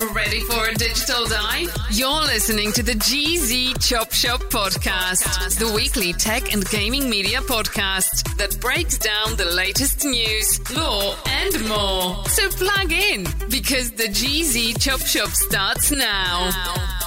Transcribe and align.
Ready 0.00 0.40
for 0.40 0.68
a 0.68 0.74
digital 0.74 1.26
dive? 1.26 1.74
You're 1.90 2.20
listening 2.20 2.70
to 2.72 2.82
the 2.82 2.92
GZ 2.92 3.88
Chop 3.88 4.12
Shop 4.12 4.40
podcast, 4.40 5.58
the 5.58 5.72
weekly 5.72 6.12
tech 6.12 6.52
and 6.52 6.68
gaming 6.68 7.08
media 7.08 7.40
podcast 7.40 8.36
that 8.36 8.60
breaks 8.60 8.98
down 8.98 9.36
the 9.36 9.46
latest 9.46 10.04
news, 10.04 10.60
law, 10.76 11.16
and 11.26 11.68
more. 11.68 12.22
So 12.26 12.48
plug 12.50 12.92
in 12.92 13.24
because 13.48 13.90
the 13.92 14.08
GZ 14.08 14.78
Chop 14.80 15.00
Shop 15.00 15.30
starts 15.30 15.90
now. 15.90 17.05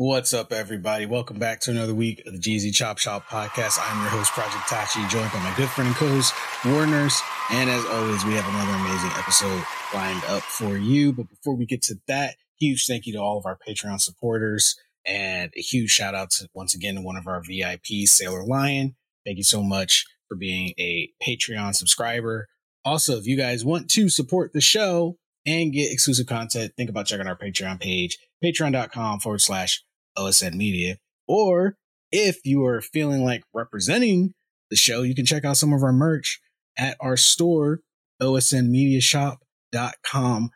What's 0.00 0.32
up, 0.32 0.52
everybody? 0.52 1.06
Welcome 1.06 1.40
back 1.40 1.58
to 1.62 1.72
another 1.72 1.92
week 1.92 2.22
of 2.24 2.32
the 2.32 2.38
GZ 2.38 2.72
Chop 2.72 2.98
Shop 2.98 3.26
podcast. 3.26 3.80
I'm 3.82 4.00
your 4.00 4.10
host, 4.10 4.30
Project 4.30 4.68
Tachi, 4.68 5.08
joined 5.10 5.32
by 5.32 5.40
my 5.40 5.52
good 5.56 5.68
friend 5.68 5.88
and 5.88 5.96
co-host, 5.96 6.32
Warners. 6.64 7.20
And 7.50 7.68
as 7.68 7.84
always, 7.86 8.24
we 8.24 8.34
have 8.34 8.46
another 8.46 8.78
amazing 8.78 9.10
episode 9.18 9.60
lined 9.92 10.22
up 10.28 10.44
for 10.44 10.76
you. 10.76 11.12
But 11.12 11.28
before 11.28 11.56
we 11.56 11.66
get 11.66 11.82
to 11.82 11.96
that, 12.06 12.36
huge 12.60 12.86
thank 12.86 13.06
you 13.06 13.14
to 13.14 13.18
all 13.18 13.38
of 13.38 13.44
our 13.44 13.58
Patreon 13.58 14.00
supporters 14.00 14.76
and 15.04 15.50
a 15.56 15.60
huge 15.60 15.90
shout 15.90 16.14
out 16.14 16.30
to 16.30 16.48
once 16.54 16.76
again 16.76 16.94
to 16.94 17.00
one 17.00 17.16
of 17.16 17.26
our 17.26 17.42
VIPs, 17.42 18.10
Sailor 18.10 18.44
Lion. 18.44 18.94
Thank 19.26 19.38
you 19.38 19.42
so 19.42 19.64
much 19.64 20.06
for 20.28 20.36
being 20.36 20.74
a 20.78 21.10
Patreon 21.20 21.74
subscriber. 21.74 22.46
Also, 22.84 23.16
if 23.16 23.26
you 23.26 23.36
guys 23.36 23.64
want 23.64 23.90
to 23.90 24.08
support 24.08 24.52
the 24.52 24.60
show 24.60 25.18
and 25.44 25.72
get 25.72 25.90
exclusive 25.90 26.26
content, 26.26 26.74
think 26.76 26.88
about 26.88 27.06
checking 27.06 27.26
our 27.26 27.36
Patreon 27.36 27.80
page, 27.80 28.16
patreon.com 28.44 29.18
forward 29.18 29.40
slash 29.40 29.82
OSN 30.18 30.54
Media. 30.54 30.96
Or 31.26 31.76
if 32.10 32.38
you 32.44 32.64
are 32.64 32.80
feeling 32.80 33.22
like 33.24 33.44
representing 33.54 34.34
the 34.70 34.76
show, 34.76 35.02
you 35.02 35.14
can 35.14 35.26
check 35.26 35.44
out 35.44 35.56
some 35.56 35.72
of 35.72 35.82
our 35.82 35.92
merch 35.92 36.40
at 36.76 36.96
our 37.00 37.16
store, 37.16 37.80
osnmediashop.com. 38.20 40.50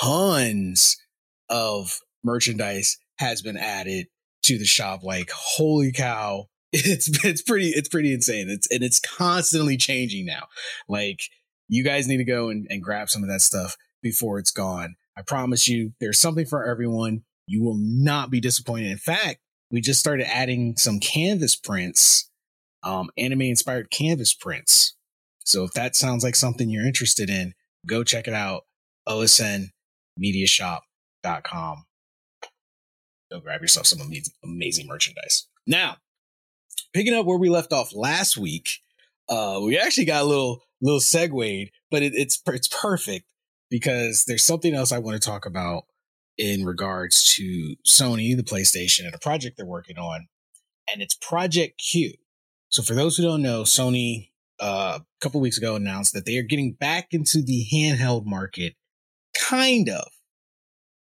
Tons 0.00 0.96
of 1.48 1.98
merchandise 2.24 2.98
has 3.18 3.42
been 3.42 3.56
added 3.56 4.06
to 4.44 4.58
the 4.58 4.64
shop. 4.64 5.02
Like, 5.02 5.30
holy 5.32 5.92
cow. 5.92 6.46
It's 6.78 7.08
it's 7.24 7.40
pretty 7.40 7.68
it's 7.68 7.88
pretty 7.88 8.12
insane. 8.12 8.50
It's 8.50 8.70
and 8.70 8.82
it's 8.82 9.00
constantly 9.00 9.78
changing 9.78 10.26
now. 10.26 10.48
Like 10.88 11.20
you 11.68 11.82
guys 11.84 12.06
need 12.06 12.18
to 12.18 12.24
go 12.24 12.50
and, 12.50 12.66
and 12.68 12.82
grab 12.82 13.08
some 13.08 13.22
of 13.22 13.30
that 13.30 13.40
stuff 13.40 13.78
before 14.02 14.38
it's 14.38 14.50
gone. 14.50 14.96
I 15.16 15.22
promise 15.22 15.68
you, 15.68 15.92
there's 16.00 16.18
something 16.18 16.44
for 16.44 16.68
everyone. 16.68 17.22
You 17.46 17.62
will 17.62 17.78
not 17.78 18.30
be 18.30 18.40
disappointed. 18.40 18.90
In 18.90 18.98
fact, 18.98 19.38
we 19.70 19.80
just 19.80 20.00
started 20.00 20.26
adding 20.32 20.76
some 20.76 21.00
canvas 21.00 21.56
prints, 21.56 22.30
um, 22.82 23.10
anime 23.16 23.42
inspired 23.42 23.90
canvas 23.90 24.34
prints. 24.34 24.96
So 25.44 25.64
if 25.64 25.72
that 25.74 25.94
sounds 25.94 26.24
like 26.24 26.34
something 26.34 26.70
you're 26.70 26.86
interested 26.86 27.30
in, 27.30 27.54
go 27.86 28.02
check 28.04 28.28
it 28.28 28.34
out. 28.34 28.64
OSNmediashop.com. 29.08 31.84
Go 33.30 33.40
grab 33.40 33.60
yourself 33.60 33.86
some 33.86 34.00
amazing, 34.00 34.34
amazing 34.44 34.86
merchandise. 34.86 35.46
Now, 35.66 35.96
picking 36.92 37.14
up 37.14 37.26
where 37.26 37.38
we 37.38 37.48
left 37.48 37.72
off 37.72 37.94
last 37.94 38.36
week, 38.36 38.68
uh, 39.28 39.60
we 39.62 39.78
actually 39.78 40.04
got 40.04 40.22
a 40.22 40.26
little 40.26 40.62
little 40.80 41.00
segued, 41.00 41.70
but 41.90 42.02
it, 42.02 42.12
it's 42.14 42.40
it's 42.46 42.68
perfect 42.68 43.26
because 43.70 44.24
there's 44.26 44.44
something 44.44 44.74
else 44.74 44.92
I 44.92 44.98
want 44.98 45.20
to 45.20 45.28
talk 45.28 45.46
about 45.46 45.84
in 46.38 46.64
regards 46.64 47.34
to 47.34 47.76
Sony, 47.86 48.36
the 48.36 48.42
PlayStation, 48.42 49.06
and 49.06 49.14
a 49.14 49.18
project 49.18 49.56
they're 49.56 49.66
working 49.66 49.98
on, 49.98 50.28
and 50.92 51.02
it's 51.02 51.14
Project 51.14 51.80
Q. 51.90 52.12
So 52.68 52.82
for 52.82 52.94
those 52.94 53.16
who 53.16 53.22
don't 53.22 53.42
know, 53.42 53.62
Sony 53.62 54.30
uh, 54.60 54.98
a 55.00 55.20
couple 55.20 55.40
weeks 55.40 55.58
ago 55.58 55.76
announced 55.76 56.12
that 56.14 56.26
they 56.26 56.38
are 56.38 56.42
getting 56.42 56.72
back 56.72 57.08
into 57.12 57.42
the 57.42 57.66
handheld 57.72 58.24
market, 58.26 58.74
kind 59.48 59.88
of. 59.88 60.08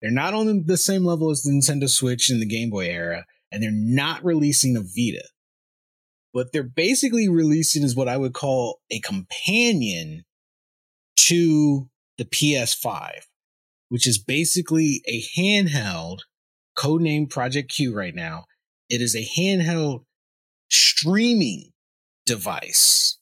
They're 0.00 0.10
not 0.10 0.34
on 0.34 0.64
the 0.66 0.76
same 0.76 1.04
level 1.04 1.30
as 1.30 1.42
the 1.42 1.50
Nintendo 1.50 1.88
Switch 1.88 2.30
and 2.30 2.40
the 2.40 2.46
Game 2.46 2.70
Boy 2.70 2.86
era, 2.86 3.26
and 3.52 3.62
they're 3.62 3.70
not 3.72 4.24
releasing 4.24 4.76
a 4.76 4.80
Vita. 4.80 5.24
What 6.32 6.52
they're 6.52 6.62
basically 6.62 7.28
releasing 7.28 7.82
is 7.82 7.96
what 7.96 8.08
I 8.08 8.16
would 8.16 8.32
call 8.32 8.80
a 8.90 9.00
companion 9.00 10.24
to 11.16 11.90
the 12.18 12.24
PS5, 12.24 13.10
which 13.90 14.06
is 14.06 14.18
basically 14.18 15.02
a 15.06 15.22
handheld, 15.36 16.20
codenamed 16.78 17.28
Project 17.28 17.70
Q 17.70 17.94
right 17.94 18.14
now. 18.14 18.46
It 18.88 19.02
is 19.02 19.14
a 19.14 19.28
handheld 19.38 20.04
streaming 20.70 21.72
device 22.24 23.18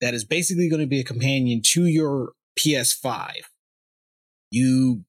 that 0.00 0.14
is 0.14 0.24
basically 0.24 0.70
going 0.70 0.80
to 0.80 0.86
be 0.86 1.00
a 1.00 1.04
companion 1.04 1.60
to 1.62 1.84
your 1.84 2.32
PS5. 2.58 3.32
You, 4.50 5.04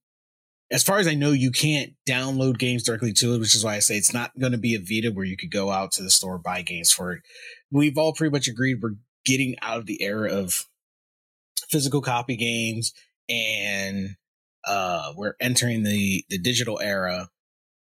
as 0.71 0.83
far 0.83 0.97
as 0.97 1.07
I 1.07 1.13
know, 1.13 1.31
you 1.31 1.51
can't 1.51 1.93
download 2.07 2.57
games 2.57 2.83
directly 2.83 3.13
to 3.13 3.35
it, 3.35 3.39
which 3.39 3.55
is 3.55 3.63
why 3.63 3.75
I 3.75 3.79
say 3.79 3.95
it's 3.95 4.13
not 4.13 4.37
going 4.39 4.51
to 4.51 4.57
be 4.57 4.75
a 4.75 4.79
Vita 4.79 5.11
where 5.13 5.25
you 5.25 5.37
could 5.37 5.51
go 5.51 5.69
out 5.69 5.91
to 5.93 6.03
the 6.03 6.09
store 6.09 6.39
buy 6.39 6.63
games 6.63 6.91
for 6.91 7.13
it. 7.13 7.21
We've 7.71 7.97
all 7.97 8.13
pretty 8.13 8.31
much 8.31 8.47
agreed 8.47 8.81
we're 8.81 8.95
getting 9.25 9.55
out 9.61 9.77
of 9.77 9.85
the 9.85 10.01
era 10.01 10.31
of 10.31 10.65
physical 11.69 12.01
copy 12.01 12.35
games 12.35 12.91
and 13.29 14.15
uh 14.65 15.13
we're 15.15 15.35
entering 15.39 15.83
the 15.83 16.23
the 16.29 16.37
digital 16.37 16.79
era 16.79 17.29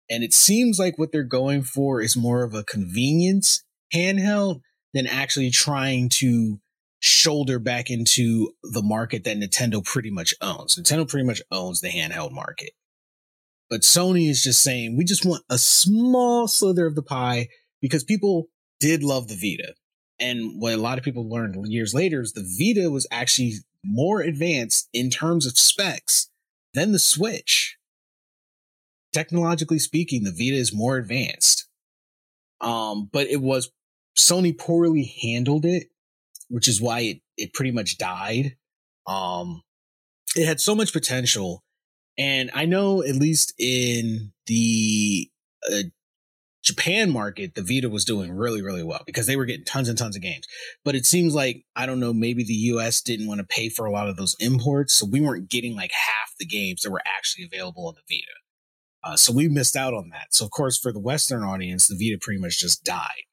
and 0.09 0.23
it 0.25 0.33
seems 0.33 0.77
like 0.77 0.97
what 0.97 1.13
they're 1.13 1.23
going 1.23 1.63
for 1.63 2.01
is 2.01 2.17
more 2.17 2.43
of 2.43 2.53
a 2.53 2.65
convenience 2.65 3.63
handheld 3.95 4.59
than 4.93 5.07
actually 5.07 5.49
trying 5.49 6.09
to 6.09 6.59
shoulder 6.99 7.59
back 7.59 7.89
into 7.89 8.51
the 8.61 8.81
market 8.83 9.23
that 9.23 9.37
Nintendo 9.37 9.83
pretty 9.83 10.11
much 10.11 10.33
owns. 10.41 10.75
Nintendo 10.75 11.09
pretty 11.09 11.25
much 11.25 11.41
owns 11.49 11.79
the 11.79 11.89
handheld 11.89 12.33
market. 12.33 12.71
But 13.69 13.81
Sony 13.81 14.29
is 14.29 14.43
just 14.43 14.61
saying, 14.61 14.97
we 14.97 15.05
just 15.05 15.25
want 15.25 15.43
a 15.49 15.57
small 15.57 16.47
slither 16.49 16.85
of 16.85 16.95
the 16.95 17.01
pie 17.01 17.47
because 17.81 18.03
people 18.03 18.47
did 18.81 19.03
love 19.03 19.29
the 19.29 19.35
Vita. 19.35 19.75
And 20.19 20.61
what 20.61 20.73
a 20.73 20.77
lot 20.77 20.97
of 20.97 21.05
people 21.05 21.27
learned 21.27 21.55
years 21.67 21.93
later 21.93 22.21
is 22.21 22.33
the 22.33 22.43
Vita 22.43 22.91
was 22.91 23.07
actually 23.09 23.53
more 23.83 24.19
advanced 24.19 24.89
in 24.93 25.09
terms 25.09 25.47
of 25.47 25.57
specs 25.57 26.30
than 26.73 26.91
the 26.91 26.99
Switch. 26.99 27.77
Technologically 29.13 29.79
speaking, 29.79 30.23
the 30.23 30.31
Vita 30.31 30.55
is 30.55 30.73
more 30.73 30.97
advanced. 30.97 31.67
Um, 32.61 33.09
but 33.11 33.27
it 33.27 33.41
was 33.41 33.71
Sony 34.17 34.57
poorly 34.57 35.13
handled 35.21 35.65
it, 35.65 35.87
which 36.49 36.67
is 36.67 36.81
why 36.81 36.99
it, 37.01 37.21
it 37.37 37.53
pretty 37.53 37.71
much 37.71 37.97
died. 37.97 38.55
Um, 39.07 39.63
it 40.35 40.45
had 40.45 40.61
so 40.61 40.75
much 40.75 40.93
potential. 40.93 41.63
And 42.17 42.51
I 42.53 42.65
know 42.65 43.01
at 43.01 43.15
least 43.15 43.53
in 43.57 44.31
the 44.45 45.29
uh, 45.71 45.83
Japan 46.63 47.09
market, 47.09 47.55
the 47.55 47.63
Vita 47.63 47.89
was 47.89 48.05
doing 48.05 48.31
really, 48.31 48.61
really 48.61 48.83
well 48.83 49.01
because 49.05 49.25
they 49.25 49.35
were 49.35 49.45
getting 49.45 49.65
tons 49.65 49.89
and 49.89 49.97
tons 49.97 50.15
of 50.15 50.21
games. 50.21 50.45
But 50.85 50.95
it 50.95 51.05
seems 51.05 51.33
like, 51.33 51.63
I 51.75 51.85
don't 51.85 51.99
know, 51.99 52.13
maybe 52.13 52.43
the 52.43 52.53
US 52.53 53.01
didn't 53.01 53.27
want 53.27 53.39
to 53.39 53.45
pay 53.45 53.69
for 53.69 53.85
a 53.85 53.91
lot 53.91 54.07
of 54.07 54.15
those 54.15 54.35
imports. 54.39 54.93
So 54.93 55.07
we 55.11 55.21
weren't 55.21 55.49
getting 55.49 55.75
like 55.75 55.91
half 55.91 56.33
the 56.39 56.45
games 56.45 56.81
that 56.81 56.91
were 56.91 57.01
actually 57.05 57.45
available 57.45 57.87
on 57.87 57.95
the 57.95 58.15
Vita. 58.15 58.31
Uh, 59.03 59.17
so 59.17 59.33
we 59.33 59.47
missed 59.47 59.75
out 59.75 59.95
on 59.95 60.09
that. 60.09 60.27
So, 60.35 60.45
of 60.45 60.51
course, 60.51 60.77
for 60.77 60.91
the 60.91 60.99
Western 60.99 61.43
audience, 61.43 61.87
the 61.87 61.95
Vita 61.95 62.19
pretty 62.21 62.39
much 62.39 62.59
just 62.59 62.83
died. 62.83 63.23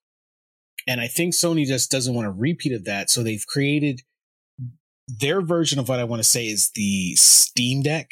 And 0.87 1.01
I 1.01 1.07
think 1.07 1.35
Sony 1.35 1.67
just 1.67 1.91
doesn't 1.91 2.15
want 2.15 2.27
a 2.27 2.31
repeat 2.31 2.73
of 2.73 2.85
that. 2.87 3.11
So 3.11 3.23
they've 3.23 3.47
created 3.47 4.01
their 5.07 5.43
version 5.43 5.79
of 5.79 5.89
what 5.89 5.99
I 5.99 6.05
want 6.05 6.21
to 6.21 6.29
say 6.29 6.49
is 6.49 6.71
the 6.75 7.15
Steam 7.17 7.83
Deck, 7.83 8.11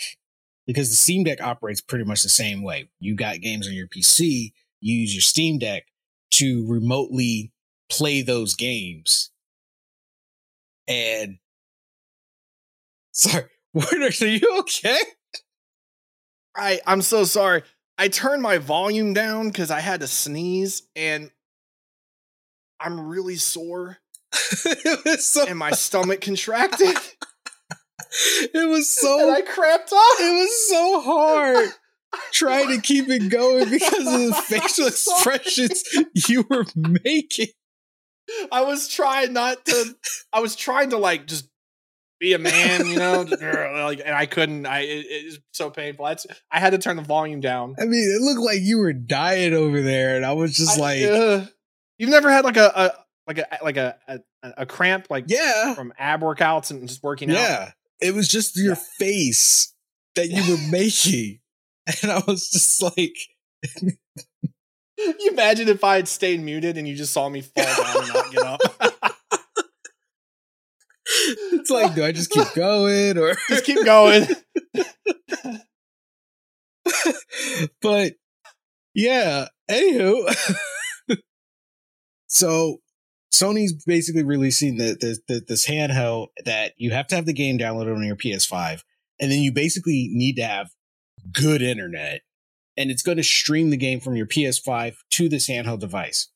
because 0.66 0.90
the 0.90 0.96
Steam 0.96 1.24
Deck 1.24 1.40
operates 1.40 1.80
pretty 1.80 2.04
much 2.04 2.22
the 2.22 2.28
same 2.28 2.62
way. 2.62 2.90
You 2.98 3.14
got 3.14 3.40
games 3.40 3.66
on 3.66 3.74
your 3.74 3.88
PC, 3.88 4.52
you 4.86 5.00
use 5.00 5.14
your 5.14 5.22
Steam 5.22 5.58
Deck 5.58 5.84
to 6.32 6.66
remotely 6.68 7.52
play 7.90 8.22
those 8.22 8.54
games 8.54 9.30
And 10.88 11.38
sorry, 13.12 13.44
are 13.74 14.26
you 14.26 14.58
okay? 14.60 14.98
I 16.56 16.80
I'm 16.86 17.02
so 17.02 17.24
sorry. 17.24 17.62
I 17.98 18.08
turned 18.08 18.42
my 18.42 18.58
volume 18.58 19.14
down 19.14 19.48
because 19.48 19.70
I 19.70 19.80
had 19.80 20.00
to 20.00 20.06
sneeze 20.06 20.82
and 20.94 21.30
I'm 22.78 23.08
really 23.08 23.36
sore 23.36 23.98
so 24.32 25.46
and 25.46 25.58
my 25.58 25.70
stomach 25.70 26.20
contracted 26.20 26.94
it 28.52 28.68
was 28.68 28.92
so 28.92 29.28
and 29.28 29.36
I 29.36 29.40
cramped 29.40 29.92
up. 29.92 30.20
it 30.20 30.34
was 30.34 30.68
so 30.68 31.00
hard 31.00 31.70
trying 32.32 32.68
to 32.68 32.80
keep 32.80 33.08
it 33.08 33.28
going 33.30 33.68
because 33.70 33.98
of 33.98 34.04
the 34.04 34.42
facial 34.46 34.86
expressions 34.86 35.82
you 36.28 36.44
were 36.48 36.64
making. 37.04 37.48
I 38.50 38.62
was 38.62 38.88
trying 38.88 39.32
not 39.32 39.64
to. 39.66 39.96
I 40.32 40.40
was 40.40 40.56
trying 40.56 40.90
to 40.90 40.96
like 40.98 41.26
just 41.26 41.48
be 42.18 42.32
a 42.32 42.38
man, 42.38 42.86
you 42.86 42.96
know, 42.98 43.22
like, 43.84 44.00
and 44.04 44.14
I 44.14 44.26
couldn't. 44.26 44.66
I 44.66 44.80
it, 44.80 45.06
it 45.08 45.24
was 45.26 45.38
so 45.52 45.70
painful. 45.70 46.06
That's, 46.06 46.26
I 46.50 46.58
had 46.58 46.70
to 46.70 46.78
turn 46.78 46.96
the 46.96 47.02
volume 47.02 47.40
down. 47.40 47.76
I 47.78 47.84
mean, 47.84 48.02
it 48.02 48.20
looked 48.22 48.40
like 48.40 48.60
you 48.62 48.78
were 48.78 48.92
dying 48.92 49.52
over 49.54 49.80
there, 49.80 50.16
and 50.16 50.24
I 50.26 50.32
was 50.32 50.56
just 50.56 50.78
I- 50.78 50.80
like, 50.80 51.02
ugh. 51.04 51.48
you've 51.98 52.10
never 52.10 52.30
had 52.30 52.44
like 52.44 52.56
a, 52.56 52.72
a 52.74 52.90
like 53.28 53.38
a 53.38 53.58
like 53.62 53.76
a, 53.76 53.96
a 54.08 54.20
a 54.58 54.66
cramp 54.66 55.06
like 55.10 55.24
yeah, 55.28 55.74
from 55.74 55.92
ab 55.98 56.20
workouts 56.22 56.70
and 56.70 56.86
just 56.88 57.02
working 57.02 57.30
out. 57.30 57.34
yeah. 57.36 57.70
It 58.00 58.14
was 58.14 58.28
just 58.28 58.56
your 58.56 58.74
Yeah. 58.74 58.80
face 58.98 59.72
that 60.16 60.28
you 60.28 60.42
were 60.52 60.60
making, 60.70 61.38
and 62.02 62.10
I 62.10 62.22
was 62.26 62.48
just 62.48 62.82
like, 62.82 63.16
you 64.98 65.30
imagine 65.30 65.68
if 65.68 65.84
I 65.84 65.96
had 65.96 66.08
stayed 66.08 66.40
muted 66.40 66.76
and 66.76 66.88
you 66.88 66.96
just 66.96 67.12
saw 67.12 67.28
me 67.28 67.42
fall 67.42 67.64
down 67.64 68.02
and 68.02 68.14
not 68.14 68.32
get 68.32 68.42
up? 68.42 68.60
it's 71.06 71.70
like, 71.70 71.94
do 71.94 72.04
I 72.04 72.12
just 72.12 72.30
keep 72.30 72.52
going 72.54 73.18
or? 73.18 73.36
just 73.48 73.64
keep 73.64 73.84
going. 73.84 74.26
but 77.82 78.14
yeah, 78.94 79.48
anywho. 79.70 80.56
so 82.26 82.78
Sony's 83.32 83.72
basically 83.84 84.24
releasing 84.24 84.78
the, 84.78 84.96
the, 84.98 85.18
the 85.28 85.44
this 85.46 85.66
handheld 85.66 86.28
that 86.44 86.72
you 86.78 86.92
have 86.92 87.06
to 87.08 87.16
have 87.16 87.26
the 87.26 87.32
game 87.32 87.58
downloaded 87.58 87.94
on 87.94 88.04
your 88.04 88.16
PS5, 88.16 88.82
and 89.20 89.30
then 89.30 89.40
you 89.40 89.52
basically 89.52 90.08
need 90.12 90.36
to 90.36 90.44
have 90.44 90.70
good 91.32 91.62
internet, 91.62 92.22
and 92.76 92.90
it's 92.90 93.02
going 93.02 93.16
to 93.16 93.24
stream 93.24 93.70
the 93.70 93.76
game 93.76 94.00
from 94.00 94.16
your 94.16 94.26
PS5 94.26 94.96
to 95.10 95.28
this 95.28 95.48
handheld 95.48 95.80
device. 95.80 96.28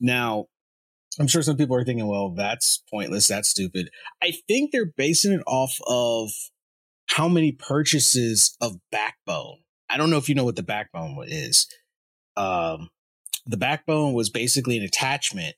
Now, 0.00 0.46
I'm 1.18 1.26
sure 1.26 1.42
some 1.42 1.56
people 1.56 1.76
are 1.76 1.84
thinking, 1.84 2.06
well, 2.06 2.30
that's 2.30 2.82
pointless, 2.90 3.28
that's 3.28 3.48
stupid. 3.48 3.90
I 4.22 4.32
think 4.46 4.70
they're 4.70 4.92
basing 4.96 5.32
it 5.32 5.42
off 5.46 5.78
of 5.86 6.30
how 7.06 7.28
many 7.28 7.52
purchases 7.52 8.56
of 8.60 8.76
Backbone. 8.90 9.58
I 9.88 9.96
don't 9.96 10.10
know 10.10 10.18
if 10.18 10.28
you 10.28 10.34
know 10.34 10.44
what 10.44 10.56
the 10.56 10.62
Backbone 10.62 11.16
is. 11.26 11.66
Um, 12.36 12.90
the 13.46 13.56
Backbone 13.56 14.12
was 14.12 14.28
basically 14.28 14.76
an 14.76 14.82
attachment 14.82 15.56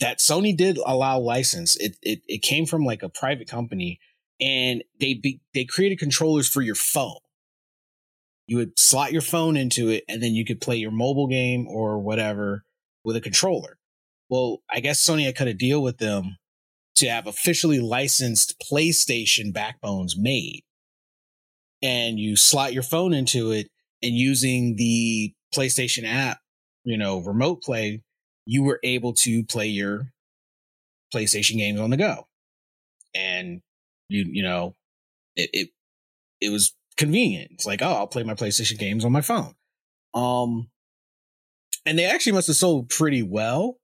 that 0.00 0.18
Sony 0.18 0.56
did 0.56 0.78
allow 0.84 1.18
license. 1.18 1.76
It 1.76 1.96
it 2.02 2.20
it 2.26 2.42
came 2.42 2.66
from 2.66 2.84
like 2.84 3.02
a 3.02 3.08
private 3.08 3.48
company, 3.48 4.00
and 4.40 4.82
they 5.00 5.14
be, 5.14 5.40
they 5.52 5.64
created 5.64 5.98
controllers 5.98 6.48
for 6.48 6.62
your 6.62 6.74
phone. 6.74 7.18
You 8.46 8.58
would 8.58 8.78
slot 8.78 9.12
your 9.12 9.22
phone 9.22 9.56
into 9.56 9.88
it, 9.88 10.04
and 10.08 10.22
then 10.22 10.34
you 10.34 10.44
could 10.44 10.60
play 10.60 10.76
your 10.76 10.90
mobile 10.90 11.26
game 11.26 11.66
or 11.66 11.98
whatever 11.98 12.64
with 13.04 13.16
a 13.16 13.20
controller. 13.20 13.78
Well, 14.28 14.62
I 14.70 14.80
guess 14.80 15.04
Sony 15.04 15.24
had 15.24 15.36
cut 15.36 15.48
a 15.48 15.54
deal 15.54 15.82
with 15.82 15.98
them 15.98 16.36
to 16.96 17.08
have 17.08 17.26
officially 17.26 17.80
licensed 17.80 18.62
PlayStation 18.70 19.52
backbones 19.52 20.16
made. 20.16 20.62
And 21.82 22.18
you 22.18 22.36
slot 22.36 22.72
your 22.72 22.82
phone 22.82 23.12
into 23.12 23.50
it 23.50 23.68
and 24.02 24.14
using 24.14 24.76
the 24.76 25.34
PlayStation 25.54 26.04
app, 26.06 26.38
you 26.84 26.96
know, 26.96 27.18
remote 27.18 27.62
play, 27.62 28.02
you 28.46 28.62
were 28.62 28.80
able 28.82 29.12
to 29.14 29.44
play 29.44 29.66
your 29.66 30.12
PlayStation 31.12 31.56
games 31.56 31.80
on 31.80 31.90
the 31.90 31.96
go. 31.96 32.26
And 33.14 33.60
you, 34.08 34.24
you 34.26 34.42
know, 34.42 34.74
it, 35.36 35.50
it, 35.52 35.68
it 36.40 36.50
was 36.50 36.74
convenient. 36.96 37.50
It's 37.52 37.66
like, 37.66 37.82
oh, 37.82 37.92
I'll 37.92 38.06
play 38.06 38.22
my 38.22 38.34
PlayStation 38.34 38.78
games 38.78 39.04
on 39.04 39.12
my 39.12 39.20
phone. 39.20 39.54
Um, 40.14 40.68
and 41.86 41.98
they 41.98 42.04
actually 42.04 42.32
must 42.32 42.46
have 42.46 42.56
sold 42.56 42.88
pretty 42.88 43.22
well 43.22 43.78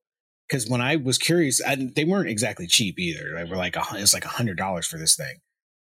because 0.47 0.67
when 0.67 0.81
I 0.81 0.95
was 0.95 1.17
curious, 1.17 1.61
I, 1.65 1.75
they 1.95 2.05
weren't 2.05 2.29
exactly 2.29 2.67
cheap 2.67 2.99
either. 2.99 3.33
They 3.35 3.43
were 3.43 3.57
like 3.57 3.75
a, 3.75 3.83
it 3.95 4.01
was 4.01 4.13
like 4.13 4.25
a 4.25 4.29
hundred 4.29 4.57
dollars 4.57 4.87
for 4.87 4.97
this 4.97 5.15
thing. 5.15 5.39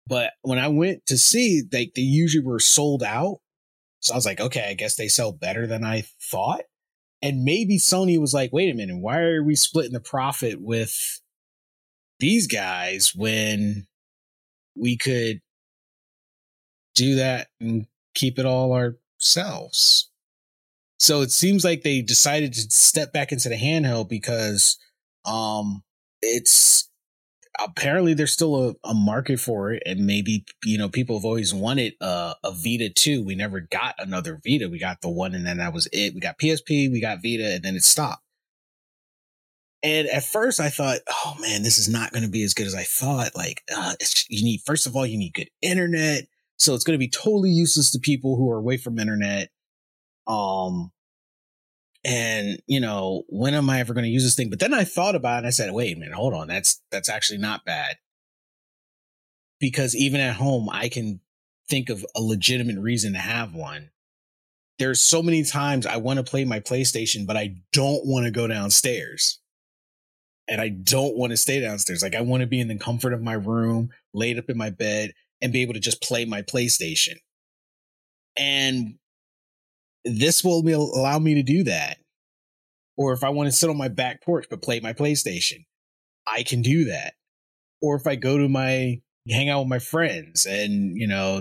But 0.07 0.33
when 0.43 0.59
I 0.59 0.69
went 0.69 1.07
to 1.07 1.17
see, 1.17 1.63
they 1.63 1.91
they 1.95 2.03
usually 2.03 2.45
were 2.45 2.61
sold 2.61 3.03
out. 3.03 3.39
So 4.01 4.13
I 4.13 4.17
was 4.17 4.27
like, 4.27 4.41
okay, 4.41 4.69
I 4.69 4.75
guess 4.75 4.97
they 4.97 5.09
sell 5.09 5.33
better 5.33 5.67
than 5.67 5.83
I 5.83 6.05
thought. 6.31 6.63
And 7.23 7.43
maybe 7.43 7.79
Sony 7.79 8.21
was 8.21 8.35
like, 8.35 8.53
wait 8.53 8.71
a 8.71 8.75
minute, 8.75 8.99
why 8.99 9.21
are 9.21 9.43
we 9.43 9.57
splitting 9.57 9.95
the 9.95 10.01
profit 10.01 10.61
with 10.61 10.95
these 12.21 12.47
guys 12.47 13.13
when 13.15 13.87
we 14.77 14.99
could 14.99 15.41
do 16.95 17.17
that 17.17 17.49
and 17.61 17.87
keep 18.15 18.39
it 18.39 18.47
all 18.47 18.73
ourselves? 18.73 20.11
So 20.99 21.21
it 21.23 21.31
seems 21.31 21.65
like 21.65 21.83
they 21.83 22.01
decided 22.03 22.53
to 22.55 22.61
step 22.71 23.13
back 23.13 23.33
into 23.33 23.49
the 23.49 23.57
handheld 23.57 24.09
because 24.09 24.79
um 25.25 25.83
it's 26.23 26.89
apparently 27.63 28.15
there's 28.15 28.33
still 28.33 28.71
a, 28.71 28.89
a 28.89 28.95
market 28.95 29.39
for 29.39 29.73
it 29.73 29.83
and 29.87 30.07
maybe 30.07 30.45
you 30.65 30.79
know 30.79 30.89
people 30.89 31.17
have 31.17 31.25
always 31.25 31.55
wanted 31.55 31.95
uh, 32.01 32.35
a 32.43 32.53
Vita 32.53 32.91
2. 32.91 33.25
We 33.25 33.35
never 33.35 33.61
got 33.61 33.95
another 33.99 34.41
Vita. 34.45 34.69
We 34.69 34.79
got 34.79 35.01
the 35.01 35.09
one 35.11 35.35
and 35.35 35.47
then 35.47 35.59
that 35.59 35.73
was 35.73 35.89
it. 35.93 36.15
We 36.15 36.21
got 36.21 36.39
PSP, 36.39 36.91
we 36.91 37.01
got 37.01 37.23
Vita 37.23 37.55
and 37.55 37.63
then 37.63 37.77
it 37.77 37.85
stopped. 37.85 38.23
And 39.83 40.09
at 40.09 40.25
first 40.25 40.61
I 40.61 40.71
thought, 40.71 41.01
oh 41.09 41.37
man, 41.41 41.63
this 41.63 41.79
is 41.79 41.89
not 41.89 42.13
going 42.13 42.25
to 42.25 42.31
be 42.31 42.43
as 42.43 42.55
good 42.55 42.67
as 42.67 42.75
I 42.75 42.85
thought. 42.85 43.37
Like 43.37 43.63
uh, 43.75 43.95
you 44.29 44.43
need 44.43 44.63
first 44.65 44.87
of 44.87 44.97
all 44.97 45.07
you 45.07 45.19
need 45.19 45.35
good 45.35 45.51
internet. 45.63 46.25
So 46.57 46.75
it's 46.75 46.85
going 46.85 46.95
to 46.95 47.05
be 47.05 47.11
totally 47.11 47.51
useless 47.51 47.91
to 47.93 47.99
people 47.99 48.37
who 48.37 48.51
are 48.51 48.59
away 48.59 48.77
from 48.77 48.99
internet. 48.99 49.51
Um, 50.27 50.93
and 52.05 52.61
you 52.67 52.81
know, 52.81 53.25
when 53.29 53.55
am 53.55 53.71
I 53.71 53.81
ever 53.81 53.95
going 53.95 54.05
to 54.05 54.11
use 54.11 54.25
this 54.25 54.37
thing? 54.37 54.51
But 54.51 54.61
then 54.61 54.75
I 54.75 54.85
thought 54.85 55.15
about 55.15 55.37
it 55.37 55.39
and 55.39 55.47
I 55.47 55.51
said, 55.51 55.73
wait 55.73 55.97
a 55.97 55.99
minute, 55.99 56.15
hold 56.15 56.35
on. 56.35 56.49
That's, 56.49 56.81
that's 56.91 57.09
actually 57.09 57.39
not 57.39 57.65
bad. 57.65 57.97
Because 59.59 59.97
even 59.97 60.21
at 60.21 60.37
home, 60.37 60.69
I 60.71 60.89
can 60.89 61.21
think 61.69 61.89
of 61.89 62.05
a 62.15 62.21
legitimate 62.21 62.79
reason 62.79 63.15
to 63.15 63.19
have 63.19 63.55
one. 63.55 63.91
There's 64.79 65.01
so 65.01 65.23
many 65.23 65.45
times 65.45 65.87
I 65.87 65.97
want 65.97 66.19
to 66.19 66.25
play 66.25 66.45
my 66.45 66.61
PlayStation, 66.61 67.27
but 67.27 67.37
I 67.37 67.57
don't 67.73 68.05
want 68.05 68.27
to 68.27 68.31
go 68.31 68.47
downstairs. 68.47 69.41
And 70.49 70.61
I 70.61 70.69
don't 70.69 71.17
want 71.17 71.31
to 71.31 71.37
stay 71.39 71.61
downstairs. 71.61 72.03
Like 72.03 72.15
I 72.15 72.21
want 72.21 72.43
to 72.43 72.47
be 72.47 72.61
in 72.61 72.69
the 72.69 72.77
comfort 72.77 73.15
of 73.15 73.23
my 73.23 73.33
room, 73.33 73.91
laid 74.13 74.39
up 74.39 74.51
in 74.51 74.59
my 74.59 74.69
bed, 74.69 75.13
and 75.45 75.53
be 75.53 75.61
able 75.61 75.75
to 75.75 75.81
just 75.81 76.03
play 76.03 76.25
my 76.25 76.41
PlayStation. 76.41 77.17
And 78.37 78.95
this 80.05 80.43
will 80.43 80.63
allow 80.97 81.19
me 81.19 81.35
to 81.35 81.43
do 81.43 81.65
that. 81.65 81.99
Or 82.97 83.13
if 83.13 83.23
I 83.23 83.29
want 83.29 83.49
to 83.49 83.53
sit 83.53 83.69
on 83.69 83.77
my 83.77 83.89
back 83.89 84.23
porch 84.23 84.47
but 84.49 84.63
play 84.63 84.81
my 84.81 84.95
PlayStation, 84.95 85.67
I 86.27 86.45
can 86.45 86.63
do 86.63 86.87
that. 86.87 87.13
Or 87.83 87.95
if 87.95 88.07
I 88.07 88.17
go 88.17 88.39
to 88.39 88.49
my 88.49 89.03
hang 89.29 89.51
out 89.51 89.61
with 89.61 89.69
my 89.69 89.79
friends 89.79 90.45
and 90.45 90.97
you 90.97 91.07
know 91.07 91.41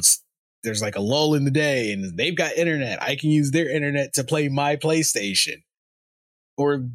there's 0.63 0.81
like 0.81 0.95
a 0.95 1.01
lull 1.01 1.33
in 1.33 1.45
the 1.45 1.51
day 1.51 1.93
and 1.93 2.17
they've 2.17 2.36
got 2.36 2.57
internet, 2.57 3.01
I 3.01 3.15
can 3.15 3.29
use 3.29 3.51
their 3.51 3.69
internet 3.69 4.13
to 4.15 4.25
play 4.25 4.50
my 4.50 4.75
PlayStation. 4.75 5.63
Or 6.57 6.89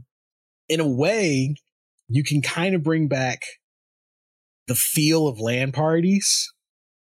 in 0.69 0.81
a 0.81 0.87
way, 0.87 1.57
you 2.09 2.23
can 2.23 2.43
kind 2.43 2.75
of 2.75 2.83
bring 2.83 3.09
back 3.09 3.41
the 4.67 4.75
feel 4.75 5.27
of 5.27 5.41
LAN 5.41 5.73
parties 5.73 6.53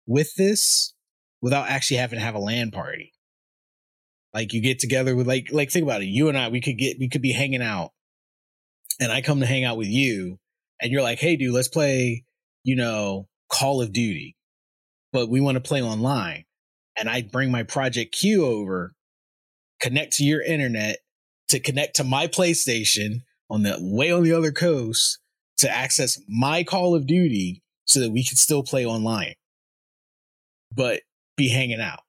with 0.06 0.34
this 0.36 0.94
without 1.42 1.68
actually 1.68 1.98
having 1.98 2.18
to 2.18 2.24
have 2.24 2.34
a 2.34 2.40
LAN 2.40 2.70
party. 2.70 3.12
Like 4.32 4.52
you 4.52 4.60
get 4.60 4.78
together 4.78 5.16
with 5.16 5.26
like 5.26 5.48
like 5.50 5.70
think 5.70 5.84
about 5.84 6.02
it. 6.02 6.06
You 6.06 6.28
and 6.28 6.36
I, 6.36 6.48
we 6.48 6.60
could 6.60 6.78
get 6.78 6.98
we 6.98 7.08
could 7.08 7.22
be 7.22 7.32
hanging 7.32 7.62
out, 7.62 7.92
and 9.00 9.10
I 9.10 9.22
come 9.22 9.40
to 9.40 9.46
hang 9.46 9.64
out 9.64 9.78
with 9.78 9.88
you, 9.88 10.38
and 10.80 10.92
you're 10.92 11.02
like, 11.02 11.18
"Hey, 11.18 11.36
dude, 11.36 11.54
let's 11.54 11.68
play, 11.68 12.24
you 12.62 12.76
know, 12.76 13.28
Call 13.50 13.80
of 13.80 13.92
Duty," 13.94 14.36
but 15.12 15.30
we 15.30 15.40
want 15.40 15.56
to 15.56 15.66
play 15.66 15.82
online, 15.82 16.44
and 16.98 17.08
I 17.08 17.22
bring 17.22 17.50
my 17.50 17.62
Project 17.62 18.14
Q 18.14 18.44
over, 18.44 18.92
connect 19.80 20.12
to 20.14 20.24
your 20.24 20.42
internet 20.42 20.98
to 21.48 21.60
connect 21.60 21.96
to 21.96 22.04
my 22.04 22.26
PlayStation 22.26 23.22
on 23.48 23.62
the 23.62 23.78
way 23.80 24.10
on 24.10 24.22
the 24.22 24.32
other 24.32 24.52
coast 24.52 25.18
to 25.58 25.70
access 25.70 26.20
my 26.28 26.62
Call 26.62 26.94
of 26.94 27.06
Duty 27.06 27.62
so 27.86 28.00
that 28.00 28.10
we 28.10 28.24
can 28.24 28.36
still 28.36 28.62
play 28.62 28.84
online, 28.84 29.34
but 30.76 31.00
be 31.36 31.48
hanging 31.48 31.80
out 31.80 32.00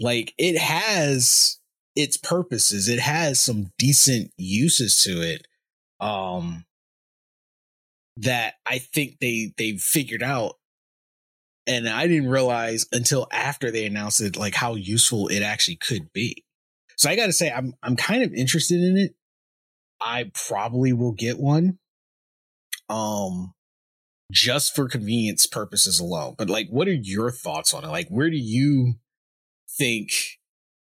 like 0.00 0.32
it 0.38 0.58
has 0.58 1.58
its 1.94 2.16
purposes 2.16 2.88
it 2.88 3.00
has 3.00 3.40
some 3.40 3.72
decent 3.78 4.30
uses 4.38 5.02
to 5.02 5.20
it 5.22 5.46
um 6.00 6.64
that 8.16 8.54
I 8.64 8.78
think 8.78 9.18
they 9.20 9.52
they 9.58 9.76
figured 9.76 10.22
out 10.22 10.54
and 11.66 11.88
I 11.88 12.06
didn't 12.06 12.30
realize 12.30 12.86
until 12.92 13.26
after 13.32 13.70
they 13.70 13.86
announced 13.86 14.20
it 14.20 14.36
like 14.36 14.54
how 14.54 14.74
useful 14.74 15.28
it 15.28 15.42
actually 15.42 15.76
could 15.76 16.12
be. 16.12 16.44
So 16.96 17.10
I 17.10 17.16
got 17.16 17.26
to 17.26 17.32
say 17.32 17.50
I'm 17.50 17.74
I'm 17.82 17.96
kind 17.96 18.22
of 18.22 18.32
interested 18.32 18.80
in 18.80 18.96
it. 18.96 19.14
I 20.00 20.30
probably 20.48 20.92
will 20.92 21.12
get 21.12 21.38
one. 21.38 21.78
Um 22.88 23.52
just 24.32 24.74
for 24.74 24.88
convenience 24.88 25.46
purposes 25.46 26.00
alone. 26.00 26.34
But 26.36 26.50
like 26.50 26.68
what 26.68 26.88
are 26.88 26.92
your 26.94 27.30
thoughts 27.30 27.72
on 27.72 27.84
it? 27.84 27.88
Like 27.88 28.08
where 28.08 28.30
do 28.30 28.36
you 28.36 28.94
think 29.68 30.10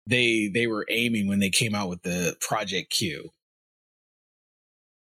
they 0.06 0.49
they 0.52 0.66
were 0.66 0.87
aiming 0.88 1.28
when 1.28 1.40
they 1.40 1.50
came 1.50 1.75
out 1.75 1.88
with 1.88 2.02
the 2.02 2.37
Project 2.40 2.90
Q? 2.90 3.30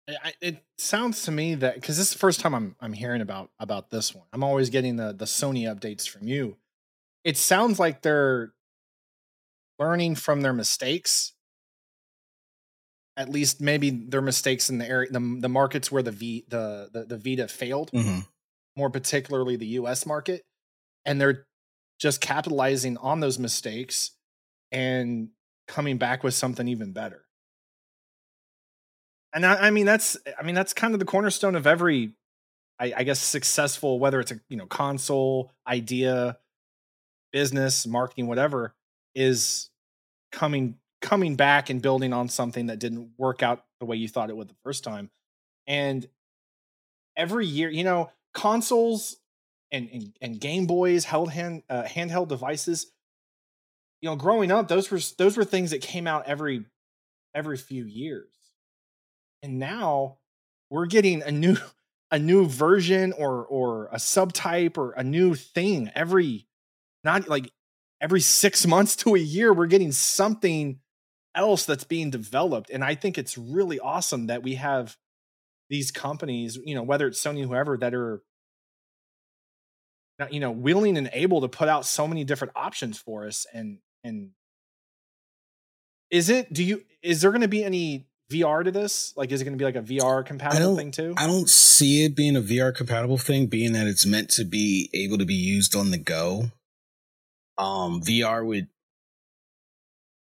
I, 0.08 0.32
it 0.40 0.64
sounds 0.78 1.22
to 1.22 1.30
me 1.30 1.54
that 1.56 1.74
because 1.74 1.96
this 1.96 2.08
is 2.08 2.12
the 2.12 2.18
first 2.18 2.40
time 2.40 2.54
I'm 2.54 2.76
I'm 2.80 2.92
hearing 2.92 3.20
about 3.20 3.50
about 3.58 3.90
this 3.90 4.14
one. 4.14 4.26
I'm 4.32 4.42
always 4.42 4.70
getting 4.70 4.96
the 4.96 5.12
the 5.12 5.24
Sony 5.24 5.62
updates 5.62 6.08
from 6.08 6.26
you. 6.26 6.56
It 7.24 7.36
sounds 7.36 7.78
like 7.78 8.02
they're 8.02 8.52
learning 9.78 10.16
from 10.16 10.40
their 10.40 10.52
mistakes. 10.52 11.32
At 13.20 13.28
least 13.28 13.60
maybe 13.60 13.90
their 13.90 14.22
mistakes 14.22 14.70
in 14.70 14.78
the 14.78 14.88
area, 14.88 15.10
the, 15.10 15.38
the 15.40 15.48
markets 15.48 15.92
where 15.92 16.02
the 16.02 16.10
V 16.10 16.44
the 16.48 16.88
the, 16.92 17.04
the 17.04 17.18
Vita 17.18 17.48
failed, 17.48 17.90
Mm-hmm. 17.92 18.20
more 18.76 18.90
particularly 18.90 19.56
the 19.56 19.66
U.S. 19.66 20.06
market, 20.06 20.42
and 21.04 21.20
they're 21.20 21.46
just 21.98 22.20
capitalizing 22.20 22.96
on 22.96 23.20
those 23.20 23.38
mistakes 23.38 24.12
and 24.72 25.28
coming 25.68 25.98
back 25.98 26.24
with 26.24 26.34
something 26.34 26.66
even 26.66 26.92
better 26.92 27.26
and 29.32 29.46
I, 29.46 29.66
I 29.66 29.70
mean 29.70 29.86
that's 29.86 30.16
I 30.38 30.42
mean 30.42 30.54
that's 30.54 30.72
kind 30.72 30.94
of 30.94 31.00
the 31.00 31.06
cornerstone 31.06 31.54
of 31.54 31.66
every 31.66 32.12
I, 32.78 32.92
I 32.96 33.02
guess 33.04 33.20
successful 33.20 33.98
whether 33.98 34.20
it's 34.20 34.32
a 34.32 34.40
you 34.48 34.56
know 34.56 34.66
console 34.66 35.52
idea 35.66 36.38
business 37.32 37.86
marketing 37.86 38.26
whatever 38.26 38.74
is 39.14 39.70
coming 40.32 40.76
coming 41.00 41.36
back 41.36 41.70
and 41.70 41.80
building 41.80 42.12
on 42.12 42.28
something 42.28 42.66
that 42.66 42.78
didn't 42.78 43.10
work 43.16 43.42
out 43.42 43.64
the 43.80 43.86
way 43.86 43.96
you 43.96 44.08
thought 44.08 44.30
it 44.30 44.36
would 44.36 44.48
the 44.48 44.56
first 44.64 44.84
time. 44.84 45.10
And 45.66 46.06
every 47.16 47.46
year 47.46 47.68
you 47.68 47.84
know 47.84 48.10
consoles 48.34 49.16
and 49.72 49.88
and, 49.92 50.12
and 50.20 50.40
game 50.40 50.66
boys 50.66 51.04
held 51.04 51.30
hand 51.30 51.62
uh, 51.68 51.82
handheld 51.82 52.28
devices 52.28 52.86
you 54.00 54.08
know 54.08 54.16
growing 54.16 54.50
up 54.50 54.68
those 54.68 54.90
were 54.90 55.00
those 55.18 55.36
were 55.36 55.44
things 55.44 55.70
that 55.70 55.82
came 55.82 56.06
out 56.06 56.26
every 56.26 56.64
every 57.34 57.56
few 57.56 57.84
years. 57.84 58.28
And 59.42 59.58
now 59.58 60.18
we're 60.70 60.86
getting 60.86 61.22
a 61.22 61.30
new 61.30 61.56
a 62.10 62.18
new 62.18 62.46
version 62.46 63.12
or 63.12 63.44
or 63.44 63.86
a 63.86 63.96
subtype 63.96 64.76
or 64.76 64.92
a 64.92 65.04
new 65.04 65.34
thing 65.34 65.90
every 65.94 66.46
not 67.04 67.28
like 67.28 67.50
every 68.00 68.20
6 68.20 68.66
months 68.66 68.96
to 68.96 69.14
a 69.14 69.18
year 69.18 69.52
we're 69.52 69.66
getting 69.66 69.92
something 69.92 70.80
else 71.34 71.64
that's 71.64 71.84
being 71.84 72.10
developed 72.10 72.70
and 72.70 72.82
i 72.82 72.94
think 72.94 73.16
it's 73.16 73.38
really 73.38 73.78
awesome 73.78 74.26
that 74.26 74.42
we 74.42 74.54
have 74.54 74.96
these 75.68 75.90
companies 75.90 76.58
you 76.64 76.74
know 76.74 76.82
whether 76.82 77.06
it's 77.06 77.22
sony 77.22 77.46
whoever 77.46 77.76
that 77.76 77.94
are 77.94 78.22
you 80.30 80.40
know 80.40 80.50
willing 80.50 80.96
and 80.96 81.08
able 81.12 81.40
to 81.40 81.48
put 81.48 81.68
out 81.68 81.86
so 81.86 82.06
many 82.06 82.24
different 82.24 82.52
options 82.56 82.98
for 82.98 83.26
us 83.26 83.46
and 83.52 83.78
and 84.04 84.30
is 86.10 86.28
it 86.28 86.52
do 86.52 86.64
you 86.64 86.82
is 87.02 87.20
there 87.20 87.30
going 87.30 87.40
to 87.40 87.48
be 87.48 87.64
any 87.64 88.06
VR 88.30 88.64
to 88.64 88.70
this? 88.70 89.12
Like, 89.16 89.32
is 89.32 89.40
it 89.40 89.44
going 89.44 89.58
to 89.58 89.62
be 89.62 89.64
like 89.64 89.76
a 89.76 89.82
VR 89.82 90.24
compatible 90.24 90.76
thing 90.76 90.92
too? 90.92 91.14
I 91.16 91.26
don't 91.26 91.48
see 91.48 92.04
it 92.04 92.14
being 92.14 92.36
a 92.36 92.40
VR 92.40 92.74
compatible 92.74 93.18
thing, 93.18 93.46
being 93.46 93.72
that 93.72 93.86
it's 93.86 94.06
meant 94.06 94.30
to 94.30 94.44
be 94.44 94.88
able 94.94 95.18
to 95.18 95.24
be 95.24 95.34
used 95.34 95.74
on 95.74 95.90
the 95.90 95.98
go. 95.98 96.50
Um, 97.58 98.00
VR 98.00 98.46
would 98.46 98.68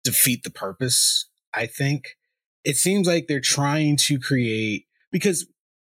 defeat 0.07 0.43
the 0.43 0.51
purpose, 0.51 1.27
I 1.55 1.67
think. 1.67 2.17
It 2.65 2.77
seems 2.77 3.07
like 3.07 3.27
they're 3.29 3.41
trying 3.41 3.97
to 3.99 4.19
create 4.19 4.87
because 5.13 5.47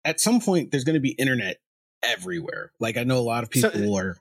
at 0.06 0.20
some 0.20 0.40
point 0.40 0.72
there's 0.72 0.84
going 0.84 0.94
to 0.96 1.00
be 1.02 1.12
internet 1.12 1.58
everywhere. 2.04 2.72
Like 2.80 2.98
I 2.98 3.04
know 3.04 3.18
a 3.18 3.22
lot 3.22 3.44
of 3.44 3.50
So, 3.54 3.70
people 3.70 3.98
are 3.98 4.18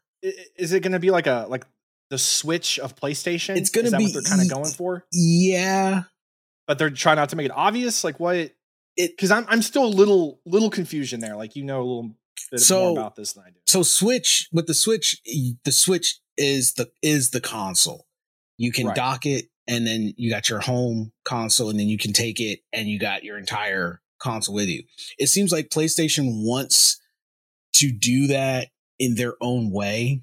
Is 0.56 0.73
it 0.73 0.80
going 0.82 0.92
to 0.92 0.99
be 0.99 1.11
like 1.11 1.26
a 1.26 1.47
like 1.49 1.64
the 2.11 2.18
Switch 2.18 2.78
of 2.78 2.97
PlayStation? 2.97 3.56
It's 3.56 3.70
gonna 3.70 3.87
is 3.87 3.90
that 3.92 3.99
be 3.99 4.04
what 4.04 4.12
they're 4.14 4.23
kind 4.23 4.42
of 4.42 4.50
going 4.50 4.70
for, 4.73 5.04
yeah, 5.12 6.02
but 6.66 6.78
they're 6.78 6.90
trying 6.90 7.16
not 7.16 7.28
to 7.28 7.37
make 7.37 7.47
it 7.47 7.52
obvious. 7.54 8.02
Like 8.04 8.18
what? 8.18 8.35
It- 8.37 8.54
Because 8.97 9.30
I'm 9.30 9.47
I'm 9.49 9.62
still 9.62 9.85
a 9.85 9.94
little 10.00 10.40
little 10.44 10.70
confusion 10.70 11.20
there. 11.20 11.37
Like 11.37 11.54
you 11.54 11.62
know 11.64 11.78
a 11.80 11.85
little 11.87 12.11
bit 12.50 12.61
So- 12.61 12.80
more 12.80 12.92
about 12.99 13.14
this 13.16 13.35
than 13.35 13.44
I 13.47 13.50
do. 13.50 13.61
so 13.66 13.82
switch 13.85 14.49
with 14.52 14.66
the 14.66 14.75
switch 14.75 15.20
the 15.64 15.70
switch 15.73 16.18
is 16.37 16.73
the 16.75 16.90
is 17.02 17.30
the 17.30 17.40
console 17.40 18.06
you 18.56 18.73
can 18.73 18.87
Right. 18.88 18.97
dock 18.97 19.26
it 19.26 19.50
and 19.71 19.87
then 19.87 20.12
you 20.17 20.29
got 20.29 20.49
your 20.49 20.59
home 20.59 21.12
console 21.25 21.71
and 21.71 21.79
then 21.79 21.89
you 21.89 21.97
can 21.97 22.12
take 22.12 22.41
it 22.41 22.59
and 22.73 22.89
you 22.89 22.99
got 22.99 23.23
your 23.23 23.39
entire 23.39 24.03
console 24.19 24.55
with 24.55 24.69
you. 24.69 24.83
It 25.17 25.29
seems 25.29 25.53
like 25.53 25.71
playstation 25.71 26.45
wants 26.45 27.00
to 27.75 27.93
do 27.93 28.27
that 28.27 28.69
in 28.99 29.15
their 29.15 29.35
own 29.41 29.71
way. 29.71 30.23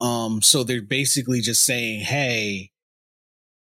Um 0.00 0.40
so 0.40 0.64
they're 0.64 0.80
basically 0.80 1.40
just 1.40 1.64
saying 1.64 2.00
hey 2.00 2.70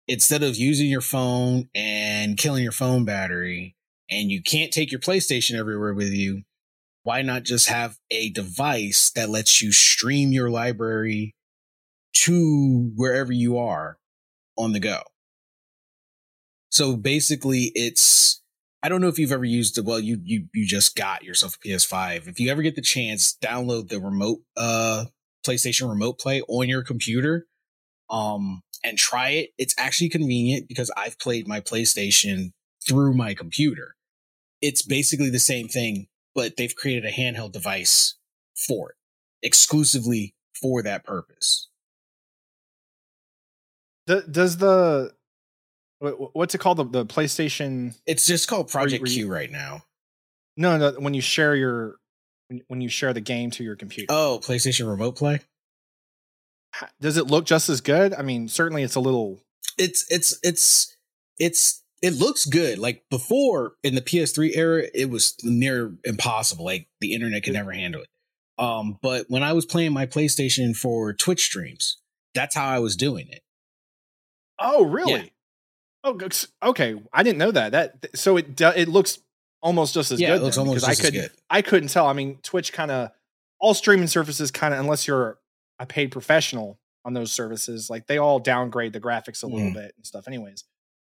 instead 0.06 0.42
of 0.42 0.56
using 0.56 0.88
your 0.88 1.00
phone 1.00 1.68
and 1.74 2.36
killing 2.36 2.62
your 2.62 2.72
phone 2.72 3.04
battery 3.04 3.76
and 4.10 4.30
you 4.30 4.42
can't 4.42 4.72
take 4.72 4.92
your 4.92 5.00
playstation 5.00 5.58
everywhere 5.58 5.94
with 5.94 6.12
you 6.12 6.42
why 7.02 7.22
not 7.22 7.44
just 7.44 7.68
have 7.68 7.96
a 8.10 8.30
device 8.30 9.10
that 9.14 9.30
lets 9.30 9.62
you 9.62 9.70
stream 9.72 10.32
your 10.32 10.50
library 10.50 11.34
to 12.12 12.92
wherever 12.96 13.32
you 13.32 13.56
are 13.58 13.98
on 14.56 14.72
the 14.72 14.80
go? 14.80 15.02
So 16.70 16.96
basically 16.96 17.72
it's 17.74 18.42
I 18.82 18.88
don't 18.88 19.00
know 19.00 19.08
if 19.08 19.18
you've 19.18 19.32
ever 19.32 19.44
used 19.44 19.78
it. 19.78 19.84
Well, 19.84 20.00
you 20.00 20.20
you 20.22 20.46
you 20.54 20.66
just 20.66 20.96
got 20.96 21.24
yourself 21.24 21.56
a 21.56 21.68
PS5. 21.68 22.28
If 22.28 22.40
you 22.40 22.50
ever 22.50 22.62
get 22.62 22.76
the 22.76 22.82
chance, 22.82 23.36
download 23.42 23.88
the 23.88 24.00
remote 24.00 24.40
uh 24.56 25.06
PlayStation 25.46 25.88
Remote 25.88 26.18
Play 26.18 26.42
on 26.42 26.68
your 26.68 26.82
computer 26.82 27.46
um 28.10 28.62
and 28.84 28.98
try 28.98 29.30
it. 29.30 29.50
It's 29.58 29.74
actually 29.78 30.10
convenient 30.10 30.68
because 30.68 30.90
I've 30.96 31.18
played 31.18 31.48
my 31.48 31.60
PlayStation 31.60 32.52
through 32.86 33.14
my 33.14 33.34
computer. 33.34 33.96
It's 34.60 34.82
basically 34.82 35.30
the 35.30 35.38
same 35.38 35.68
thing 35.68 36.08
but 36.36 36.56
they've 36.56 36.76
created 36.76 37.06
a 37.06 37.10
handheld 37.10 37.50
device 37.50 38.14
for 38.54 38.90
it 38.90 38.96
exclusively 39.42 40.34
for 40.60 40.82
that 40.82 41.02
purpose. 41.02 41.68
Does 44.06 44.58
the 44.58 45.12
what's 46.00 46.54
it 46.54 46.58
called 46.58 46.78
the, 46.78 46.84
the 46.84 47.06
PlayStation? 47.06 47.96
It's 48.06 48.26
just 48.26 48.48
called 48.48 48.68
Project 48.70 49.06
you- 49.08 49.24
Q 49.24 49.32
right 49.32 49.50
now. 49.50 49.82
No, 50.56 50.76
no. 50.76 50.92
When 50.92 51.14
you 51.14 51.20
share 51.20 51.54
your 51.56 51.96
when- 52.48 52.62
when 52.68 52.80
you 52.80 52.88
share 52.88 53.12
the 53.12 53.20
game 53.20 53.50
to 53.52 53.64
your 53.64 53.76
computer, 53.76 54.06
Oh, 54.12 54.40
PlayStation 54.42 54.88
Remote 54.88 55.16
Play. 55.16 55.40
Does 57.00 57.16
it 57.16 57.26
look 57.26 57.46
just 57.46 57.68
as 57.68 57.80
good? 57.80 58.12
I 58.14 58.22
mean, 58.22 58.48
certainly 58.48 58.82
it's 58.82 58.94
a 58.96 59.00
little. 59.00 59.40
It's 59.78 60.04
it's 60.10 60.38
it's 60.42 60.94
it's 61.38 61.82
it 62.02 62.12
looks 62.14 62.44
good. 62.44 62.78
Like 62.78 63.04
before 63.10 63.74
in 63.82 63.94
the 63.94 64.02
PS3 64.02 64.54
era, 64.54 64.84
it 64.94 65.08
was 65.10 65.34
near 65.42 65.94
impossible. 66.04 66.64
Like 66.66 66.86
the 67.00 67.14
internet 67.14 67.42
could 67.44 67.54
never 67.54 67.72
handle 67.72 68.02
it. 68.02 68.08
Um, 68.58 68.98
but 69.02 69.26
when 69.28 69.42
I 69.42 69.52
was 69.54 69.66
playing 69.66 69.92
my 69.92 70.06
PlayStation 70.06 70.76
for 70.76 71.12
Twitch 71.14 71.44
streams, 71.44 71.98
that's 72.34 72.54
how 72.54 72.66
I 72.68 72.78
was 72.78 72.94
doing 72.96 73.28
it. 73.30 73.40
Oh, 74.58 74.84
really? 74.84 75.32
Oh, 76.04 76.18
okay. 76.62 76.94
I 77.12 77.22
didn't 77.22 77.38
know 77.38 77.50
that. 77.50 77.72
That 77.72 78.16
so 78.16 78.36
it 78.36 78.60
it 78.60 78.88
looks 78.88 79.18
almost 79.62 79.94
just 79.94 80.12
as 80.12 80.20
Yeah, 80.20 80.28
good. 80.34 80.40
it 80.40 80.44
looks 80.44 80.58
almost 80.58 80.86
I 80.86 80.92
as 80.92 81.00
couldn't. 81.00 81.20
good. 81.20 81.30
I 81.50 81.62
couldn't 81.62 81.88
tell. 81.88 82.06
I 82.06 82.12
mean, 82.12 82.38
Twitch 82.42 82.72
kind 82.72 82.90
of 82.90 83.10
all 83.58 83.74
streaming 83.74 84.06
services 84.06 84.50
kind 84.50 84.72
of 84.74 84.80
unless 84.80 85.06
you're 85.06 85.38
a 85.78 85.86
paid 85.86 86.12
professional 86.12 86.78
on 87.04 87.12
those 87.14 87.32
services, 87.32 87.90
like 87.90 88.06
they 88.06 88.18
all 88.18 88.38
downgrade 88.38 88.92
the 88.92 89.00
graphics 89.00 89.42
a 89.42 89.46
little 89.46 89.70
Mhm. 89.70 89.74
bit 89.74 89.94
and 89.96 90.06
stuff. 90.06 90.26
Anyways, 90.28 90.64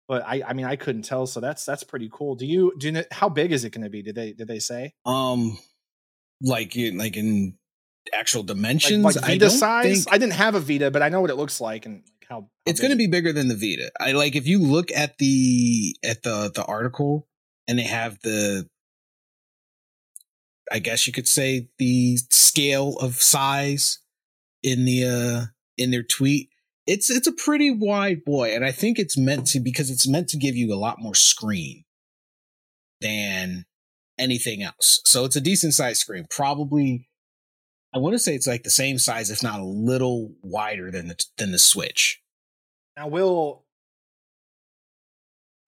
but 0.09 0.23
I 0.27 0.43
I 0.47 0.53
mean 0.53 0.67
I 0.67 0.77
couldn't 0.77 1.03
tell. 1.03 1.27
So 1.27 1.41
that's 1.41 1.65
that's 1.65 1.83
pretty 1.85 2.09
cool. 2.13 2.37
Do 2.37 2.47
you 2.47 2.73
do 2.79 2.87
you 2.87 2.93
know, 2.93 3.05
how 3.11 3.29
big 3.29 3.53
is 3.53 3.65
it 3.65 3.71
going 3.71 3.85
to 3.85 3.91
be? 3.91 4.03
Did 4.03 4.15
they 4.15 4.33
did 4.33 4.47
they 4.49 4.61
say 4.61 4.95
Um, 5.05 5.59
like 6.41 6.77
in 6.77 6.97
like 6.99 7.17
in 7.17 7.59
actual 8.15 8.43
dimensions, 8.45 9.05
like 9.05 9.17
I 9.19 9.27
Vita 9.29 9.39
don't 9.41 9.51
size? 9.51 10.05
think- 10.05 10.15
I 10.15 10.19
didn't 10.19 10.35
have 10.35 10.55
a 10.55 10.61
Vita, 10.61 10.91
but 10.93 11.03
I 11.03 11.09
know 11.09 11.21
what 11.21 11.31
it 11.31 11.35
looks 11.37 11.61
like 11.61 11.87
and 11.87 11.97
like 11.97 12.16
how, 12.29 12.41
how 12.41 12.49
it's 12.65 12.81
going 12.81 12.91
to 12.91 12.97
be 12.97 13.07
bigger 13.07 13.33
than 13.33 13.49
the 13.49 13.55
Vita. 13.55 13.91
I 14.01 14.13
like 14.13 14.37
if 14.37 14.47
you 14.47 14.59
look 14.59 14.91
at 14.93 15.19
the 15.19 15.97
at 16.05 16.23
the 16.23 16.51
the 16.55 16.65
article 16.65 17.29
and 17.69 17.79
they 17.79 17.85
have 17.85 18.21
the 18.23 18.69
I 20.71 20.79
guess 20.79 21.07
you 21.07 21.13
could 21.13 21.29
say 21.29 21.69
the 21.79 22.19
scale 22.31 22.97
of 23.01 23.17
size 23.17 24.01
in 24.63 24.85
the 24.85 25.05
uh 25.05 25.47
in 25.77 25.91
their 25.91 26.03
tweet. 26.03 26.51
It's 26.87 27.11
it's 27.11 27.27
a 27.27 27.33
pretty 27.33 27.71
wide 27.71 28.25
boy 28.25 28.55
and 28.55 28.65
I 28.65 28.73
think 28.73 28.99
it's 28.99 29.19
meant 29.19 29.47
to 29.49 29.61
because 29.61 29.91
it's 29.91 30.09
meant 30.09 30.29
to 30.29 30.39
give 30.39 30.57
you 30.57 30.73
a 30.73 30.77
lot 30.77 31.01
more 31.01 31.15
screen 31.15 31.85
than 33.01 33.67
anything 34.19 34.63
else. 34.63 35.01
So 35.05 35.25
it's 35.25 35.37
a 35.37 35.41
decent 35.41 35.75
sized 35.75 36.01
screen. 36.01 36.27
Probably, 36.31 37.09
I 37.95 37.99
want 37.99 38.15
to 38.15 38.19
say 38.19 38.35
it's 38.35 38.47
like 38.47 38.63
the 38.63 38.71
same 38.71 38.99
size, 38.99 39.31
if 39.31 39.43
not 39.43 39.61
a 39.61 39.65
little 39.65 40.33
wider 40.43 40.91
than 40.91 41.09
the 41.09 41.25
than 41.39 41.53
the 41.53 41.59
Switch. 41.59 42.21
Now, 42.97 43.09
will 43.09 43.65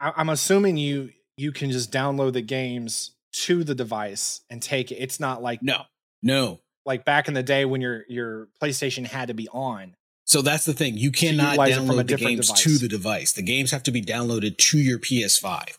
I, 0.01 0.13
I'm 0.17 0.29
assuming 0.29 0.77
you 0.77 1.11
you 1.37 1.53
can 1.53 1.71
just 1.71 1.93
download 1.93 2.33
the 2.33 2.43
games 2.43 3.13
to 3.45 3.63
the 3.65 3.75
device 3.75 4.41
and 4.51 4.63
take 4.63 4.91
it. 4.91 4.97
It's 4.97 5.21
not 5.21 5.43
like 5.43 5.63
No, 5.63 5.83
no. 6.23 6.61
like 6.85 7.05
back 7.05 7.29
in 7.29 7.35
the 7.35 7.43
day 7.43 7.65
when 7.65 7.81
your 7.81 8.05
your 8.09 8.49
PlayStation 8.61 9.07
had 9.07 9.29
to 9.29 9.35
be 9.35 9.49
on. 9.49 9.95
So 10.25 10.43
that's 10.43 10.67
the 10.67 10.75
thing. 10.75 10.99
You 10.99 11.11
cannot 11.11 11.53
utilize 11.53 11.77
it 11.77 11.87
from 11.87 11.91
a 11.91 11.93
download 12.05 12.09
the 12.09 12.17
games 12.17 12.47
device. 12.49 12.63
to 12.65 12.79
the 12.79 12.89
device. 12.89 13.33
The 13.33 13.43
games 13.43 13.71
have 13.71 13.83
to 13.85 13.91
be 13.91 14.03
downloaded 14.03 14.59
to 14.59 14.79
your 14.79 14.99
PS5. 14.99 15.79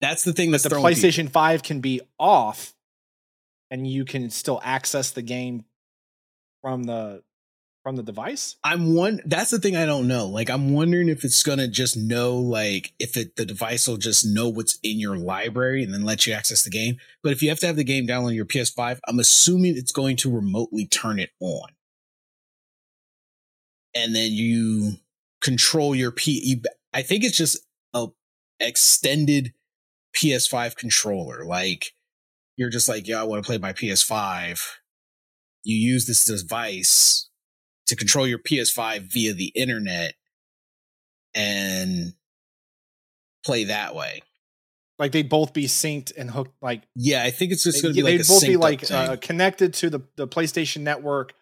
That's 0.00 0.22
the 0.22 0.32
thing 0.32 0.50
that's 0.50 0.62
the 0.62 0.70
throwing 0.70 0.94
people. 0.94 1.10
PlayStation 1.10 1.28
5 1.28 1.62
can 1.62 1.80
be 1.80 2.00
off 2.18 2.72
and 3.70 3.86
you 3.86 4.04
can 4.04 4.30
still 4.30 4.60
access 4.64 5.10
the 5.10 5.22
game 5.22 5.64
from 6.62 6.84
the 6.84 7.22
from 7.88 7.96
the 7.96 8.02
device. 8.02 8.56
I'm 8.62 8.94
one. 8.94 9.20
That's 9.24 9.50
the 9.50 9.58
thing 9.58 9.76
I 9.76 9.86
don't 9.86 10.08
know. 10.08 10.26
Like, 10.26 10.50
I'm 10.50 10.74
wondering 10.74 11.08
if 11.08 11.24
it's 11.24 11.42
gonna 11.42 11.68
just 11.68 11.96
know, 11.96 12.36
like, 12.36 12.92
if 12.98 13.16
it 13.16 13.36
the 13.36 13.46
device 13.46 13.88
will 13.88 13.96
just 13.96 14.26
know 14.26 14.48
what's 14.48 14.78
in 14.82 14.98
your 14.98 15.16
library 15.16 15.82
and 15.82 15.94
then 15.94 16.04
let 16.04 16.26
you 16.26 16.34
access 16.34 16.62
the 16.62 16.70
game. 16.70 16.98
But 17.22 17.32
if 17.32 17.42
you 17.42 17.48
have 17.48 17.60
to 17.60 17.66
have 17.66 17.76
the 17.76 17.84
game 17.84 18.06
downloaded 18.06 18.26
on 18.26 18.34
your 18.34 18.44
PS5, 18.44 18.98
I'm 19.06 19.18
assuming 19.18 19.76
it's 19.76 19.92
going 19.92 20.16
to 20.16 20.34
remotely 20.34 20.86
turn 20.86 21.18
it 21.18 21.30
on, 21.40 21.70
and 23.94 24.14
then 24.14 24.32
you 24.32 24.96
control 25.40 25.94
your 25.94 26.10
P. 26.10 26.40
You, 26.44 26.60
I 26.92 27.02
think 27.02 27.24
it's 27.24 27.36
just 27.36 27.58
a 27.94 28.08
extended 28.60 29.54
PS5 30.14 30.76
controller. 30.76 31.44
Like, 31.44 31.94
you're 32.58 32.70
just 32.70 32.88
like, 32.88 33.06
yeah, 33.06 33.20
I 33.20 33.24
want 33.24 33.42
to 33.42 33.46
play 33.46 33.56
my 33.56 33.72
PS5. 33.72 34.60
You 35.62 35.76
use 35.76 36.06
this 36.06 36.24
device 36.24 37.30
to 37.86 37.94
control 37.94 38.26
your 38.26 38.40
PS5 38.40 39.12
via 39.12 39.32
the 39.32 39.52
internet 39.54 40.14
and 41.34 42.14
play 43.46 43.64
that 43.64 43.94
way. 43.94 44.22
Like 44.98 45.12
they'd 45.12 45.28
both 45.28 45.52
be 45.52 45.66
synced 45.66 46.12
and 46.18 46.28
hooked 46.28 46.60
like 46.60 46.82
Yeah, 46.96 47.22
I 47.22 47.30
think 47.30 47.52
it's 47.52 47.62
just 47.62 47.80
going 47.80 47.94
to 47.94 47.96
be 47.96 48.02
like 48.02 48.18
they'd 48.18 48.26
both 48.26 48.42
be 48.44 48.56
like 48.56 48.90
uh, 48.90 49.16
connected 49.20 49.72
to 49.74 49.90
the 49.90 50.00
the 50.16 50.26
PlayStation 50.26 50.80
Network 50.80 51.34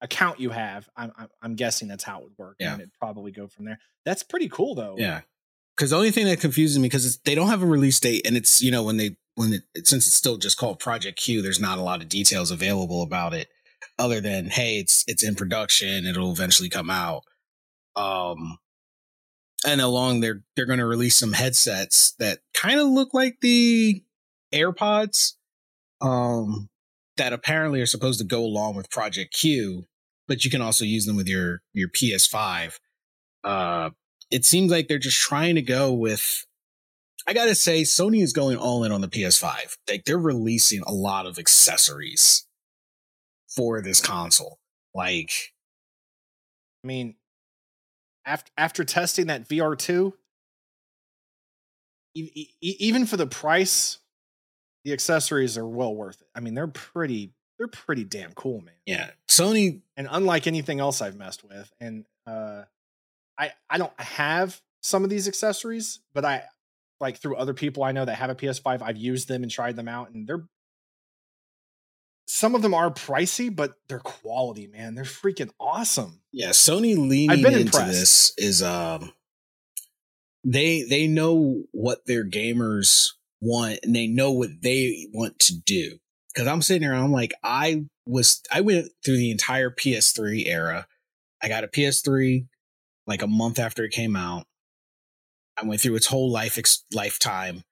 account 0.00 0.40
you 0.40 0.48
have. 0.48 0.88
I'm 0.96 1.12
I'm, 1.18 1.28
I'm 1.42 1.54
guessing 1.54 1.86
that's 1.86 2.04
how 2.04 2.20
it 2.20 2.24
would 2.24 2.38
work. 2.38 2.56
Yeah. 2.58 2.72
and 2.72 2.80
it'd 2.80 2.94
probably 2.94 3.30
go 3.30 3.46
from 3.46 3.66
there. 3.66 3.78
That's 4.06 4.22
pretty 4.22 4.48
cool 4.48 4.74
though. 4.74 4.94
yeah. 4.96 5.20
Because 5.76 5.90
the 5.90 5.96
only 5.96 6.10
thing 6.10 6.26
that 6.26 6.40
confuses 6.40 6.78
me 6.78 6.88
because 6.88 7.18
they 7.18 7.34
don't 7.34 7.48
have 7.48 7.62
a 7.62 7.66
release 7.66 7.98
date, 8.00 8.26
and 8.26 8.36
it's 8.36 8.62
you 8.62 8.70
know 8.70 8.82
when 8.82 8.96
they 8.96 9.16
when 9.34 9.52
it 9.52 9.86
since 9.86 10.06
it's 10.06 10.16
still 10.16 10.36
just 10.36 10.58
called 10.58 10.78
Project 10.78 11.18
Q, 11.18 11.42
there's 11.42 11.60
not 11.60 11.78
a 11.78 11.82
lot 11.82 12.02
of 12.02 12.08
details 12.08 12.50
available 12.50 13.02
about 13.02 13.34
it, 13.34 13.48
other 13.98 14.20
than 14.20 14.46
hey, 14.46 14.78
it's 14.78 15.04
it's 15.06 15.22
in 15.22 15.34
production, 15.34 16.06
it'll 16.06 16.32
eventually 16.32 16.68
come 16.68 16.90
out. 16.90 17.24
Um, 17.96 18.58
and 19.66 19.80
along 19.80 20.20
they're 20.20 20.42
they're 20.56 20.66
going 20.66 20.78
to 20.78 20.86
release 20.86 21.16
some 21.16 21.32
headsets 21.32 22.12
that 22.18 22.40
kind 22.54 22.80
of 22.80 22.88
look 22.88 23.14
like 23.14 23.38
the 23.40 24.02
AirPods, 24.52 25.34
um, 26.00 26.68
that 27.16 27.32
apparently 27.32 27.80
are 27.80 27.86
supposed 27.86 28.18
to 28.18 28.26
go 28.26 28.42
along 28.42 28.74
with 28.74 28.90
Project 28.90 29.34
Q, 29.34 29.86
but 30.28 30.44
you 30.44 30.50
can 30.50 30.60
also 30.60 30.84
use 30.84 31.06
them 31.06 31.16
with 31.16 31.28
your 31.28 31.62
your 31.72 31.88
PS5. 31.88 32.78
Uh, 33.44 33.90
it 34.30 34.44
seems 34.44 34.70
like 34.70 34.88
they're 34.88 34.98
just 34.98 35.20
trying 35.20 35.54
to 35.54 35.62
go 35.62 35.92
with. 35.92 36.46
I 37.26 37.34
gotta 37.34 37.54
say, 37.54 37.82
Sony 37.82 38.22
is 38.22 38.32
going 38.32 38.56
all 38.56 38.84
in 38.84 38.92
on 38.92 39.00
the 39.00 39.08
PS5. 39.08 39.76
Like 39.88 40.04
they're 40.04 40.18
releasing 40.18 40.82
a 40.86 40.92
lot 40.92 41.26
of 41.26 41.38
accessories 41.38 42.46
for 43.54 43.80
this 43.82 44.00
console. 44.00 44.58
Like, 44.94 45.30
I 46.82 46.86
mean, 46.86 47.14
after 48.26 48.50
after 48.56 48.84
testing 48.84 49.26
that 49.28 49.48
VR 49.48 49.76
two, 49.78 50.14
e- 52.14 52.30
e- 52.34 52.48
e- 52.60 52.76
even 52.78 53.06
for 53.06 53.16
the 53.16 53.26
price, 53.26 53.98
the 54.84 54.92
accessories 54.92 55.56
are 55.56 55.66
well 55.66 55.94
worth 55.94 56.20
it. 56.20 56.28
I 56.34 56.40
mean, 56.40 56.54
they're 56.54 56.66
pretty 56.66 57.32
they're 57.58 57.68
pretty 57.68 58.04
damn 58.04 58.32
cool, 58.32 58.60
man. 58.60 58.74
yeah, 58.86 59.10
Sony. 59.28 59.80
And 59.96 60.08
unlike 60.10 60.46
anything 60.46 60.80
else 60.80 61.00
I've 61.00 61.16
messed 61.16 61.44
with, 61.44 61.72
and 61.80 62.04
uh, 62.26 62.62
I 63.38 63.52
I 63.70 63.78
don't 63.78 63.98
have 64.00 64.60
some 64.82 65.04
of 65.04 65.10
these 65.10 65.28
accessories, 65.28 66.00
but 66.12 66.24
I 66.24 66.42
like 67.02 67.18
through 67.18 67.36
other 67.36 67.52
people 67.52 67.84
I 67.84 67.92
know 67.92 68.04
that 68.06 68.14
have 68.14 68.30
a 68.30 68.34
PS5, 68.34 68.80
I've 68.80 68.96
used 68.96 69.28
them 69.28 69.42
and 69.42 69.50
tried 69.50 69.76
them 69.76 69.88
out, 69.88 70.10
and 70.10 70.26
they're 70.26 70.46
some 72.24 72.54
of 72.54 72.62
them 72.62 72.72
are 72.72 72.90
pricey, 72.90 73.54
but 73.54 73.74
they're 73.88 73.98
quality, 73.98 74.66
man. 74.68 74.94
They're 74.94 75.04
freaking 75.04 75.50
awesome. 75.60 76.20
Yeah, 76.32 76.50
Sony 76.50 76.96
leaning 76.96 77.30
I've 77.30 77.42
been 77.42 77.52
into 77.52 77.64
impressed. 77.66 77.88
this 77.88 78.32
is 78.38 78.62
um 78.62 79.12
they 80.44 80.82
they 80.82 81.06
know 81.06 81.64
what 81.72 82.06
their 82.06 82.24
gamers 82.24 83.10
want 83.40 83.80
and 83.82 83.94
they 83.94 84.06
know 84.06 84.32
what 84.32 84.50
they 84.62 85.08
want 85.12 85.38
to 85.40 85.54
do. 85.54 85.98
Cause 86.34 86.46
I'm 86.46 86.62
sitting 86.62 86.88
there, 86.88 86.94
I'm 86.94 87.12
like, 87.12 87.34
I 87.42 87.84
was 88.06 88.40
I 88.50 88.62
went 88.62 88.88
through 89.04 89.18
the 89.18 89.30
entire 89.30 89.70
PS3 89.70 90.46
era. 90.46 90.86
I 91.42 91.48
got 91.48 91.64
a 91.64 91.68
PS3 91.68 92.46
like 93.06 93.22
a 93.22 93.26
month 93.26 93.58
after 93.58 93.84
it 93.84 93.90
came 93.90 94.16
out. 94.16 94.46
I 95.60 95.66
went 95.66 95.80
through 95.80 95.96
its 95.96 96.06
whole 96.06 96.30
life 96.30 96.58
ex- 96.58 96.84
lifetime. 96.92 97.62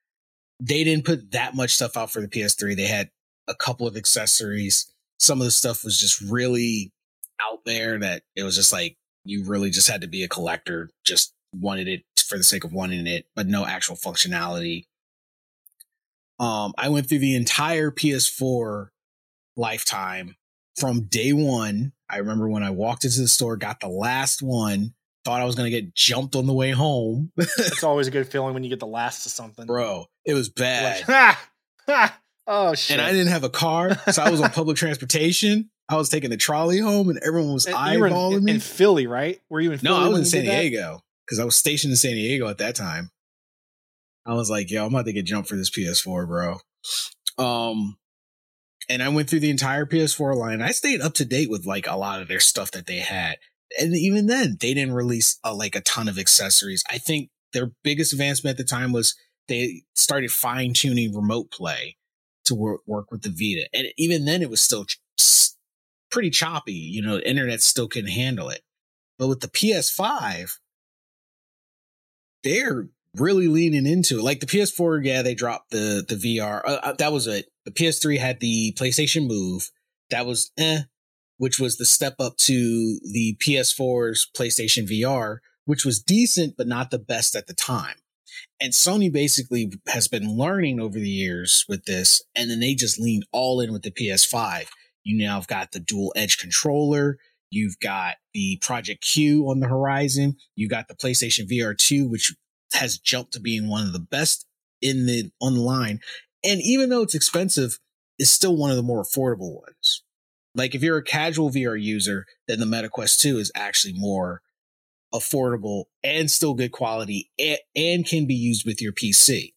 They 0.60 0.84
didn't 0.84 1.04
put 1.04 1.32
that 1.32 1.54
much 1.54 1.74
stuff 1.74 1.96
out 1.96 2.10
for 2.10 2.20
the 2.20 2.28
PS3. 2.28 2.76
They 2.76 2.86
had 2.86 3.10
a 3.48 3.54
couple 3.54 3.86
of 3.86 3.96
accessories. 3.96 4.92
Some 5.18 5.40
of 5.40 5.44
the 5.44 5.50
stuff 5.50 5.84
was 5.84 5.98
just 5.98 6.20
really 6.20 6.92
out 7.40 7.60
there 7.64 7.98
that 7.98 8.22
it 8.36 8.42
was 8.42 8.56
just 8.56 8.72
like 8.72 8.96
you 9.24 9.44
really 9.44 9.70
just 9.70 9.88
had 9.88 10.02
to 10.02 10.06
be 10.06 10.22
a 10.22 10.28
collector, 10.28 10.90
just 11.04 11.32
wanted 11.54 11.88
it 11.88 12.02
for 12.26 12.38
the 12.38 12.44
sake 12.44 12.64
of 12.64 12.72
wanting 12.72 13.06
it, 13.06 13.26
but 13.34 13.46
no 13.46 13.64
actual 13.64 13.96
functionality. 13.96 14.84
Um, 16.38 16.72
I 16.78 16.88
went 16.88 17.08
through 17.08 17.18
the 17.18 17.36
entire 17.36 17.90
PS4 17.90 18.88
lifetime 19.56 20.36
from 20.78 21.02
day 21.02 21.32
one. 21.32 21.92
I 22.08 22.18
remember 22.18 22.48
when 22.48 22.62
I 22.62 22.70
walked 22.70 23.04
into 23.04 23.20
the 23.20 23.28
store, 23.28 23.56
got 23.56 23.80
the 23.80 23.88
last 23.88 24.42
one, 24.42 24.94
thought 25.24 25.40
I 25.40 25.44
was 25.44 25.54
going 25.54 25.70
to 25.70 25.80
get 25.80 25.94
jumped 25.94 26.34
on 26.36 26.46
the 26.46 26.52
way 26.52 26.70
home. 26.70 27.32
It's 27.38 27.84
always 27.84 28.06
a 28.08 28.10
good 28.10 28.28
feeling 28.28 28.54
when 28.54 28.64
you 28.64 28.70
get 28.70 28.80
the 28.80 28.86
last 28.86 29.26
of 29.26 29.32
something. 29.32 29.66
Bro, 29.66 30.06
it 30.24 30.34
was 30.34 30.48
bad. 30.48 30.96
Like, 30.96 31.06
ha, 31.06 31.48
ha, 31.86 32.20
oh 32.46 32.74
shit! 32.74 32.98
and 32.98 33.06
I 33.06 33.12
didn't 33.12 33.28
have 33.28 33.44
a 33.44 33.50
car, 33.50 33.96
so 34.12 34.22
I 34.22 34.30
was 34.30 34.40
on 34.40 34.50
public 34.52 34.76
transportation. 34.76 35.70
I 35.88 35.96
was 35.96 36.08
taking 36.08 36.30
the 36.30 36.36
trolley 36.36 36.78
home, 36.78 37.08
and 37.08 37.18
everyone 37.18 37.52
was 37.52 37.66
And 37.66 37.74
you 37.92 38.00
were 38.00 38.06
in, 38.06 38.12
eyeballing 38.12 38.36
in, 38.38 38.44
me. 38.44 38.52
in 38.52 38.60
Philly, 38.60 39.06
right? 39.06 39.40
Were 39.48 39.60
you 39.60 39.72
in? 39.72 39.80
No, 39.82 39.96
I 39.96 40.08
was 40.08 40.18
in 40.18 40.24
San? 40.24 40.44
Diego 40.44 41.02
because 41.26 41.38
I 41.38 41.44
was 41.44 41.56
stationed 41.56 41.92
in 41.92 41.96
San 41.96 42.14
Diego 42.14 42.48
at 42.48 42.58
that 42.58 42.74
time. 42.74 43.10
I 44.26 44.34
was 44.34 44.50
like, 44.50 44.70
yo, 44.70 44.84
I'm 44.84 44.92
about 44.92 45.06
to 45.06 45.12
get 45.12 45.26
jumped 45.26 45.48
for 45.48 45.56
this 45.56 45.70
PS4, 45.70 46.26
bro. 46.26 46.58
Um, 47.38 47.96
and 48.88 49.02
I 49.02 49.08
went 49.08 49.30
through 49.30 49.40
the 49.40 49.50
entire 49.50 49.86
PS4 49.86 50.36
line. 50.36 50.60
I 50.60 50.72
stayed 50.72 51.00
up 51.00 51.14
to 51.14 51.24
date 51.24 51.48
with 51.48 51.66
like 51.66 51.86
a 51.86 51.96
lot 51.96 52.20
of 52.20 52.28
their 52.28 52.40
stuff 52.40 52.72
that 52.72 52.86
they 52.86 52.98
had. 52.98 53.36
And 53.78 53.94
even 53.94 54.26
then, 54.26 54.56
they 54.60 54.74
didn't 54.74 54.94
release 54.94 55.38
uh, 55.44 55.54
like 55.54 55.76
a 55.76 55.80
ton 55.80 56.08
of 56.08 56.18
accessories. 56.18 56.82
I 56.90 56.98
think 56.98 57.30
their 57.52 57.72
biggest 57.82 58.12
advancement 58.12 58.58
at 58.58 58.64
the 58.64 58.68
time 58.68 58.92
was 58.92 59.14
they 59.48 59.82
started 59.94 60.30
fine 60.30 60.72
tuning 60.72 61.14
remote 61.14 61.50
play 61.50 61.96
to 62.46 62.54
work, 62.54 62.80
work 62.86 63.10
with 63.10 63.22
the 63.22 63.30
Vita. 63.30 63.68
And 63.72 63.88
even 63.96 64.24
then, 64.24 64.42
it 64.42 64.50
was 64.50 64.60
still 64.60 64.84
ch- 64.84 64.98
pretty 66.10 66.30
choppy. 66.30 66.72
You 66.72 67.02
know, 67.02 67.16
the 67.16 67.28
internet 67.28 67.62
still 67.62 67.88
couldn't 67.88 68.10
handle 68.10 68.48
it. 68.48 68.62
But 69.18 69.28
with 69.28 69.40
the 69.40 69.48
PS5, 69.48 70.52
they're 72.42 72.88
really 73.16 73.48
leaning 73.48 73.86
into 73.86 74.18
it. 74.18 74.24
Like 74.24 74.40
the 74.40 74.46
PS4, 74.46 75.04
yeah, 75.04 75.22
they 75.22 75.34
dropped 75.34 75.70
the 75.70 76.04
the 76.06 76.14
VR. 76.14 76.62
Uh, 76.64 76.78
uh, 76.82 76.92
that 76.94 77.12
was 77.12 77.26
it. 77.26 77.46
The 77.64 77.70
PS3 77.70 78.18
had 78.18 78.40
the 78.40 78.72
PlayStation 78.78 79.26
Move. 79.26 79.70
That 80.10 80.26
was 80.26 80.50
eh, 80.58 80.82
which 81.40 81.58
was 81.58 81.78
the 81.78 81.86
step 81.86 82.16
up 82.18 82.36
to 82.36 83.00
the 83.02 83.34
PS4's 83.42 84.28
PlayStation 84.36 84.86
VR, 84.86 85.38
which 85.64 85.86
was 85.86 86.02
decent 86.02 86.54
but 86.54 86.66
not 86.66 86.90
the 86.90 86.98
best 86.98 87.34
at 87.34 87.46
the 87.46 87.54
time. 87.54 87.96
And 88.60 88.74
Sony 88.74 89.10
basically 89.10 89.72
has 89.88 90.06
been 90.06 90.36
learning 90.36 90.80
over 90.80 90.98
the 90.98 91.08
years 91.08 91.64
with 91.66 91.86
this, 91.86 92.20
and 92.36 92.50
then 92.50 92.60
they 92.60 92.74
just 92.74 93.00
leaned 93.00 93.24
all 93.32 93.58
in 93.62 93.72
with 93.72 93.80
the 93.80 93.90
PS5. 93.90 94.66
You 95.02 95.16
now 95.16 95.36
have 95.36 95.46
got 95.46 95.72
the 95.72 95.80
dual 95.80 96.12
edge 96.14 96.36
controller. 96.36 97.16
You've 97.50 97.80
got 97.80 98.16
the 98.34 98.58
Project 98.60 99.02
Q 99.02 99.48
on 99.48 99.60
the 99.60 99.68
horizon. 99.68 100.36
You've 100.56 100.70
got 100.70 100.88
the 100.88 100.94
PlayStation 100.94 101.50
VR 101.50 101.74
2, 101.74 102.06
which 102.06 102.34
has 102.74 102.98
jumped 102.98 103.32
to 103.32 103.40
being 103.40 103.66
one 103.66 103.86
of 103.86 103.94
the 103.94 103.98
best 103.98 104.44
in 104.82 105.06
the 105.06 105.30
on 105.40 105.54
the 105.54 105.62
line. 105.62 106.00
And 106.44 106.60
even 106.62 106.90
though 106.90 107.00
it's 107.00 107.14
expensive, 107.14 107.78
it's 108.18 108.30
still 108.30 108.58
one 108.58 108.70
of 108.70 108.76
the 108.76 108.82
more 108.82 109.02
affordable 109.02 109.58
ones. 109.58 110.02
Like 110.54 110.74
if 110.74 110.82
you're 110.82 110.98
a 110.98 111.02
casual 111.04 111.50
VR 111.50 111.80
user, 111.80 112.26
then 112.48 112.60
the 112.60 112.66
MetaQuest 112.66 113.20
2 113.20 113.38
is 113.38 113.52
actually 113.54 113.94
more 113.94 114.42
affordable 115.14 115.84
and 116.02 116.30
still 116.30 116.54
good 116.54 116.72
quality 116.72 117.30
and, 117.38 117.58
and 117.76 118.06
can 118.06 118.26
be 118.26 118.34
used 118.34 118.64
with 118.66 118.80
your 118.82 118.92
PC. 118.92 119.52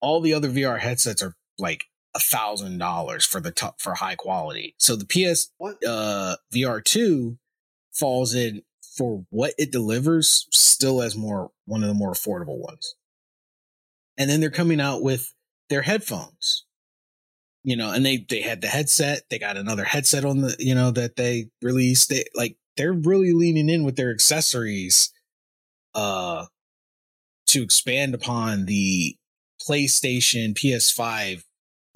all 0.00 0.20
the 0.20 0.34
other 0.34 0.50
VR 0.50 0.80
headsets 0.80 1.22
are 1.22 1.34
like 1.58 1.84
a 2.14 2.20
thousand 2.20 2.78
dollars 2.78 3.24
for 3.26 3.40
the 3.40 3.50
top 3.50 3.80
for 3.80 3.94
high 3.94 4.14
quality. 4.16 4.74
So 4.78 4.96
the 4.96 5.06
PS 5.06 5.50
uh 5.86 6.36
VR 6.54 6.84
two 6.84 7.38
falls 7.92 8.34
in 8.34 8.62
for 8.96 9.24
what 9.30 9.54
it 9.58 9.72
delivers 9.72 10.46
still 10.52 11.02
as 11.02 11.16
more 11.16 11.50
one 11.64 11.82
of 11.82 11.88
the 11.88 11.94
more 11.94 12.12
affordable 12.12 12.58
ones. 12.58 12.94
And 14.18 14.30
then 14.30 14.40
they're 14.40 14.50
coming 14.50 14.80
out 14.80 15.02
with 15.02 15.34
their 15.70 15.82
headphones. 15.82 16.66
You 17.66 17.76
know, 17.76 17.92
and 17.92 18.04
they 18.04 18.26
they 18.28 18.42
had 18.42 18.60
the 18.60 18.66
headset, 18.66 19.22
they 19.30 19.38
got 19.38 19.56
another 19.56 19.84
headset 19.84 20.24
on 20.24 20.42
the, 20.42 20.54
you 20.58 20.74
know, 20.74 20.90
that 20.90 21.16
they 21.16 21.48
released. 21.62 22.10
They 22.10 22.24
like 22.34 22.56
they're 22.76 22.92
really 22.92 23.32
leaning 23.32 23.70
in 23.70 23.84
with 23.84 23.96
their 23.96 24.10
accessories 24.10 25.10
uh 25.94 26.46
to 27.46 27.62
expand 27.62 28.14
upon 28.14 28.66
the 28.66 29.16
PlayStation 29.66 30.54
PS5 30.54 31.44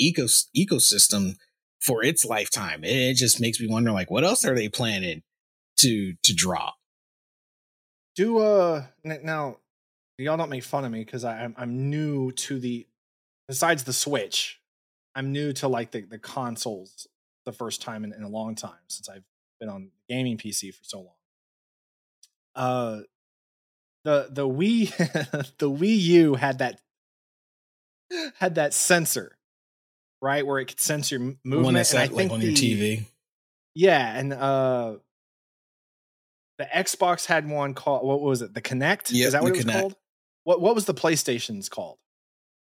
ecos- 0.00 0.46
ecosystem 0.56 1.34
for 1.80 2.02
its 2.02 2.24
lifetime. 2.24 2.84
It, 2.84 2.96
it 2.96 3.14
just 3.14 3.40
makes 3.40 3.60
me 3.60 3.66
wonder 3.66 3.92
like 3.92 4.10
what 4.10 4.24
else 4.24 4.44
are 4.44 4.54
they 4.54 4.68
planning 4.68 5.22
to 5.78 6.14
to 6.22 6.34
drop? 6.34 6.76
Do 8.16 8.38
uh 8.38 8.84
now 9.04 9.58
y'all 10.16 10.36
don't 10.36 10.50
make 10.50 10.64
fun 10.64 10.84
of 10.84 10.92
me 10.92 11.04
because 11.04 11.24
I'm 11.24 11.54
I'm 11.58 11.90
new 11.90 12.32
to 12.32 12.58
the 12.58 12.86
besides 13.46 13.84
the 13.84 13.92
Switch, 13.92 14.57
I'm 15.18 15.32
new 15.32 15.52
to 15.54 15.66
like 15.68 15.90
the, 15.90 16.02
the 16.02 16.18
consoles 16.18 17.08
the 17.44 17.52
first 17.52 17.82
time 17.82 18.04
in, 18.04 18.12
in 18.12 18.22
a 18.22 18.28
long 18.28 18.54
time 18.54 18.78
since 18.88 19.08
I've 19.08 19.24
been 19.58 19.68
on 19.68 19.90
gaming 20.08 20.38
PC 20.38 20.72
for 20.72 20.84
so 20.84 20.98
long. 21.00 21.14
Uh 22.54 23.00
the 24.04 24.28
the 24.30 24.48
Wii 24.48 24.96
the 25.58 25.68
Wii 25.70 25.98
U 25.98 26.34
had 26.36 26.58
that 26.58 26.80
had 28.38 28.54
that 28.54 28.72
sensor, 28.74 29.36
right? 30.22 30.46
Where 30.46 30.60
it 30.60 30.66
could 30.66 30.80
sense 30.80 31.10
your 31.10 31.20
movement. 31.20 31.64
one 31.64 31.74
that's 31.74 31.92
at, 31.94 32.12
like 32.12 32.30
on 32.30 32.40
your 32.40 32.52
the- 32.52 32.54
TV. 32.54 33.04
Yeah, 33.74 34.16
and 34.18 34.32
uh 34.32 34.96
the 36.58 36.64
Xbox 36.64 37.26
had 37.26 37.48
one 37.48 37.74
called 37.74 38.06
what 38.06 38.20
was 38.20 38.40
it? 38.42 38.54
The 38.54 38.62
Kinect? 38.62 39.10
Yep, 39.10 39.26
Is 39.26 39.32
that 39.32 39.42
what 39.42 39.50
it 39.52 39.56
was 39.56 39.64
Kinect. 39.64 39.80
called? 39.80 39.96
What 40.44 40.60
what 40.60 40.74
was 40.76 40.84
the 40.86 40.94
PlayStation's 40.94 41.68
called? 41.68 41.98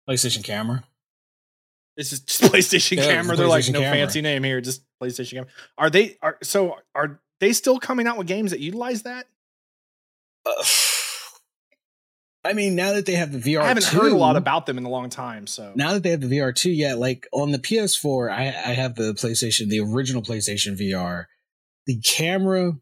PlayStation 0.08 0.42
camera. 0.44 0.84
It's 1.96 2.10
just, 2.10 2.26
just 2.28 2.42
PlayStation 2.52 2.96
Yeah, 2.98 3.04
camera. 3.06 3.36
the 3.36 3.42
They're 3.42 3.48
like 3.48 3.68
no 3.68 3.80
camera. 3.80 3.96
fancy 3.98 4.20
name 4.20 4.42
here, 4.44 4.60
just 4.60 4.82
PlayStation 5.02 5.30
camera. 5.32 5.48
Are 5.78 5.90
they 5.90 6.16
are 6.22 6.38
so 6.42 6.76
are 6.94 7.20
they 7.40 7.52
still 7.52 7.78
coming 7.78 8.06
out 8.06 8.18
with 8.18 8.26
games 8.26 8.50
that 8.50 8.60
utilize 8.60 9.02
that? 9.02 9.26
Uh, 10.44 10.50
I 12.44 12.52
mean, 12.52 12.76
now 12.76 12.92
that 12.92 13.06
they 13.06 13.14
have 13.14 13.32
the 13.32 13.38
VR, 13.38 13.60
I 13.60 13.66
haven't 13.68 13.86
heard 13.86 14.12
a 14.12 14.16
lot 14.16 14.36
about 14.36 14.66
them 14.66 14.78
in 14.78 14.84
a 14.84 14.88
long 14.88 15.10
time. 15.10 15.48
So 15.48 15.72
now 15.74 15.94
that 15.94 16.04
they 16.04 16.10
have 16.10 16.20
the 16.20 16.28
VR 16.28 16.54
two, 16.54 16.70
yeah, 16.70 16.94
like 16.94 17.26
on 17.32 17.50
the 17.50 17.58
PS4, 17.58 18.30
I, 18.30 18.42
I 18.46 18.74
have 18.74 18.94
the 18.94 19.14
PlayStation, 19.14 19.68
the 19.68 19.80
original 19.80 20.22
PlayStation 20.22 20.78
VR. 20.80 21.24
The 21.86 22.00
camera 22.00 22.74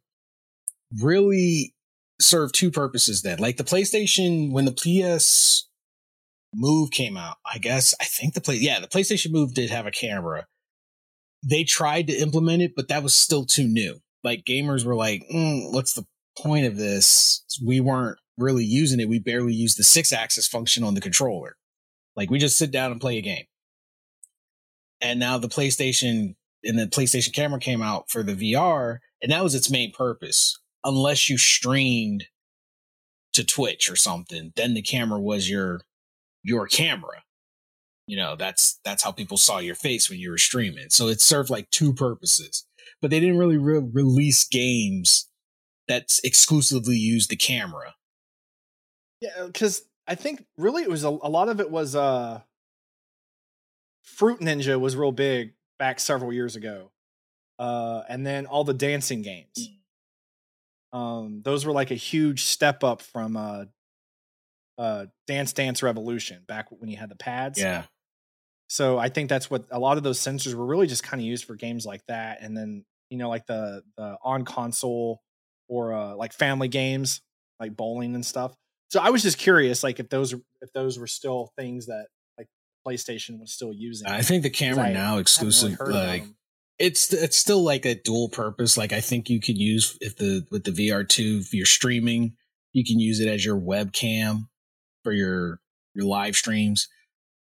really 1.01 1.75
served 2.21 2.55
two 2.55 2.71
purposes 2.71 3.23
then. 3.23 3.39
Like 3.39 3.57
the 3.57 3.65
PlayStation, 3.65 4.53
when 4.53 4.67
the 4.67 4.73
PS 4.73 5.67
Move 6.57 6.91
came 6.91 7.17
out, 7.17 7.37
I 7.51 7.59
guess, 7.59 7.95
I 8.01 8.05
think 8.05 8.35
the 8.35 8.41
play, 8.41 8.57
yeah, 8.57 8.81
the 8.81 8.89
PlayStation 8.89 9.33
Move 9.33 9.55
did 9.55 9.71
have 9.71 9.87
a 9.87 9.91
camera. 9.91 10.47
They 11.43 11.65
tried 11.65 12.07
to 12.07 12.15
implement 12.15 12.63
it, 12.63 12.73
but 12.75 12.89
that 12.89 13.03
was 13.03 13.15
still 13.15 13.45
too 13.45 13.67
new. 13.67 13.99
Like 14.23 14.45
gamers 14.45 14.85
were 14.85 14.95
like, 14.95 15.23
mm, 15.33 15.73
what's 15.73 15.93
the 15.93 16.05
point 16.39 16.67
of 16.67 16.77
this? 16.77 17.45
We 17.65 17.81
weren't 17.81 18.19
really 18.39 18.65
using 18.65 19.01
it. 19.01 19.09
We 19.09 19.19
barely 19.19 19.53
used 19.53 19.79
the 19.79 19.83
Sixaxis 19.83 20.49
function 20.49 20.83
on 20.83 20.95
the 20.95 21.01
controller. 21.01 21.57
Like 22.17 22.31
we 22.31 22.39
just 22.39 22.59
sit 22.59 22.71
down 22.71 22.93
and 22.93 23.01
play 23.01 23.19
a 23.19 23.23
game. 23.23 23.45
And 25.01 25.21
now 25.21 25.39
the 25.39 25.49
PlayStation 25.49 26.35
and 26.63 26.79
the 26.79 26.87
PlayStation 26.87 27.33
camera 27.33 27.61
came 27.61 27.83
out 27.83 28.11
for 28.11 28.23
the 28.23 28.35
VR, 28.35 28.99
and 29.23 29.31
that 29.31 29.43
was 29.43 29.55
its 29.55 29.71
main 29.71 29.93
purpose. 29.93 30.59
Unless 30.83 31.29
you 31.29 31.39
streamed 31.39 32.25
to 33.35 33.45
Twitch 33.45 33.91
or 33.91 33.97
something, 33.97 34.53
then 34.57 34.75
the 34.75 34.83
camera 34.83 35.21
was 35.21 35.51
your 35.51 35.81
your 36.45 36.69
camera. 36.69 37.25
You 38.07 38.17
know, 38.19 38.37
that's 38.37 38.81
that's 38.85 39.03
how 39.03 39.13
people 39.13 39.39
saw 39.39 39.59
your 39.59 39.75
face 39.75 40.11
when 40.11 40.19
you 40.21 40.31
were 40.31 40.39
streaming. 40.39 40.91
So 40.91 41.09
it 41.09 41.21
served 41.23 41.51
like 41.51 41.71
two 41.71 41.95
purposes. 41.95 42.67
But 43.03 43.11
they 43.11 43.21
didn't 43.21 43.39
really 43.39 43.59
re- 43.59 43.79
release 43.93 44.47
games 44.47 45.29
that 45.89 46.21
exclusively 46.25 46.97
used 46.97 47.31
the 47.31 47.37
camera. 47.37 47.97
yeah, 49.21 49.47
because 49.47 49.83
I 50.07 50.15
think 50.15 50.45
really 50.59 50.83
it 50.83 50.91
was 50.91 51.05
a, 51.05 51.09
a 51.09 51.31
lot 51.31 51.49
of 51.49 51.61
it 51.61 51.71
was 51.71 51.97
uh 51.97 52.43
Fruit 54.03 54.41
Ninja 54.41 54.79
was 54.79 54.97
real 54.97 55.13
big 55.13 55.55
back 55.79 55.99
several 55.99 56.33
years 56.33 56.57
ago. 56.57 56.93
Uh 57.59 58.03
and 58.09 58.27
then 58.27 58.47
all 58.47 58.65
the 58.65 58.75
dancing 58.75 59.23
games. 59.23 59.71
Um 60.93 61.43
those 61.43 61.67
were 61.67 61.73
like 61.73 61.91
a 61.91 61.97
huge 61.97 62.45
step 62.45 62.85
up 62.85 63.03
from 63.03 63.37
uh 63.37 63.65
uh 64.79 65.07
Dance 65.27 65.53
Dance 65.53 65.83
Revolution 65.83 66.45
back 66.47 66.67
when 66.71 66.91
you 66.91 66.97
had 66.97 67.11
the 67.11 67.17
pads. 67.17 67.59
Yeah. 67.59 67.85
So 68.69 68.99
I 68.99 69.09
think 69.09 69.29
that's 69.29 69.51
what 69.51 69.67
a 69.71 69.79
lot 69.79 69.99
of 69.99 70.03
those 70.03 70.19
sensors 70.19 70.55
were 70.55 70.67
really 70.67 70.87
just 70.87 71.03
kind 71.03 71.21
of 71.21 71.27
used 71.27 71.45
for 71.45 71.55
games 71.55 71.87
like 71.87 72.05
that, 72.09 72.39
and 72.41 72.57
then 72.57 72.85
you 73.11 73.19
know 73.19 73.29
like 73.29 73.47
the 73.47 73.83
the 73.97 74.17
on 74.23 74.45
console 74.45 75.21
or 75.69 75.95
uh, 75.95 76.15
like 76.17 76.33
family 76.33 76.69
games 76.69 77.21
like 77.61 77.77
bowling 77.77 78.15
and 78.15 78.25
stuff. 78.25 78.55
So 78.91 79.01
I 79.01 79.11
was 79.11 79.23
just 79.23 79.39
curious, 79.39 79.83
like 79.83 80.01
if 80.01 80.09
those 80.09 80.33
if 80.33 80.73
those 80.73 80.99
were 80.99 81.07
still 81.07 81.53
things 81.57 81.87
that 81.87 82.07
like 82.39 82.49
PlayStation 82.87 83.41
was 83.41 83.53
still 83.53 83.73
using. 83.73 84.09
I 84.09 84.23
think 84.23 84.43
the 84.43 84.51
camera 84.51 84.91
now 84.91 85.11
really 85.11 85.23
exclusive 85.23 85.75
about 85.81 85.93
like 85.93 86.25
it's 86.79 87.13
it's 87.13 87.37
still 87.37 87.63
like 87.63 87.87
a 87.87 87.95
dual 87.95 88.29
purpose. 88.29 88.77
Like 88.77 88.93
I 88.93 89.01
think 89.01 89.31
you 89.31 89.41
could 89.41 89.59
use 89.59 89.97
if 90.01 90.17
the 90.17 90.47
with 90.51 90.65
the 90.65 90.71
VR 90.71 91.09
two 91.09 91.39
if 91.41 91.55
you're 91.55 91.67
streaming, 91.67 92.37
you 92.73 92.85
can 92.85 93.01
use 93.01 93.21
it 93.21 93.29
as 93.29 93.45
your 93.45 93.59
webcam 93.59 94.49
for 95.05 95.13
your 95.13 95.61
your 95.95 96.07
live 96.07 96.35
streams. 96.35 96.89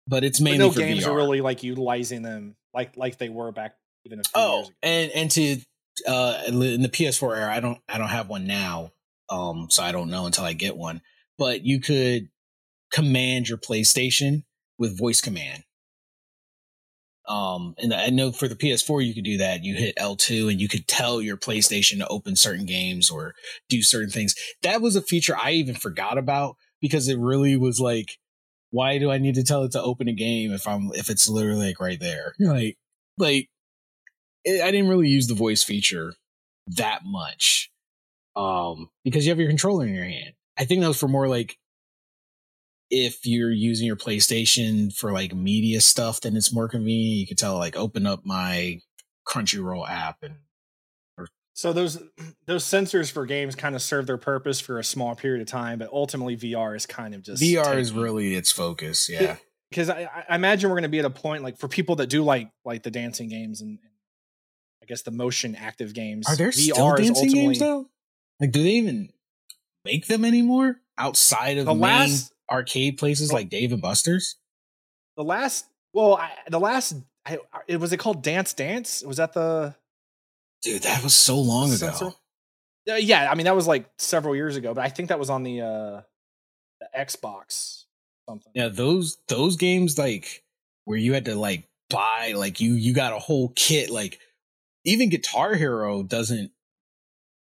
But 0.08 0.24
it's 0.24 0.40
But 0.40 0.44
mainly 0.44 0.58
no 0.58 0.72
for 0.72 0.80
games 0.80 1.04
VR. 1.04 1.10
are 1.10 1.16
really 1.16 1.40
like 1.40 1.62
utilizing 1.62 2.22
them 2.22 2.56
like 2.74 2.96
like 2.96 3.18
they 3.18 3.28
were 3.28 3.52
back 3.52 3.76
even 4.04 4.18
a 4.18 4.24
few 4.24 4.32
oh, 4.34 4.56
years 4.56 4.68
ago. 4.68 4.76
and 4.82 5.12
and 5.12 5.30
to 5.30 5.60
uh 6.08 6.42
in 6.48 6.82
the 6.82 6.88
PS4 6.88 7.36
era, 7.38 7.54
I 7.54 7.60
don't 7.60 7.78
I 7.88 7.98
don't 7.98 8.08
have 8.08 8.28
one 8.28 8.46
now, 8.46 8.90
um, 9.30 9.68
so 9.70 9.82
I 9.82 9.92
don't 9.92 10.10
know 10.10 10.26
until 10.26 10.44
I 10.44 10.54
get 10.54 10.76
one. 10.76 11.02
But 11.38 11.64
you 11.64 11.80
could 11.80 12.28
command 12.92 13.48
your 13.48 13.58
PlayStation 13.58 14.44
with 14.78 14.98
voice 14.98 15.20
command. 15.20 15.64
Um, 17.28 17.74
and 17.78 17.94
I 17.94 18.10
know 18.10 18.32
for 18.32 18.48
the 18.48 18.56
PS4 18.56 19.06
you 19.06 19.14
could 19.14 19.24
do 19.24 19.38
that. 19.38 19.62
You 19.62 19.76
hit 19.76 19.96
L2 19.96 20.50
and 20.50 20.60
you 20.60 20.68
could 20.68 20.88
tell 20.88 21.22
your 21.22 21.36
PlayStation 21.36 21.98
to 21.98 22.08
open 22.08 22.34
certain 22.34 22.66
games 22.66 23.10
or 23.10 23.34
do 23.68 23.82
certain 23.82 24.10
things. 24.10 24.34
That 24.62 24.82
was 24.82 24.96
a 24.96 25.02
feature 25.02 25.36
I 25.36 25.52
even 25.52 25.76
forgot 25.76 26.18
about 26.18 26.56
because 26.82 27.08
it 27.08 27.18
really 27.18 27.56
was 27.56 27.80
like, 27.80 28.18
why 28.70 28.98
do 28.98 29.10
I 29.10 29.16
need 29.16 29.36
to 29.36 29.44
tell 29.44 29.62
it 29.62 29.72
to 29.72 29.82
open 29.82 30.08
a 30.08 30.12
game 30.12 30.52
if 30.52 30.68
I'm 30.68 30.90
if 30.92 31.08
it's 31.08 31.28
literally 31.28 31.68
like 31.68 31.80
right 31.80 31.98
there? 31.98 32.34
Like, 32.38 32.76
like 33.16 33.48
it, 34.44 34.62
I 34.62 34.70
didn't 34.70 34.88
really 34.88 35.08
use 35.08 35.28
the 35.28 35.34
voice 35.34 35.62
feature 35.62 36.14
that 36.66 37.00
much 37.04 37.70
um 38.36 38.88
because 39.04 39.24
you 39.26 39.30
have 39.30 39.38
your 39.38 39.48
controller 39.48 39.86
in 39.86 39.94
your 39.94 40.04
hand. 40.04 40.34
I 40.58 40.64
think 40.64 40.80
that 40.80 40.88
was 40.88 40.98
for 40.98 41.08
more 41.08 41.28
like 41.28 41.56
if 42.90 43.24
you're 43.24 43.50
using 43.50 43.86
your 43.86 43.96
PlayStation 43.96 44.94
for 44.94 45.12
like 45.12 45.34
media 45.34 45.80
stuff, 45.80 46.20
then 46.20 46.36
it's 46.36 46.52
more 46.52 46.68
convenient. 46.68 47.20
You 47.20 47.26
could 47.26 47.38
tell 47.38 47.56
like 47.56 47.74
open 47.74 48.06
up 48.06 48.20
my 48.24 48.80
Crunchyroll 49.26 49.88
app 49.88 50.18
and 50.22 50.36
So 51.62 51.72
those 51.72 52.02
those 52.46 52.64
sensors 52.64 53.10
for 53.10 53.24
games 53.24 53.54
kind 53.54 53.76
of 53.76 53.82
serve 53.82 54.08
their 54.08 54.16
purpose 54.18 54.58
for 54.58 54.80
a 54.80 54.84
small 54.84 55.14
period 55.14 55.42
of 55.42 55.46
time, 55.46 55.78
but 55.78 55.90
ultimately 55.92 56.36
VR 56.36 56.74
is 56.74 56.86
kind 56.86 57.14
of 57.14 57.22
just 57.22 57.40
VR 57.40 57.76
is 57.76 57.92
really 57.92 58.34
its 58.34 58.50
focus. 58.50 59.08
Yeah. 59.08 59.36
because 59.70 59.88
I, 59.88 60.08
I 60.28 60.34
imagine 60.34 60.70
we're 60.70 60.74
going 60.74 60.82
to 60.82 60.88
be 60.88 60.98
at 60.98 61.04
a 61.04 61.10
point 61.10 61.44
like 61.44 61.58
for 61.58 61.68
people 61.68 61.94
that 61.96 62.08
do 62.08 62.24
like 62.24 62.50
like 62.64 62.82
the 62.82 62.90
dancing 62.90 63.28
games 63.28 63.60
and, 63.60 63.78
and 63.80 63.92
I 64.82 64.86
guess 64.86 65.02
the 65.02 65.12
motion 65.12 65.54
active 65.54 65.94
games. 65.94 66.26
Are 66.28 66.34
there 66.34 66.50
VR 66.50 66.72
still 66.72 66.96
dancing 66.96 67.28
games 67.30 67.60
though? 67.60 67.86
Like, 68.40 68.50
do 68.50 68.60
they 68.60 68.70
even 68.70 69.10
make 69.84 70.08
them 70.08 70.24
anymore 70.24 70.80
outside 70.98 71.58
of 71.58 71.66
The 71.66 71.74
main 71.74 71.80
last- 71.80 72.32
arcade 72.50 72.98
places 72.98 73.32
like 73.32 73.50
Dave 73.50 73.72
and 73.72 73.80
Buster's? 73.80 74.34
The 75.16 75.22
last, 75.22 75.66
well, 75.92 76.16
I, 76.16 76.32
the 76.48 76.58
last, 76.58 76.96
I, 77.24 77.36
uh, 77.36 77.60
it 77.68 77.76
was 77.76 77.92
it 77.92 77.98
called 77.98 78.24
Dance 78.24 78.52
Dance? 78.52 79.04
Was 79.04 79.18
that 79.18 79.32
the? 79.32 79.76
Dude, 80.62 80.82
that 80.82 81.02
was 81.02 81.14
so 81.14 81.38
long 81.38 81.68
ago. 81.68 81.76
Sensor? 81.76 82.12
Uh, 82.90 82.94
yeah, 82.94 83.30
I 83.30 83.34
mean 83.34 83.44
that 83.44 83.56
was 83.56 83.66
like 83.66 83.88
several 83.98 84.34
years 84.34 84.56
ago, 84.56 84.74
but 84.74 84.84
I 84.84 84.88
think 84.88 85.08
that 85.08 85.18
was 85.18 85.30
on 85.30 85.42
the 85.42 85.60
uh 85.60 86.00
the 86.80 86.88
Xbox 86.98 87.84
something. 88.28 88.52
Yeah, 88.54 88.68
those 88.68 89.18
those 89.28 89.56
games 89.56 89.98
like 89.98 90.42
where 90.84 90.98
you 90.98 91.14
had 91.14 91.26
to 91.26 91.34
like 91.34 91.68
buy 91.90 92.32
like 92.36 92.60
you 92.60 92.74
you 92.74 92.92
got 92.94 93.12
a 93.12 93.18
whole 93.18 93.52
kit 93.54 93.90
like 93.90 94.18
even 94.84 95.10
Guitar 95.10 95.54
Hero 95.54 96.02
doesn't 96.02 96.50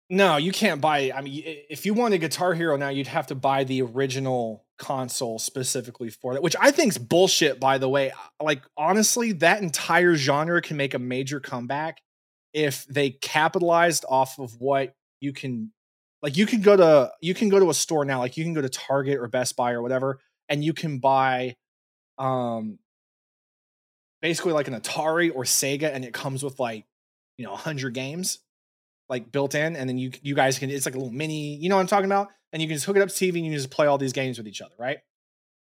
No, 0.09 0.37
you 0.37 0.51
can't 0.51 0.81
buy. 0.81 1.11
I 1.15 1.21
mean, 1.21 1.43
if 1.45 1.85
you 1.85 1.93
want 1.93 2.13
a 2.13 2.17
Guitar 2.17 2.53
Hero 2.53 2.75
now, 2.77 2.89
you'd 2.89 3.07
have 3.07 3.27
to 3.27 3.35
buy 3.35 3.63
the 3.63 3.81
original 3.81 4.65
console 4.77 5.39
specifically 5.39 6.09
for 6.09 6.33
that, 6.33 6.41
which 6.43 6.55
I 6.59 6.71
think 6.71 6.91
is 6.93 6.97
bullshit. 6.97 7.59
By 7.59 7.77
the 7.77 7.87
way, 7.87 8.11
like 8.41 8.61
honestly, 8.77 9.33
that 9.33 9.61
entire 9.61 10.15
genre 10.15 10.61
can 10.61 10.77
make 10.77 10.93
a 10.93 10.99
major 10.99 11.39
comeback 11.39 12.01
if 12.53 12.85
they 12.87 13.11
capitalized 13.11 14.05
off 14.09 14.39
of 14.39 14.55
what 14.59 14.93
you 15.19 15.33
can. 15.33 15.71
Like 16.21 16.35
you 16.35 16.45
can 16.45 16.61
go 16.61 16.75
to 16.75 17.11
you 17.21 17.33
can 17.33 17.47
go 17.47 17.59
to 17.59 17.69
a 17.69 17.73
store 17.73 18.03
now, 18.03 18.19
like 18.19 18.35
you 18.35 18.43
can 18.43 18.53
go 18.53 18.61
to 18.61 18.69
Target 18.69 19.19
or 19.19 19.27
Best 19.27 19.55
Buy 19.55 19.71
or 19.71 19.81
whatever, 19.81 20.19
and 20.49 20.63
you 20.63 20.73
can 20.73 20.99
buy, 20.99 21.55
um, 22.17 22.77
basically 24.21 24.51
like 24.51 24.67
an 24.67 24.73
Atari 24.73 25.33
or 25.33 25.43
Sega, 25.43 25.93
and 25.93 26.03
it 26.03 26.13
comes 26.13 26.43
with 26.43 26.59
like 26.59 26.85
you 27.37 27.45
know 27.45 27.55
hundred 27.55 27.93
games 27.93 28.39
like 29.07 29.31
built 29.31 29.55
in, 29.55 29.77
and 29.77 29.89
then 29.89 29.97
you 29.97 30.11
you 30.21 30.35
guys 30.35 30.59
can 30.59 30.69
it's 30.69 30.85
like 30.85 30.95
a 30.95 30.97
little 30.97 31.13
mini, 31.13 31.55
you 31.55 31.69
know 31.69 31.75
what 31.75 31.81
I'm 31.81 31.87
talking 31.87 32.05
about? 32.05 32.27
And 32.51 32.61
you 32.61 32.67
can 32.67 32.75
just 32.75 32.85
hook 32.85 32.97
it 32.97 33.01
up 33.01 33.09
to 33.09 33.15
TV 33.15 33.37
and 33.37 33.45
you 33.45 33.53
just 33.53 33.71
play 33.71 33.87
all 33.87 33.97
these 33.97 34.13
games 34.13 34.37
with 34.37 34.47
each 34.47 34.61
other, 34.61 34.75
right? 34.77 34.97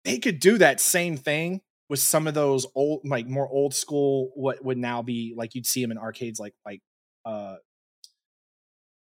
They 0.05 0.19
could 0.19 0.39
do 0.39 0.57
that 0.57 0.81
same 0.81 1.17
thing 1.17 1.61
with 1.89 1.99
some 1.99 2.27
of 2.27 2.33
those 2.33 2.65
old 2.75 3.01
like 3.05 3.27
more 3.27 3.47
old 3.47 3.73
school 3.73 4.31
what 4.35 4.63
would 4.63 4.77
now 4.77 5.01
be 5.01 5.33
like 5.35 5.53
you'd 5.55 5.65
see 5.65 5.81
them 5.81 5.91
in 5.91 5.97
arcades 5.97 6.39
like 6.39 6.53
like 6.65 6.81
uh 7.25 7.55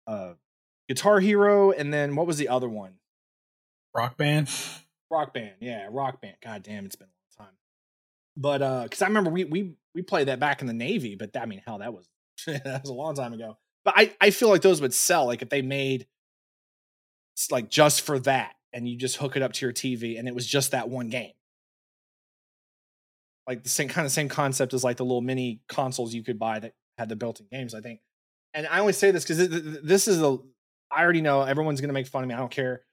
uh 0.07 0.33
Guitar 0.89 1.19
Hero 1.19 1.71
and 1.71 1.93
then 1.93 2.15
what 2.15 2.25
was 2.25 2.37
the 2.37 2.49
other 2.49 2.67
one? 2.67 2.95
Rock 3.95 4.17
Band. 4.17 4.49
Rock 5.11 5.33
Band, 5.33 5.53
yeah, 5.59 5.87
Rock 5.89 6.21
Band. 6.21 6.35
God 6.43 6.63
damn, 6.63 6.85
it's 6.85 6.95
been 6.95 7.07
a 7.07 7.41
long 7.41 7.47
time. 7.47 7.55
But 8.35 8.61
uh, 8.61 8.83
because 8.83 9.01
I 9.01 9.07
remember 9.07 9.29
we 9.29 9.43
we 9.43 9.75
we 9.95 10.01
played 10.01 10.27
that 10.27 10.39
back 10.39 10.61
in 10.61 10.67
the 10.67 10.73
Navy, 10.73 11.15
but 11.15 11.33
that, 11.33 11.43
I 11.43 11.45
mean, 11.45 11.61
hell, 11.65 11.79
that 11.79 11.93
was 11.93 12.07
that 12.47 12.81
was 12.81 12.89
a 12.89 12.93
long 12.93 13.15
time 13.15 13.33
ago. 13.33 13.57
But 13.85 13.93
I 13.97 14.15
I 14.19 14.29
feel 14.31 14.49
like 14.49 14.61
those 14.61 14.81
would 14.81 14.93
sell. 14.93 15.25
Like 15.25 15.41
if 15.41 15.49
they 15.49 15.61
made 15.61 16.07
like 17.51 17.69
just 17.69 18.01
for 18.01 18.19
that, 18.19 18.53
and 18.73 18.87
you 18.87 18.97
just 18.97 19.17
hook 19.17 19.35
it 19.35 19.41
up 19.41 19.53
to 19.53 19.65
your 19.65 19.73
TV, 19.73 20.19
and 20.19 20.27
it 20.27 20.35
was 20.35 20.45
just 20.45 20.71
that 20.71 20.89
one 20.89 21.09
game. 21.09 21.33
Like 23.49 23.63
the 23.63 23.69
same 23.69 23.89
kind 23.89 24.05
of 24.05 24.11
same 24.11 24.29
concept 24.29 24.75
as 24.75 24.83
like 24.83 24.97
the 24.97 25.03
little 25.03 25.21
mini 25.21 25.61
consoles 25.67 26.13
you 26.13 26.23
could 26.23 26.37
buy 26.37 26.59
that 26.59 26.73
had 26.99 27.09
the 27.09 27.15
built-in 27.15 27.47
games. 27.51 27.73
I 27.73 27.81
think, 27.81 27.99
and 28.53 28.67
I 28.67 28.79
only 28.79 28.93
say 28.93 29.09
this 29.09 29.23
because 29.23 29.49
this 29.83 30.07
is 30.07 30.21
a. 30.21 30.37
I 30.91 31.01
already 31.01 31.21
know 31.21 31.41
everyone's 31.41 31.81
gonna 31.81 31.93
make 31.93 32.05
fun 32.05 32.23
of 32.23 32.29
me. 32.29 32.35
I 32.35 32.37
don't 32.37 32.51
care. 32.51 32.83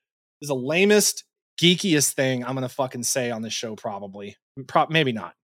This 0.40 0.46
is 0.46 0.48
the 0.48 0.54
lamest, 0.54 1.24
geekiest 1.60 2.14
thing 2.14 2.42
I'm 2.42 2.54
gonna 2.54 2.70
fucking 2.70 3.02
say 3.02 3.30
on 3.30 3.42
this 3.42 3.52
show. 3.52 3.76
Probably, 3.76 4.36
Pro- 4.66 4.86
maybe 4.88 5.12
not. 5.12 5.34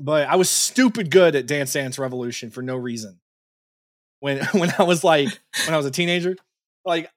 But 0.00 0.28
I 0.28 0.36
was 0.36 0.48
stupid 0.48 1.10
good 1.10 1.34
at 1.34 1.48
Dance 1.48 1.72
Dance 1.72 1.98
Revolution 1.98 2.50
for 2.50 2.62
no 2.62 2.76
reason 2.76 3.18
when 4.20 4.44
when 4.52 4.72
I 4.78 4.84
was 4.84 5.02
like 5.02 5.28
when 5.66 5.74
I 5.74 5.76
was 5.76 5.86
a 5.86 5.90
teenager. 5.90 6.36
Like 6.84 7.10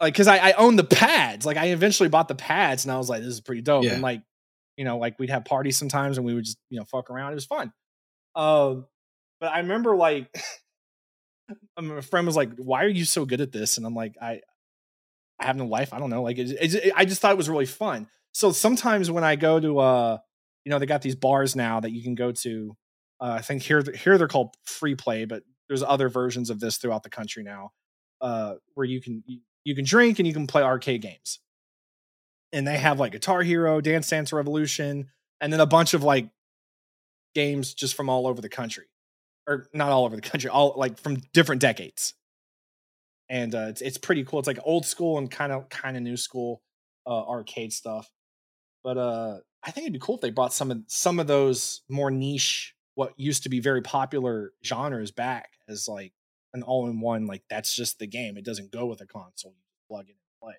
like 0.00 0.14
because 0.14 0.28
I, 0.28 0.38
I 0.38 0.52
owned 0.52 0.78
the 0.78 0.84
pads. 0.84 1.46
Like 1.46 1.56
I 1.56 1.66
eventually 1.66 2.08
bought 2.08 2.28
the 2.28 2.34
pads 2.34 2.84
and 2.84 2.92
I 2.92 2.98
was 2.98 3.08
like, 3.08 3.22
this 3.22 3.32
is 3.32 3.40
pretty 3.40 3.62
dope. 3.62 3.84
Yeah. 3.84 3.92
And 3.92 4.02
like, 4.02 4.22
you 4.76 4.84
know, 4.84 4.98
like 4.98 5.18
we'd 5.18 5.30
have 5.30 5.44
parties 5.44 5.78
sometimes 5.78 6.16
and 6.16 6.26
we 6.26 6.34
would 6.34 6.44
just, 6.44 6.58
you 6.70 6.78
know, 6.78 6.84
fuck 6.84 7.10
around. 7.10 7.32
It 7.32 7.36
was 7.36 7.46
fun. 7.46 7.72
Um, 8.34 8.86
but 9.40 9.52
I 9.52 9.58
remember 9.58 9.96
like 9.96 10.34
my 11.80 12.00
friend 12.00 12.26
was 12.26 12.36
like, 12.36 12.50
Why 12.56 12.84
are 12.84 12.88
you 12.88 13.04
so 13.04 13.24
good 13.24 13.40
at 13.40 13.52
this? 13.52 13.76
And 13.76 13.86
I'm 13.86 13.94
like, 13.94 14.16
I 14.20 14.40
I 15.40 15.46
have 15.46 15.56
no 15.56 15.66
life. 15.66 15.92
I 15.92 15.98
don't 15.98 16.10
know. 16.10 16.22
Like 16.22 16.38
it, 16.38 16.50
it, 16.50 16.92
I 16.96 17.04
just 17.04 17.20
thought 17.20 17.32
it 17.32 17.38
was 17.38 17.48
really 17.48 17.66
fun. 17.66 18.08
So 18.32 18.52
sometimes 18.52 19.10
when 19.10 19.24
I 19.24 19.36
go 19.36 19.60
to 19.60 19.78
uh, 19.78 20.18
you 20.64 20.70
know, 20.70 20.78
they 20.78 20.86
got 20.86 21.02
these 21.02 21.16
bars 21.16 21.54
now 21.54 21.80
that 21.80 21.92
you 21.92 22.02
can 22.02 22.14
go 22.14 22.32
to. 22.32 22.76
Uh, 23.20 23.36
I 23.38 23.42
think 23.42 23.62
here 23.62 23.82
here 23.94 24.18
they're 24.18 24.28
called 24.28 24.54
free 24.64 24.94
play, 24.94 25.24
but 25.24 25.42
there's 25.68 25.82
other 25.82 26.08
versions 26.08 26.50
of 26.50 26.60
this 26.60 26.76
throughout 26.76 27.02
the 27.02 27.10
country 27.10 27.42
now 27.42 27.70
uh, 28.20 28.54
where 28.74 28.86
you 28.86 29.00
can 29.00 29.22
you, 29.26 29.40
you 29.64 29.74
can 29.74 29.84
drink 29.84 30.18
and 30.18 30.26
you 30.26 30.34
can 30.34 30.46
play 30.46 30.62
arcade 30.62 31.02
games 31.02 31.40
and 32.54 32.66
they 32.66 32.78
have 32.78 32.98
like 32.98 33.12
guitar 33.12 33.42
hero 33.42 33.80
dance 33.80 34.08
dance 34.08 34.32
revolution 34.32 35.10
and 35.40 35.52
then 35.52 35.60
a 35.60 35.66
bunch 35.66 35.94
of 35.94 36.02
like 36.02 36.28
games 37.34 37.74
just 37.74 37.94
from 37.94 38.08
all 38.08 38.26
over 38.26 38.40
the 38.40 38.48
country 38.48 38.86
or 39.46 39.66
not 39.74 39.90
all 39.90 40.04
over 40.04 40.16
the 40.16 40.22
country 40.22 40.48
all 40.48 40.74
like 40.76 40.98
from 40.98 41.16
different 41.32 41.60
decades. 41.60 42.14
And 43.28 43.54
uh, 43.54 43.66
it's, 43.70 43.80
it's 43.80 43.98
pretty 43.98 44.24
cool 44.24 44.38
it's 44.38 44.48
like 44.48 44.58
old 44.64 44.86
school 44.86 45.18
and 45.18 45.30
kind 45.30 45.52
of 45.52 45.68
kind 45.68 45.96
of 45.96 46.02
new 46.02 46.16
school 46.16 46.62
uh, 47.06 47.22
arcade 47.28 47.72
stuff. 47.72 48.10
But 48.82 48.98
uh 48.98 49.38
i 49.66 49.70
think 49.70 49.84
it'd 49.84 49.94
be 49.94 49.98
cool 49.98 50.16
if 50.16 50.20
they 50.20 50.30
brought 50.30 50.52
some 50.52 50.70
of 50.70 50.78
some 50.88 51.18
of 51.18 51.26
those 51.26 51.80
more 51.88 52.10
niche 52.10 52.74
what 52.96 53.14
used 53.16 53.42
to 53.44 53.48
be 53.48 53.60
very 53.60 53.80
popular 53.80 54.52
genres 54.62 55.10
back 55.10 55.52
as 55.68 55.88
like 55.88 56.12
an 56.52 56.62
all-in-one 56.62 57.26
like 57.26 57.42
that's 57.48 57.74
just 57.74 57.98
the 57.98 58.06
game 58.06 58.36
it 58.36 58.44
doesn't 58.44 58.70
go 58.70 58.84
with 58.84 59.00
a 59.00 59.06
console 59.06 59.52
you 59.56 59.64
plug 59.88 60.06
in 60.06 60.10
and 60.10 60.40
play. 60.42 60.54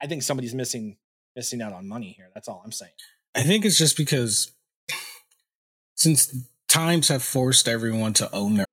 I 0.00 0.06
think 0.06 0.22
somebody's 0.22 0.54
missing 0.54 0.96
missing 1.38 1.62
out 1.62 1.72
on 1.72 1.86
money 1.86 2.10
here 2.18 2.28
that's 2.34 2.48
all 2.48 2.60
i'm 2.66 2.76
saying 2.82 2.96
I 3.34 3.42
think 3.44 3.64
it's 3.64 3.78
just 3.78 3.96
because 3.96 4.50
since 5.94 6.36
times 6.68 7.06
have 7.08 7.22
forced 7.22 7.68
everyone 7.68 8.12
to 8.14 8.26
own 8.34 8.54
their 8.56 8.66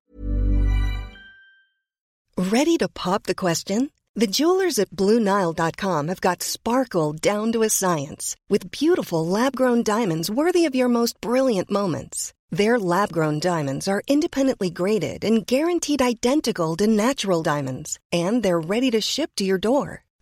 Ready 2.38 2.78
to 2.78 2.88
pop 2.88 3.24
the 3.24 3.36
question? 3.36 3.92
The 4.16 4.28
jewelers 4.28 4.80
at 4.80 4.90
BlueNile.com 4.90 6.08
have 6.08 6.22
got 6.22 6.42
sparkle 6.42 7.14
down 7.14 7.52
to 7.52 7.64
a 7.64 7.70
science 7.70 8.36
with 8.50 8.72
beautiful 8.72 9.26
lab 9.26 9.56
grown 9.56 9.84
diamonds 9.84 10.32
worthy 10.32 10.66
of 10.66 10.76
your 10.76 10.88
most 10.88 11.20
brilliant 11.22 11.70
moments. 11.70 12.34
Their 12.50 12.80
lab 12.80 13.12
grown 13.12 13.40
diamonds 13.40 13.88
are 13.88 14.02
independently 14.08 14.70
graded 14.70 15.24
and 15.24 15.46
guaranteed 15.46 16.02
identical 16.02 16.76
to 16.78 16.88
natural 16.88 17.44
diamonds, 17.44 18.00
and 18.12 18.42
they're 18.42 18.70
ready 18.74 18.90
to 18.92 19.02
ship 19.02 19.32
to 19.36 19.44
your 19.44 19.58
door. 19.60 20.05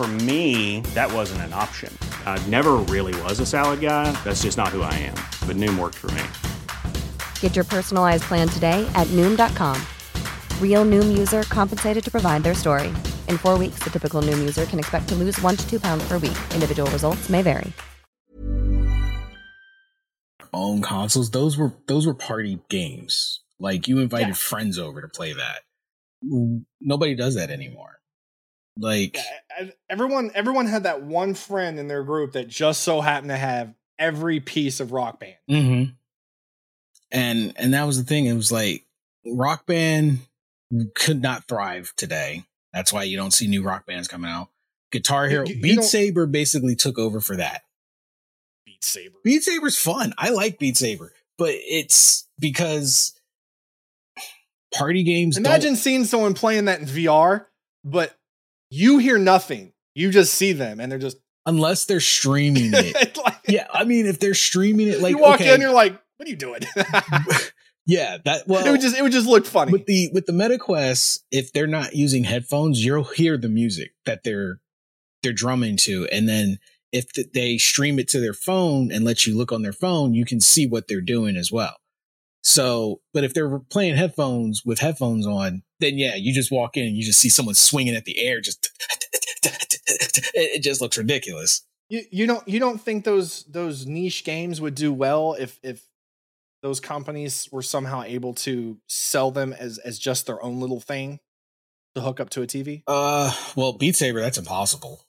For 0.00 0.08
me, 0.08 0.80
that 0.94 1.12
wasn't 1.12 1.42
an 1.42 1.52
option. 1.52 1.92
I 2.24 2.42
never 2.48 2.76
really 2.88 3.12
was 3.20 3.38
a 3.38 3.44
salad 3.44 3.80
guy. 3.82 4.10
That's 4.24 4.40
just 4.44 4.56
not 4.56 4.68
who 4.68 4.80
I 4.80 4.94
am. 4.94 5.14
But 5.46 5.56
Noom 5.56 5.78
worked 5.78 5.96
for 5.98 6.10
me. 6.12 6.22
Get 7.40 7.54
your 7.54 7.66
personalized 7.66 8.22
plan 8.22 8.48
today 8.48 8.90
at 8.94 9.06
Noom.com. 9.08 9.76
Real 10.58 10.86
Noom 10.86 11.18
user 11.18 11.42
compensated 11.42 12.02
to 12.02 12.10
provide 12.10 12.42
their 12.44 12.54
story. 12.54 12.88
In 13.28 13.36
four 13.36 13.58
weeks, 13.58 13.80
the 13.80 13.90
typical 13.90 14.22
Noom 14.22 14.38
user 14.38 14.64
can 14.64 14.78
expect 14.78 15.06
to 15.10 15.14
lose 15.14 15.38
one 15.42 15.54
to 15.54 15.68
two 15.68 15.78
pounds 15.78 16.02
per 16.08 16.14
week. 16.14 16.38
Individual 16.54 16.90
results 16.92 17.28
may 17.28 17.42
vary. 17.42 17.70
own 20.54 20.80
consoles. 20.80 21.30
Those 21.30 21.58
were 21.58 21.74
those 21.88 22.06
were 22.06 22.14
party 22.14 22.58
games. 22.70 23.42
Like 23.58 23.86
you 23.86 23.98
invited 23.98 24.28
Yeah. 24.28 24.32
friends 24.34 24.78
over 24.78 25.02
to 25.02 25.08
play 25.08 25.34
that. 25.34 25.60
Nobody 26.80 27.14
does 27.14 27.34
that 27.34 27.50
anymore. 27.50 27.99
Like 28.78 29.16
everyone 29.90 30.30
everyone 30.34 30.66
had 30.66 30.84
that 30.84 31.02
one 31.02 31.34
friend 31.34 31.78
in 31.78 31.88
their 31.88 32.02
group 32.04 32.32
that 32.32 32.48
just 32.48 32.82
so 32.82 33.00
happened 33.00 33.30
to 33.30 33.36
have 33.36 33.74
every 33.98 34.40
piece 34.40 34.80
of 34.80 34.92
rock 34.92 35.20
band 35.20 35.34
hmm 35.48 35.84
And 37.10 37.52
and 37.56 37.74
that 37.74 37.84
was 37.86 37.98
the 37.98 38.04
thing. 38.04 38.26
It 38.26 38.34
was 38.34 38.50
like 38.52 38.86
rock 39.26 39.66
band 39.66 40.20
could 40.94 41.20
not 41.20 41.46
thrive 41.48 41.92
today. 41.96 42.44
That's 42.72 42.92
why 42.92 43.02
you 43.02 43.16
don't 43.16 43.32
see 43.32 43.48
new 43.48 43.62
rock 43.62 43.86
bands 43.86 44.06
coming 44.08 44.30
out. 44.30 44.48
Guitar 44.92 45.28
Hero, 45.28 45.46
you- 45.46 45.56
you 45.56 45.60
Beat 45.62 45.82
Saber 45.82 46.26
basically 46.26 46.76
took 46.76 46.98
over 46.98 47.20
for 47.20 47.36
that. 47.36 47.62
beat 48.64 48.82
saber 48.84 49.16
Beat 49.24 49.42
Saber's 49.42 49.78
fun. 49.78 50.14
I 50.16 50.30
like 50.30 50.58
Beat 50.58 50.76
Saber, 50.76 51.12
but 51.36 51.50
it's 51.52 52.26
because 52.38 53.12
party 54.72 55.02
games. 55.02 55.36
imagine 55.36 55.74
seeing 55.76 56.04
someone 56.04 56.32
playing 56.34 56.66
that 56.66 56.78
in 56.80 56.86
vr 56.86 57.46
but 57.84 58.16
you 58.70 58.98
hear 58.98 59.18
nothing. 59.18 59.72
You 59.94 60.10
just 60.10 60.34
see 60.34 60.52
them 60.52 60.80
and 60.80 60.90
they're 60.90 60.98
just 60.98 61.18
unless 61.46 61.84
they're 61.84 62.00
streaming 62.00 62.70
it. 62.72 63.16
like, 63.24 63.38
yeah, 63.48 63.66
I 63.72 63.84
mean, 63.84 64.06
if 64.06 64.18
they're 64.20 64.34
streaming 64.34 64.88
it, 64.88 65.00
like 65.00 65.10
you 65.10 65.18
walk 65.18 65.40
okay, 65.40 65.54
in 65.54 65.60
you're 65.60 65.72
like 65.72 66.00
what 66.16 66.26
are 66.26 66.30
you 66.30 66.36
doing? 66.36 66.60
Yeah, 67.86 68.18
that 68.24 68.46
well, 68.46 68.64
it 68.64 68.70
would 68.70 68.80
just 68.80 68.96
it 68.96 69.02
would 69.02 69.10
just 69.10 69.26
look 69.26 69.46
funny. 69.46 69.72
With 69.72 69.86
the 69.86 70.10
with 70.12 70.26
the 70.26 70.32
MetaQuest, 70.32 71.20
if 71.32 71.52
they're 71.52 71.66
not 71.66 71.94
using 71.94 72.22
headphones, 72.22 72.84
you'll 72.84 73.02
hear 73.02 73.36
the 73.36 73.48
music 73.48 73.94
that 74.06 74.22
they're 74.22 74.60
they're 75.24 75.32
drumming 75.32 75.76
to, 75.78 76.06
and 76.12 76.28
then 76.28 76.58
if 76.92 77.06
they 77.32 77.58
stream 77.58 77.98
it 77.98 78.06
to 78.08 78.20
their 78.20 78.32
phone 78.32 78.92
and 78.92 79.04
let 79.04 79.26
you 79.26 79.36
look 79.36 79.50
on 79.50 79.62
their 79.62 79.72
phone, 79.72 80.14
you 80.14 80.24
can 80.24 80.40
see 80.40 80.66
what 80.66 80.86
they're 80.86 81.00
doing 81.00 81.36
as 81.36 81.50
well. 81.50 81.76
So, 82.42 83.00
but 83.12 83.24
if 83.24 83.34
they're 83.34 83.58
playing 83.58 83.96
headphones 83.96 84.62
with 84.64 84.78
headphones 84.78 85.26
on, 85.26 85.62
then 85.80 85.98
yeah, 85.98 86.14
you 86.14 86.32
just 86.32 86.52
walk 86.52 86.76
in 86.76 86.86
and 86.86 86.96
you 86.96 87.02
just 87.02 87.18
see 87.18 87.28
someone 87.28 87.54
swinging 87.54 87.94
at 87.94 88.04
the 88.04 88.20
air, 88.20 88.40
just 88.40 88.70
it, 90.34 90.62
just 90.62 90.80
looks 90.80 90.96
ridiculous. 90.96 91.62
You 91.88 92.02
you 92.10 92.26
don't 92.26 92.46
you 92.46 92.60
don't 92.60 92.80
think 92.80 93.04
those 93.04 93.44
those 93.44 93.86
niche 93.86 94.24
games 94.24 94.60
would 94.60 94.74
do 94.74 94.92
well 94.92 95.34
if 95.38 95.58
if 95.62 95.84
those 96.62 96.78
companies 96.78 97.48
were 97.50 97.62
somehow 97.62 98.02
able 98.02 98.34
to 98.34 98.78
sell 98.86 99.30
them 99.30 99.52
as 99.52 99.78
as 99.78 99.98
just 99.98 100.26
their 100.26 100.42
own 100.42 100.60
little 100.60 100.80
thing 100.80 101.20
to 101.94 102.00
hook 102.00 102.20
up 102.20 102.30
to 102.30 102.42
a 102.42 102.46
TV? 102.46 102.82
Uh, 102.86 103.34
well, 103.56 103.72
Beat 103.72 103.96
Saber, 103.96 104.20
that's 104.20 104.38
impossible. 104.38 105.04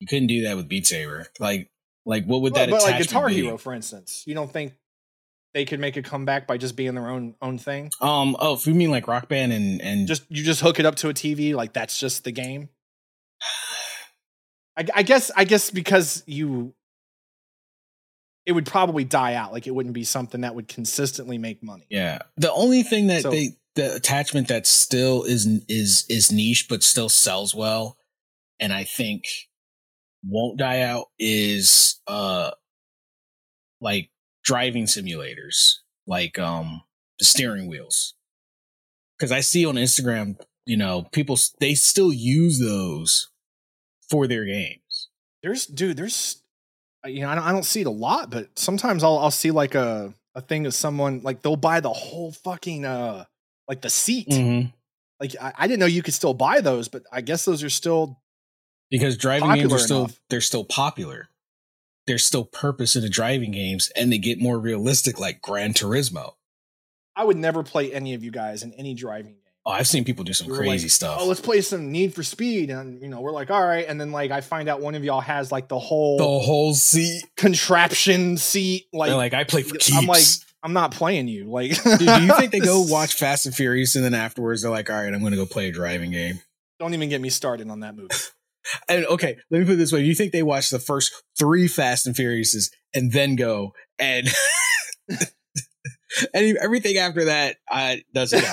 You 0.00 0.06
couldn't 0.06 0.26
do 0.26 0.42
that 0.42 0.56
with 0.56 0.68
Beat 0.68 0.86
Saber. 0.86 1.26
Like, 1.38 1.70
like 2.04 2.26
what 2.26 2.42
would 2.42 2.54
that? 2.54 2.68
but, 2.68 2.80
but 2.80 2.90
like 2.90 3.02
Guitar 3.02 3.28
be? 3.28 3.34
Hero, 3.34 3.56
for 3.56 3.72
instance, 3.72 4.24
you 4.26 4.34
don't 4.34 4.52
think 4.52 4.74
they 5.56 5.64
could 5.64 5.80
make 5.80 5.96
a 5.96 6.02
comeback 6.02 6.46
by 6.46 6.58
just 6.58 6.76
being 6.76 6.94
their 6.94 7.08
own 7.08 7.34
own 7.40 7.56
thing? 7.56 7.90
Um. 8.02 8.36
Oh, 8.38 8.52
if 8.54 8.66
you 8.66 8.74
mean 8.74 8.90
like 8.90 9.08
Rock 9.08 9.26
Band 9.28 9.54
and 9.54 9.80
and 9.80 10.06
Just 10.06 10.24
you 10.28 10.44
just 10.44 10.60
hook 10.60 10.78
it 10.78 10.84
up 10.84 10.96
to 10.96 11.08
a 11.08 11.14
TV, 11.14 11.54
like 11.54 11.72
that's 11.72 11.98
just 11.98 12.24
the 12.24 12.30
game. 12.30 12.68
I, 14.76 14.84
I 14.94 15.02
guess 15.02 15.30
I 15.34 15.44
guess 15.44 15.70
because 15.70 16.22
you, 16.26 16.74
it 18.44 18.52
would 18.52 18.66
probably 18.66 19.04
die 19.04 19.32
out. 19.32 19.52
Like 19.52 19.66
it 19.66 19.70
wouldn't 19.70 19.94
be 19.94 20.04
something 20.04 20.42
that 20.42 20.54
would 20.54 20.68
consistently 20.68 21.38
make 21.38 21.62
money. 21.62 21.86
yeah, 21.88 22.18
the 22.36 22.52
only 22.52 22.82
thing 22.82 23.06
that 23.06 23.22
So- 23.22 23.30
they 23.30 23.56
the 23.76 23.94
attachment 23.94 24.48
that 24.48 24.66
still 24.66 25.22
is 25.24 25.46
is 25.68 26.04
is 26.10 26.30
niche 26.30 26.66
but 26.68 26.82
still 26.82 27.08
sells 27.08 27.54
well, 27.54 27.96
and 28.60 28.72
I 28.74 28.84
think 28.84 29.24
won't 30.22 30.58
die 30.58 30.82
out 30.82 31.06
is 31.18 32.00
uh 32.06 32.50
like 33.80 34.10
driving 34.46 34.84
simulators, 34.84 35.74
like 36.06 36.38
um 36.38 36.82
the 37.18 37.26
steering 37.26 37.66
wheels, 37.68 38.14
because 39.18 39.32
I 39.32 39.40
see 39.40 39.66
on 39.66 39.74
Instagram, 39.74 40.40
you 40.64 40.78
know, 40.78 41.02
people 41.12 41.36
they 41.60 41.74
still 41.74 42.12
use 42.12 42.60
those 42.60 43.28
for 44.08 44.26
their 44.26 44.44
games. 44.46 45.08
There's 45.42 45.66
dude, 45.66 45.96
there's 45.96 46.42
uh, 47.04 47.08
you 47.08 47.20
know 47.20 47.28
I 47.28 47.34
don't, 47.34 47.44
I 47.44 47.52
don't 47.52 47.64
see 47.64 47.82
it 47.82 47.86
a 47.86 47.90
lot, 47.90 48.30
but 48.30 48.58
sometimes 48.58 49.04
I'll 49.04 49.18
I'll 49.18 49.30
see 49.30 49.50
like 49.50 49.74
a 49.74 50.14
a 50.34 50.40
thing 50.40 50.66
of 50.66 50.74
someone 50.74 51.20
like 51.22 51.42
they'll 51.42 51.56
buy 51.56 51.80
the 51.80 51.92
whole 51.92 52.32
fucking 52.32 52.84
uh 52.84 53.24
like 53.68 53.82
the 53.82 53.90
seat. 53.90 54.28
Mm-hmm. 54.28 54.68
Like 55.20 55.34
I, 55.40 55.52
I 55.58 55.66
didn't 55.66 55.80
know 55.80 55.86
you 55.86 56.02
could 56.02 56.14
still 56.14 56.34
buy 56.34 56.60
those, 56.60 56.88
but 56.88 57.02
I 57.12 57.20
guess 57.20 57.44
those 57.44 57.64
are 57.64 57.70
still 57.70 58.20
because 58.90 59.16
driving 59.16 59.52
games 59.54 59.72
are 59.72 59.78
still 59.78 60.04
enough. 60.04 60.20
they're 60.30 60.40
still 60.40 60.64
popular. 60.64 61.28
There's 62.06 62.24
still 62.24 62.44
purpose 62.44 62.96
in 62.96 63.02
the 63.02 63.08
driving 63.08 63.50
games, 63.50 63.90
and 63.96 64.12
they 64.12 64.18
get 64.18 64.40
more 64.40 64.58
realistic, 64.58 65.18
like 65.18 65.42
Gran 65.42 65.72
Turismo. 65.74 66.34
I 67.16 67.24
would 67.24 67.36
never 67.36 67.62
play 67.62 67.92
any 67.92 68.14
of 68.14 68.22
you 68.22 68.30
guys 68.30 68.62
in 68.62 68.72
any 68.74 68.94
driving 68.94 69.32
game. 69.32 69.40
Oh, 69.64 69.72
I've 69.72 69.88
seen 69.88 70.04
people 70.04 70.22
do 70.22 70.32
some 70.32 70.46
We 70.46 70.52
were 70.52 70.58
crazy 70.58 70.84
like, 70.84 70.92
stuff. 70.92 71.18
Oh, 71.20 71.26
let's 71.26 71.40
play 71.40 71.60
some 71.60 71.90
Need 71.90 72.14
for 72.14 72.22
Speed, 72.22 72.70
and 72.70 73.02
you 73.02 73.08
know 73.08 73.20
we're 73.20 73.32
like, 73.32 73.50
all 73.50 73.66
right, 73.66 73.84
and 73.88 74.00
then 74.00 74.12
like 74.12 74.30
I 74.30 74.40
find 74.40 74.68
out 74.68 74.80
one 74.80 74.94
of 74.94 75.02
y'all 75.02 75.20
has 75.20 75.50
like 75.50 75.66
the 75.66 75.78
whole 75.78 76.18
the 76.18 76.24
whole 76.24 76.74
seat. 76.74 77.24
contraption 77.36 78.36
seat. 78.36 78.86
Like, 78.92 79.10
Like, 79.10 79.32
like 79.32 79.34
I 79.34 79.44
play 79.44 79.62
for 79.62 79.76
keeps. 79.76 79.96
I'm 79.96 80.06
like, 80.06 80.24
I'm 80.62 80.72
not 80.72 80.92
playing 80.92 81.26
you. 81.26 81.50
Like, 81.50 81.82
Dude, 81.82 81.98
do 81.98 82.22
you 82.22 82.34
think 82.34 82.52
they 82.52 82.60
go 82.60 82.82
watch 82.88 83.14
Fast 83.14 83.46
and 83.46 83.54
Furious 83.54 83.96
and 83.96 84.04
then 84.04 84.14
afterwards 84.14 84.62
they're 84.62 84.70
like, 84.70 84.90
all 84.90 84.96
right, 84.96 85.12
I'm 85.12 85.20
going 85.20 85.32
to 85.32 85.36
go 85.36 85.46
play 85.46 85.68
a 85.68 85.72
driving 85.72 86.10
game? 86.10 86.40
Don't 86.78 86.92
even 86.92 87.08
get 87.08 87.20
me 87.20 87.30
started 87.30 87.70
on 87.70 87.80
that 87.80 87.96
movie. 87.96 88.14
And 88.88 89.06
okay, 89.06 89.36
let 89.50 89.58
me 89.58 89.64
put 89.64 89.74
it 89.74 89.76
this 89.76 89.92
way: 89.92 90.02
you 90.02 90.14
think 90.14 90.32
they 90.32 90.42
watch 90.42 90.70
the 90.70 90.78
first 90.78 91.12
three 91.38 91.68
Fast 91.68 92.06
and 92.06 92.14
Furiouses 92.14 92.70
and 92.94 93.12
then 93.12 93.36
go 93.36 93.72
and 93.98 94.28
and 96.34 96.56
everything 96.58 96.96
after 96.98 97.24
that 97.26 97.56
uh, 97.70 97.96
doesn't. 98.14 98.44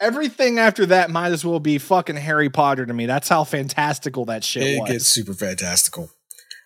Everything 0.00 0.60
after 0.60 0.86
that 0.86 1.10
might 1.10 1.32
as 1.32 1.44
well 1.44 1.58
be 1.58 1.78
fucking 1.78 2.14
Harry 2.16 2.48
Potter 2.48 2.86
to 2.86 2.94
me. 2.94 3.06
That's 3.06 3.28
how 3.28 3.42
fantastical 3.42 4.26
that 4.26 4.44
shit 4.44 4.62
it 4.62 4.80
was. 4.80 4.90
gets 4.90 5.06
super 5.06 5.34
fantastical. 5.34 6.10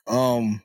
Um, 0.07 0.63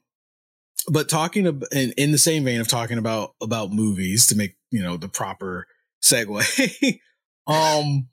but 0.92 1.08
talking 1.08 1.48
about 1.48 1.72
in, 1.72 1.94
in 1.98 2.12
the 2.12 2.18
same 2.18 2.44
vein 2.44 2.60
of 2.60 2.68
talking 2.68 2.98
about 2.98 3.36
about 3.42 3.72
movies 3.72 4.28
to 4.28 4.36
make 4.36 4.58
you 4.72 4.84
know 4.84 4.98
the 4.98 5.08
proper 5.08 5.68
segue, 6.04 7.00
um, 7.48 8.10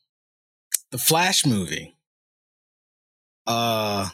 the 0.91 0.99
Flash 0.99 1.45
movie. 1.45 1.97
Uh, 3.47 4.09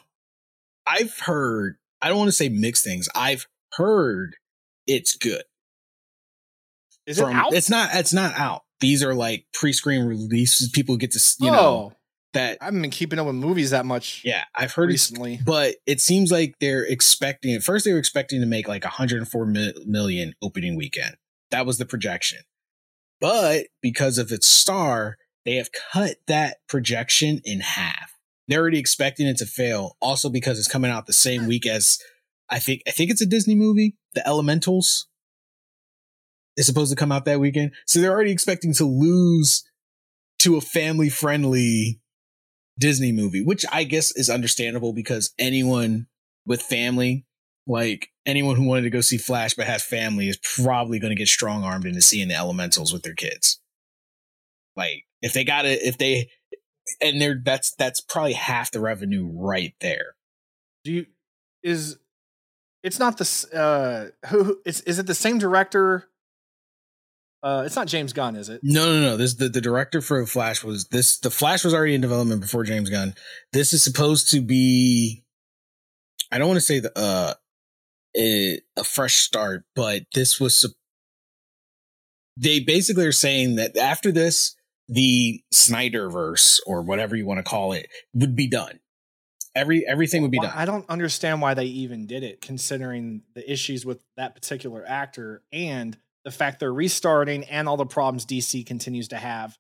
I've 0.86 1.18
heard. 1.20 1.76
I 2.02 2.08
don't 2.08 2.18
want 2.18 2.28
to 2.28 2.36
say 2.36 2.48
mixed 2.48 2.84
things. 2.84 3.08
I've 3.14 3.46
heard 3.74 4.36
it's 4.86 5.16
good. 5.16 5.42
Is 7.06 7.18
it 7.18 7.24
out? 7.24 7.52
It's 7.52 7.70
not. 7.70 7.90
It's 7.94 8.12
not 8.12 8.34
out. 8.38 8.62
These 8.80 9.02
are 9.02 9.14
like 9.14 9.44
pre-screen 9.52 10.04
releases. 10.04 10.70
People 10.70 10.96
get 10.96 11.12
to 11.12 11.34
you 11.40 11.50
know 11.50 11.58
oh, 11.58 11.92
that. 12.32 12.58
I 12.60 12.66
haven't 12.66 12.82
been 12.82 12.90
keeping 12.90 13.18
up 13.18 13.26
with 13.26 13.34
movies 13.34 13.70
that 13.70 13.84
much 13.84 14.22
Yeah, 14.24 14.44
I've 14.54 14.72
heard 14.72 14.88
recently. 14.88 15.38
but 15.44 15.76
it 15.86 16.00
seems 16.00 16.32
like 16.32 16.54
they're 16.60 16.84
expecting 16.84 17.54
at 17.54 17.62
first 17.62 17.84
they 17.84 17.92
were 17.92 17.98
expecting 17.98 18.40
to 18.40 18.46
make 18.46 18.68
like 18.68 18.84
104 18.84 19.46
mi- 19.46 19.74
million 19.86 20.34
opening 20.42 20.76
weekend 20.76 21.16
that 21.50 21.66
was 21.66 21.78
the 21.78 21.84
projection 21.84 22.38
but 23.20 23.66
because 23.82 24.16
of 24.16 24.32
its 24.32 24.46
star 24.46 25.18
they 25.44 25.56
have 25.56 25.70
cut 25.92 26.16
that 26.26 26.58
projection 26.68 27.40
in 27.44 27.60
half 27.60 28.12
they're 28.48 28.60
already 28.60 28.78
expecting 28.78 29.26
it 29.26 29.36
to 29.36 29.46
fail 29.46 29.96
also 30.00 30.28
because 30.28 30.58
it's 30.58 30.68
coming 30.68 30.90
out 30.90 31.06
the 31.06 31.12
same 31.12 31.46
week 31.46 31.66
as 31.66 31.98
i 32.48 32.58
think 32.58 32.82
i 32.86 32.90
think 32.90 33.10
it's 33.10 33.22
a 33.22 33.26
disney 33.26 33.54
movie 33.54 33.96
the 34.14 34.26
elementals 34.26 35.06
is 36.56 36.66
supposed 36.66 36.90
to 36.90 36.96
come 36.96 37.12
out 37.12 37.24
that 37.24 37.40
weekend 37.40 37.72
so 37.86 38.00
they're 38.00 38.12
already 38.12 38.32
expecting 38.32 38.72
to 38.74 38.84
lose 38.84 39.64
to 40.38 40.56
a 40.56 40.60
family 40.60 41.08
friendly 41.08 42.00
Disney 42.80 43.12
movie, 43.12 43.44
which 43.44 43.64
I 43.70 43.84
guess 43.84 44.10
is 44.16 44.30
understandable 44.30 44.92
because 44.92 45.32
anyone 45.38 46.06
with 46.46 46.62
family, 46.62 47.26
like 47.66 48.08
anyone 48.26 48.56
who 48.56 48.64
wanted 48.64 48.82
to 48.82 48.90
go 48.90 49.02
see 49.02 49.18
Flash 49.18 49.54
but 49.54 49.66
has 49.66 49.84
family, 49.84 50.28
is 50.28 50.38
probably 50.56 50.98
going 50.98 51.10
to 51.10 51.18
get 51.18 51.28
strong 51.28 51.62
armed 51.62 51.84
into 51.84 52.00
seeing 52.00 52.28
the 52.28 52.34
elementals 52.34 52.92
with 52.92 53.02
their 53.02 53.14
kids. 53.14 53.60
Like 54.76 55.04
if 55.20 55.34
they 55.34 55.44
got 55.44 55.66
it, 55.66 55.82
if 55.82 55.98
they, 55.98 56.30
and 57.00 57.20
they're 57.20 57.40
that's 57.42 57.72
that's 57.74 58.00
probably 58.00 58.32
half 58.34 58.70
the 58.70 58.80
revenue 58.80 59.28
right 59.32 59.74
there. 59.80 60.14
Do 60.84 60.92
you 60.92 61.06
is 61.62 61.98
it's 62.82 62.98
not 62.98 63.18
the 63.18 63.48
uh 63.54 64.28
who 64.28 64.44
who- 64.44 64.60
is 64.64 64.80
is 64.82 64.98
it 64.98 65.06
the 65.06 65.14
same 65.14 65.38
director? 65.38 66.06
Uh, 67.42 67.62
it's 67.64 67.74
not 67.74 67.86
James 67.86 68.12
Gunn, 68.12 68.36
is 68.36 68.50
it? 68.50 68.60
No, 68.62 68.84
no, 68.92 69.00
no. 69.00 69.16
This 69.16 69.34
the, 69.34 69.48
the 69.48 69.62
director 69.62 70.02
for 70.02 70.26
Flash 70.26 70.62
was 70.62 70.88
this. 70.88 71.18
The 71.18 71.30
Flash 71.30 71.64
was 71.64 71.72
already 71.72 71.94
in 71.94 72.02
development 72.02 72.42
before 72.42 72.64
James 72.64 72.90
Gunn. 72.90 73.14
This 73.54 73.72
is 73.72 73.82
supposed 73.82 74.30
to 74.32 74.42
be. 74.42 75.24
I 76.30 76.36
don't 76.36 76.48
want 76.48 76.58
to 76.58 76.64
say 76.66 76.80
the 76.80 76.92
uh 76.98 77.34
a, 78.16 78.60
a 78.76 78.84
fresh 78.84 79.14
start, 79.14 79.64
but 79.74 80.02
this 80.14 80.38
was. 80.38 80.74
They 82.36 82.60
basically 82.60 83.06
are 83.06 83.12
saying 83.12 83.56
that 83.56 83.76
after 83.76 84.12
this, 84.12 84.54
the 84.90 85.42
Snyderverse 85.54 86.58
or 86.66 86.82
whatever 86.82 87.14
you 87.16 87.24
want 87.24 87.38
to 87.38 87.44
call 87.44 87.72
it 87.72 87.88
would 88.12 88.34
be 88.34 88.48
done. 88.48 88.80
Every 89.54 89.86
everything 89.86 90.22
would 90.22 90.30
be 90.30 90.38
done. 90.38 90.52
I 90.54 90.64
don't 90.64 90.88
understand 90.88 91.40
why 91.40 91.54
they 91.54 91.64
even 91.64 92.06
did 92.06 92.22
it, 92.22 92.40
considering 92.40 93.22
the 93.34 93.50
issues 93.50 93.86
with 93.86 94.02
that 94.16 94.34
particular 94.34 94.84
actor 94.86 95.42
and 95.52 95.96
the 96.24 96.30
fact 96.30 96.60
they're 96.60 96.72
restarting 96.72 97.44
and 97.44 97.68
all 97.68 97.76
the 97.76 97.86
problems 97.86 98.26
DC 98.26 98.66
continues 98.66 99.08
to 99.08 99.16
have, 99.16 99.56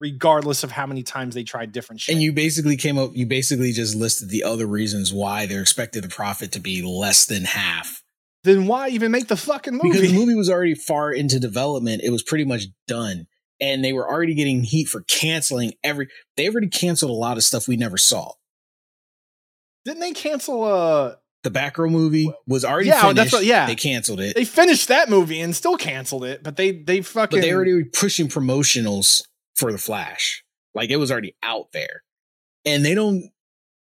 regardless 0.00 0.62
of 0.62 0.70
how 0.70 0.86
many 0.86 1.02
times 1.02 1.34
they 1.34 1.42
tried 1.42 1.72
different 1.72 2.00
shit. 2.00 2.14
And 2.14 2.22
you 2.22 2.32
basically 2.32 2.76
came 2.76 2.98
up. 2.98 3.12
You 3.14 3.26
basically 3.26 3.72
just 3.72 3.96
listed 3.96 4.30
the 4.30 4.44
other 4.44 4.66
reasons 4.66 5.12
why 5.12 5.46
they're 5.46 5.62
expected 5.62 6.04
the 6.04 6.08
profit 6.08 6.52
to 6.52 6.60
be 6.60 6.82
less 6.82 7.26
than 7.26 7.44
half 7.44 8.02
then 8.44 8.66
why 8.66 8.88
even 8.88 9.10
make 9.10 9.28
the 9.28 9.36
fucking 9.36 9.74
movie? 9.74 9.90
because 9.90 10.10
the 10.10 10.16
movie 10.16 10.34
was 10.34 10.50
already 10.50 10.74
far 10.74 11.12
into 11.12 11.40
development. 11.40 12.02
It 12.04 12.10
was 12.10 12.22
pretty 12.22 12.44
much 12.44 12.64
done, 12.86 13.26
and 13.60 13.84
they 13.84 13.92
were 13.92 14.08
already 14.08 14.34
getting 14.34 14.62
heat 14.62 14.88
for 14.88 15.02
canceling 15.02 15.72
every. 15.84 16.08
They 16.36 16.48
already 16.48 16.68
canceled 16.68 17.10
a 17.10 17.14
lot 17.14 17.36
of 17.36 17.44
stuff 17.44 17.68
we 17.68 17.76
never 17.76 17.98
saw. 17.98 18.32
Didn't 19.84 20.00
they 20.00 20.12
cancel? 20.12 20.64
Uh, 20.64 21.14
The 21.44 21.50
Batgirl 21.50 21.90
movie 21.90 22.30
was 22.46 22.64
already 22.64 22.88
Yeah, 22.88 23.00
finished. 23.00 23.16
that's 23.16 23.32
what- 23.32 23.44
yeah. 23.44 23.66
they 23.66 23.76
canceled 23.76 24.20
it, 24.20 24.34
they 24.34 24.44
finished 24.44 24.88
that 24.88 25.08
movie 25.08 25.40
and 25.40 25.54
still 25.54 25.76
canceled 25.76 26.24
it, 26.24 26.42
but 26.42 26.56
they 26.56 26.72
they 26.72 27.00
fucking 27.00 27.38
but 27.38 27.42
they 27.42 27.52
already 27.52 27.72
were 27.74 27.84
pushing 27.92 28.28
promotionals 28.28 29.22
for 29.56 29.72
the 29.72 29.78
Flash. 29.78 30.44
Like 30.74 30.90
it 30.90 30.96
was 30.96 31.10
already 31.10 31.34
out 31.42 31.72
there, 31.72 32.02
and 32.64 32.84
they 32.84 32.94
don't. 32.94 33.30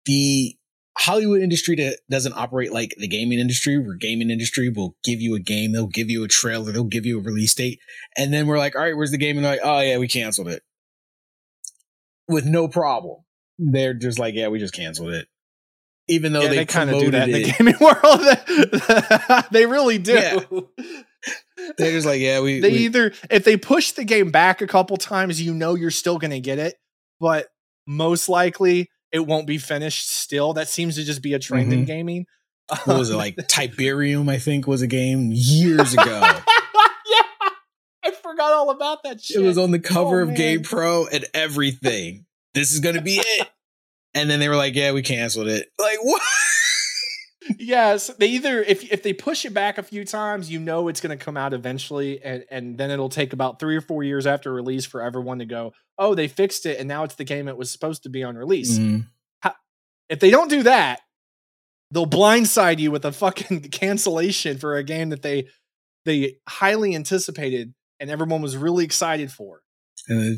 The 0.06 0.56
Hollywood 0.98 1.40
industry 1.40 1.76
that 1.76 2.00
doesn't 2.10 2.34
operate 2.34 2.72
like 2.72 2.94
the 2.98 3.08
gaming 3.08 3.38
industry, 3.38 3.78
where 3.78 3.96
gaming 3.96 4.30
industry 4.30 4.68
will 4.68 4.96
give 5.02 5.20
you 5.20 5.34
a 5.34 5.40
game, 5.40 5.72
they'll 5.72 5.86
give 5.86 6.10
you 6.10 6.22
a 6.24 6.28
trailer, 6.28 6.70
they'll 6.70 6.84
give 6.84 7.06
you 7.06 7.18
a 7.18 7.22
release 7.22 7.54
date, 7.54 7.80
and 8.16 8.32
then 8.32 8.46
we're 8.46 8.58
like, 8.58 8.76
all 8.76 8.82
right, 8.82 8.96
where's 8.96 9.10
the 9.10 9.18
game? 9.18 9.36
And 9.36 9.44
they're 9.44 9.52
like, 9.52 9.64
oh 9.64 9.80
yeah, 9.80 9.98
we 9.98 10.08
canceled 10.08 10.48
it 10.48 10.62
with 12.28 12.44
no 12.44 12.68
problem. 12.68 13.18
They're 13.58 13.94
just 13.94 14.18
like, 14.18 14.34
yeah, 14.34 14.48
we 14.48 14.58
just 14.58 14.74
canceled 14.74 15.12
it, 15.12 15.28
even 16.08 16.32
though 16.32 16.42
yeah, 16.42 16.48
they, 16.48 16.56
they, 16.56 16.66
kind 16.66 16.90
of 16.90 17.00
do 17.00 17.10
that 17.12 17.28
in 17.28 17.42
the 17.42 17.52
gaming 17.52 17.76
world. 19.34 19.44
they 19.50 19.66
really 19.66 19.98
do. 19.98 20.12
Yeah. 20.12 20.40
They're 21.78 21.92
just 21.92 22.06
like, 22.06 22.20
yeah, 22.20 22.40
we. 22.40 22.60
they 22.60 22.72
we- 22.72 22.78
either 22.78 23.12
if 23.30 23.44
they 23.44 23.56
push 23.56 23.92
the 23.92 24.04
game 24.04 24.30
back 24.30 24.60
a 24.60 24.66
couple 24.66 24.96
times, 24.96 25.40
you 25.40 25.54
know 25.54 25.74
you're 25.74 25.90
still 25.90 26.18
going 26.18 26.32
to 26.32 26.40
get 26.40 26.58
it, 26.58 26.76
but 27.18 27.48
most 27.86 28.28
likely 28.28 28.90
it 29.12 29.26
won't 29.26 29.46
be 29.46 29.58
finished 29.58 30.10
still. 30.10 30.54
That 30.54 30.68
seems 30.68 30.96
to 30.96 31.04
just 31.04 31.22
be 31.22 31.34
a 31.34 31.38
trend 31.38 31.70
mm-hmm. 31.70 31.80
in 31.80 31.84
gaming. 31.84 32.26
What 32.84 32.98
was 32.98 33.10
it 33.10 33.16
like? 33.16 33.36
Tiberium, 33.48 34.30
I 34.30 34.38
think, 34.38 34.66
was 34.66 34.82
a 34.82 34.86
game 34.86 35.30
years 35.32 35.92
ago. 35.92 36.04
yeah, 36.04 37.22
I 38.04 38.10
forgot 38.22 38.52
all 38.52 38.70
about 38.70 39.02
that 39.04 39.20
shit. 39.20 39.36
It 39.42 39.46
was 39.46 39.58
on 39.58 39.70
the 39.70 39.78
cover 39.78 40.20
oh, 40.20 40.28
of. 40.28 40.34
Game 40.34 40.62
Pro 40.62 41.06
and 41.06 41.26
everything. 41.34 42.24
this 42.54 42.72
is 42.72 42.80
going 42.80 42.96
to 42.96 43.02
be 43.02 43.16
it. 43.16 43.48
And 44.14 44.28
then 44.28 44.40
they 44.40 44.48
were 44.50 44.56
like, 44.56 44.74
"Yeah, 44.74 44.92
we 44.92 45.00
canceled 45.00 45.48
it." 45.48 45.72
Like 45.78 45.96
what? 46.02 46.20
Yes, 47.58 48.08
they 48.18 48.28
either 48.28 48.62
if 48.62 48.90
if 48.92 49.02
they 49.02 49.12
push 49.12 49.44
it 49.44 49.54
back 49.54 49.78
a 49.78 49.82
few 49.82 50.04
times, 50.04 50.50
you 50.50 50.60
know 50.60 50.88
it's 50.88 51.00
going 51.00 51.16
to 51.16 51.22
come 51.22 51.36
out 51.36 51.52
eventually, 51.52 52.22
and 52.22 52.44
and 52.50 52.78
then 52.78 52.90
it'll 52.90 53.08
take 53.08 53.32
about 53.32 53.58
three 53.58 53.76
or 53.76 53.80
four 53.80 54.02
years 54.02 54.26
after 54.26 54.52
release 54.52 54.84
for 54.84 55.02
everyone 55.02 55.38
to 55.38 55.44
go, 55.44 55.72
"Oh, 55.98 56.14
they 56.14 56.28
fixed 56.28 56.66
it, 56.66 56.78
and 56.78 56.88
now 56.88 57.04
it's 57.04 57.14
the 57.14 57.24
game 57.24 57.48
it 57.48 57.56
was 57.56 57.70
supposed 57.70 58.02
to 58.04 58.08
be 58.08 58.22
on 58.22 58.36
release." 58.36 58.78
Mm-hmm. 58.78 59.00
How, 59.40 59.54
if 60.08 60.20
they 60.20 60.30
don't 60.30 60.50
do 60.50 60.62
that, 60.64 61.00
they'll 61.90 62.06
blindside 62.06 62.78
you 62.78 62.90
with 62.90 63.04
a 63.04 63.12
fucking 63.12 63.60
cancellation 63.72 64.58
for 64.58 64.76
a 64.76 64.82
game 64.82 65.10
that 65.10 65.22
they 65.22 65.48
they 66.04 66.36
highly 66.48 66.94
anticipated 66.94 67.74
and 68.00 68.10
everyone 68.10 68.42
was 68.42 68.56
really 68.56 68.84
excited 68.84 69.30
for. 69.30 69.62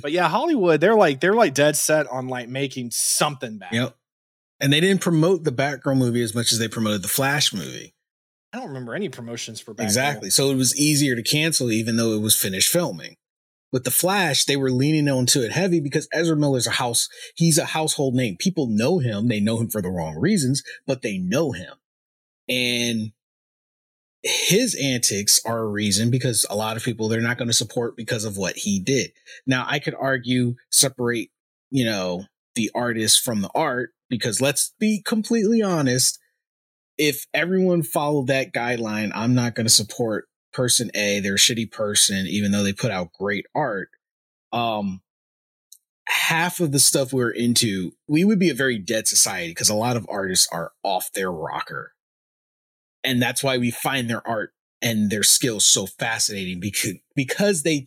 But 0.02 0.12
yeah, 0.12 0.28
Hollywood, 0.28 0.80
they're 0.80 0.94
like 0.94 1.20
they're 1.20 1.34
like 1.34 1.54
dead 1.54 1.76
set 1.76 2.06
on 2.06 2.28
like 2.28 2.48
making 2.48 2.90
something 2.90 3.58
back. 3.58 3.72
Yep. 3.72 3.96
And 4.64 4.72
they 4.72 4.80
didn't 4.80 5.02
promote 5.02 5.44
the 5.44 5.52
Batgirl 5.52 5.98
movie 5.98 6.22
as 6.22 6.34
much 6.34 6.50
as 6.50 6.58
they 6.58 6.68
promoted 6.68 7.02
the 7.02 7.08
Flash 7.08 7.52
movie. 7.52 7.92
I 8.50 8.56
don't 8.56 8.68
remember 8.68 8.94
any 8.94 9.10
promotions 9.10 9.60
for 9.60 9.74
Batgirl. 9.74 9.84
Exactly. 9.84 10.30
So 10.30 10.50
it 10.50 10.56
was 10.56 10.74
easier 10.74 11.14
to 11.14 11.22
cancel 11.22 11.70
even 11.70 11.98
though 11.98 12.12
it 12.12 12.22
was 12.22 12.34
finished 12.34 12.70
filming. 12.70 13.16
With 13.72 13.84
the 13.84 13.90
Flash, 13.90 14.46
they 14.46 14.56
were 14.56 14.70
leaning 14.70 15.06
onto 15.06 15.42
it 15.42 15.52
heavy 15.52 15.80
because 15.80 16.08
Ezra 16.14 16.34
Miller's 16.34 16.66
a 16.66 16.70
house, 16.70 17.10
he's 17.34 17.58
a 17.58 17.66
household 17.66 18.14
name. 18.14 18.36
People 18.38 18.66
know 18.66 19.00
him. 19.00 19.28
They 19.28 19.38
know 19.38 19.58
him 19.58 19.68
for 19.68 19.82
the 19.82 19.90
wrong 19.90 20.16
reasons, 20.16 20.62
but 20.86 21.02
they 21.02 21.18
know 21.18 21.52
him. 21.52 21.74
And 22.48 23.12
his 24.22 24.74
antics 24.82 25.44
are 25.44 25.58
a 25.58 25.68
reason 25.68 26.10
because 26.10 26.46
a 26.48 26.56
lot 26.56 26.78
of 26.78 26.84
people 26.84 27.08
they're 27.08 27.20
not 27.20 27.36
going 27.36 27.48
to 27.48 27.52
support 27.52 27.98
because 27.98 28.24
of 28.24 28.38
what 28.38 28.56
he 28.56 28.80
did. 28.80 29.12
Now, 29.46 29.66
I 29.68 29.78
could 29.78 29.94
argue 29.94 30.54
separate, 30.70 31.28
you 31.68 31.84
know, 31.84 32.24
the 32.54 32.70
artist 32.74 33.22
from 33.22 33.42
the 33.42 33.50
art 33.54 33.90
because 34.10 34.40
let's 34.40 34.74
be 34.78 35.02
completely 35.04 35.62
honest, 35.62 36.18
if 36.98 37.26
everyone 37.34 37.82
followed 37.82 38.28
that 38.28 38.52
guideline, 38.52 39.10
I'm 39.14 39.34
not 39.34 39.54
going 39.54 39.66
to 39.66 39.72
support 39.72 40.26
person 40.52 40.90
A, 40.94 41.20
they're 41.20 41.34
a 41.34 41.38
shitty 41.38 41.72
person 41.72 42.26
even 42.26 42.52
though 42.52 42.62
they 42.62 42.72
put 42.72 42.90
out 42.90 43.12
great 43.12 43.46
art. 43.54 43.88
Um 44.52 45.00
half 46.06 46.60
of 46.60 46.70
the 46.70 46.78
stuff 46.78 47.14
we're 47.14 47.30
into, 47.30 47.92
we 48.06 48.24
would 48.24 48.38
be 48.38 48.50
a 48.50 48.54
very 48.54 48.78
dead 48.78 49.08
society 49.08 49.50
because 49.50 49.70
a 49.70 49.74
lot 49.74 49.96
of 49.96 50.06
artists 50.08 50.46
are 50.52 50.72
off 50.82 51.10
their 51.14 51.32
rocker 51.32 51.94
and 53.04 53.20
that's 53.20 53.44
why 53.44 53.58
we 53.58 53.70
find 53.70 54.08
their 54.08 54.26
art 54.26 54.52
and 54.82 55.10
their 55.10 55.22
skills 55.22 55.64
so 55.64 55.86
fascinating 55.86 56.58
because 56.58 56.94
because 57.14 57.62
they 57.62 57.86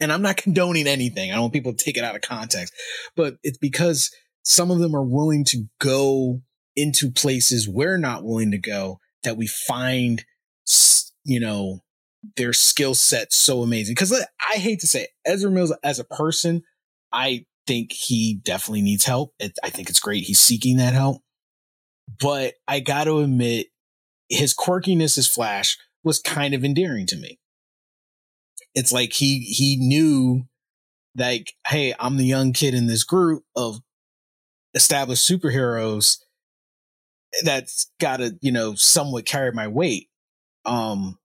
and 0.00 0.12
I'm 0.12 0.22
not 0.22 0.36
condoning 0.36 0.86
anything. 0.86 1.30
I 1.30 1.34
don't 1.34 1.42
want 1.42 1.52
people 1.52 1.74
to 1.74 1.84
take 1.84 1.96
it 1.96 2.04
out 2.04 2.14
of 2.14 2.22
context, 2.22 2.72
but 3.16 3.36
it's 3.42 3.58
because 3.58 4.10
some 4.42 4.70
of 4.70 4.78
them 4.78 4.94
are 4.94 5.04
willing 5.04 5.44
to 5.46 5.64
go 5.80 6.42
into 6.76 7.10
places 7.10 7.68
we're 7.68 7.98
not 7.98 8.24
willing 8.24 8.52
to 8.52 8.58
go 8.58 9.00
that 9.24 9.36
we 9.36 9.46
find, 9.46 10.24
you 11.24 11.40
know, 11.40 11.80
their 12.36 12.52
skill 12.52 12.94
set 12.94 13.32
so 13.32 13.62
amazing. 13.62 13.96
Cause 13.96 14.12
I 14.12 14.58
hate 14.58 14.80
to 14.80 14.86
say 14.86 15.02
it, 15.02 15.10
Ezra 15.26 15.50
Mills 15.50 15.74
as 15.82 15.98
a 15.98 16.04
person, 16.04 16.62
I 17.12 17.46
think 17.66 17.92
he 17.92 18.40
definitely 18.44 18.82
needs 18.82 19.04
help. 19.04 19.34
It, 19.38 19.58
I 19.62 19.70
think 19.70 19.90
it's 19.90 20.00
great. 20.00 20.24
He's 20.24 20.38
seeking 20.38 20.76
that 20.78 20.94
help, 20.94 21.22
but 22.20 22.54
I 22.66 22.80
got 22.80 23.04
to 23.04 23.18
admit 23.18 23.66
his 24.28 24.54
quirkiness 24.54 25.18
as 25.18 25.28
Flash 25.28 25.76
was 26.04 26.20
kind 26.20 26.54
of 26.54 26.64
endearing 26.64 27.06
to 27.06 27.16
me. 27.16 27.38
It's 28.78 28.92
like 28.92 29.12
he 29.12 29.40
he 29.40 29.76
knew 29.76 30.44
like, 31.16 31.54
hey, 31.66 31.94
I'm 31.98 32.16
the 32.16 32.24
young 32.24 32.52
kid 32.52 32.74
in 32.74 32.86
this 32.86 33.02
group 33.02 33.42
of 33.56 33.80
established 34.72 35.28
superheroes 35.28 36.18
that's 37.42 37.90
gotta, 37.98 38.38
you 38.40 38.52
know, 38.52 38.76
somewhat 38.76 39.26
carry 39.26 39.50
my 39.50 39.66
weight. 39.66 40.10
Um 40.64 41.18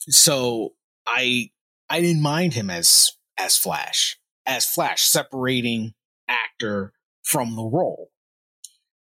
so 0.00 0.72
I 1.06 1.50
I 1.90 2.00
didn't 2.00 2.22
mind 2.22 2.54
him 2.54 2.70
as 2.70 3.18
as 3.36 3.58
Flash. 3.58 4.18
As 4.46 4.64
Flash, 4.64 5.02
separating 5.02 5.92
actor 6.26 6.94
from 7.22 7.54
the 7.54 7.64
role. 7.64 8.08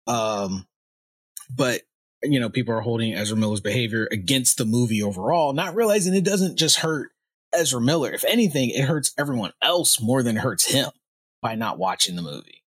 Um 0.07 0.65
but 1.55 1.83
you 2.23 2.39
know, 2.39 2.49
people 2.49 2.73
are 2.73 2.81
holding 2.81 3.13
Ezra 3.13 3.37
Miller's 3.37 3.61
behavior 3.61 4.07
against 4.11 4.57
the 4.57 4.65
movie 4.65 5.03
overall, 5.03 5.53
not 5.53 5.75
realizing 5.75 6.15
it 6.15 6.23
doesn't 6.23 6.57
just 6.57 6.77
hurt 6.77 7.11
Ezra 7.53 7.81
Miller. 7.81 8.11
If 8.11 8.23
anything, 8.25 8.69
it 8.69 8.85
hurts 8.85 9.13
everyone 9.17 9.51
else 9.61 10.01
more 10.01 10.23
than 10.23 10.37
it 10.37 10.41
hurts 10.41 10.65
him 10.65 10.91
by 11.41 11.55
not 11.55 11.77
watching 11.77 12.15
the 12.15 12.21
movie. 12.21 12.63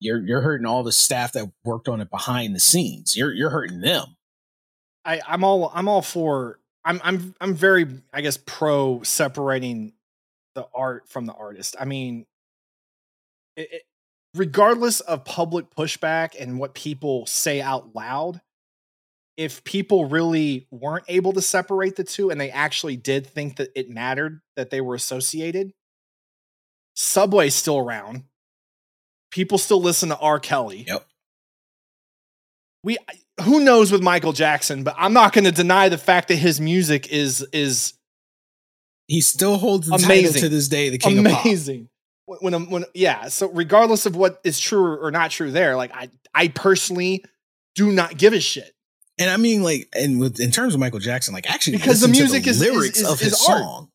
You're 0.00 0.24
you're 0.24 0.40
hurting 0.40 0.66
all 0.66 0.82
the 0.82 0.92
staff 0.92 1.32
that 1.32 1.50
worked 1.64 1.88
on 1.88 2.00
it 2.00 2.10
behind 2.10 2.54
the 2.54 2.60
scenes. 2.60 3.16
You're 3.16 3.32
you're 3.32 3.50
hurting 3.50 3.80
them. 3.80 4.16
I, 5.04 5.20
I'm 5.26 5.44
all 5.44 5.70
I'm 5.74 5.88
all 5.88 6.02
for 6.02 6.58
I'm 6.84 7.00
I'm 7.04 7.34
I'm 7.40 7.54
very 7.54 7.86
I 8.12 8.20
guess 8.22 8.38
pro 8.38 9.02
separating 9.02 9.92
the 10.54 10.66
art 10.74 11.08
from 11.08 11.26
the 11.26 11.34
artist. 11.34 11.76
I 11.78 11.84
mean, 11.84 12.26
it, 13.56 13.68
it, 13.72 13.82
regardless 14.34 15.00
of 15.00 15.24
public 15.24 15.70
pushback 15.70 16.34
and 16.38 16.58
what 16.58 16.74
people 16.74 17.26
say 17.26 17.60
out 17.60 17.94
loud, 17.94 18.40
if 19.40 19.64
people 19.64 20.04
really 20.04 20.66
weren't 20.70 21.06
able 21.08 21.32
to 21.32 21.40
separate 21.40 21.96
the 21.96 22.04
two 22.04 22.28
and 22.28 22.38
they 22.38 22.50
actually 22.50 22.94
did 22.94 23.26
think 23.26 23.56
that 23.56 23.70
it 23.74 23.88
mattered 23.88 24.42
that 24.54 24.68
they 24.68 24.82
were 24.82 24.94
associated, 24.94 25.72
Subway's 26.94 27.54
still 27.54 27.78
around. 27.78 28.24
People 29.30 29.56
still 29.56 29.80
listen 29.80 30.10
to 30.10 30.18
R. 30.18 30.40
Kelly. 30.40 30.84
Yep. 30.86 31.06
We 32.84 32.98
who 33.42 33.60
knows 33.60 33.90
with 33.90 34.02
Michael 34.02 34.34
Jackson, 34.34 34.84
but 34.84 34.94
I'm 34.98 35.14
not 35.14 35.32
going 35.32 35.46
to 35.46 35.52
deny 35.52 35.88
the 35.88 35.96
fact 35.96 36.28
that 36.28 36.36
his 36.36 36.60
music 36.60 37.10
is 37.10 37.40
is 37.50 37.94
he 39.06 39.22
still 39.22 39.56
holds 39.56 39.88
the 39.88 39.94
amazing. 39.94 40.34
title 40.34 40.40
to 40.42 40.48
this 40.50 40.68
day, 40.68 40.90
the 40.90 40.98
king 40.98 41.18
amazing. 41.18 41.80
of 41.80 41.86
pop. 41.86 41.90
When, 42.26 42.38
when, 42.40 42.54
um, 42.54 42.70
when, 42.70 42.84
yeah. 42.92 43.28
So 43.28 43.48
regardless 43.48 44.04
of 44.04 44.16
what 44.16 44.38
is 44.44 44.60
true 44.60 44.98
or 45.02 45.10
not 45.10 45.30
true, 45.30 45.50
there, 45.50 45.76
like 45.76 45.92
I, 45.94 46.10
I 46.34 46.48
personally 46.48 47.24
do 47.74 47.90
not 47.90 48.18
give 48.18 48.34
a 48.34 48.40
shit. 48.40 48.74
And 49.20 49.28
I 49.28 49.36
mean, 49.36 49.62
like, 49.62 49.86
and 49.94 50.18
with 50.18 50.40
in 50.40 50.50
terms 50.50 50.72
of 50.72 50.80
Michael 50.80 50.98
Jackson, 50.98 51.34
like, 51.34 51.48
actually, 51.48 51.76
because 51.76 52.00
the 52.00 52.08
music 52.08 52.44
the 52.44 52.50
is 52.50 52.60
lyrics 52.60 52.96
is, 52.96 53.02
is, 53.02 53.08
of 53.08 53.20
his 53.20 53.38
song. 53.38 53.90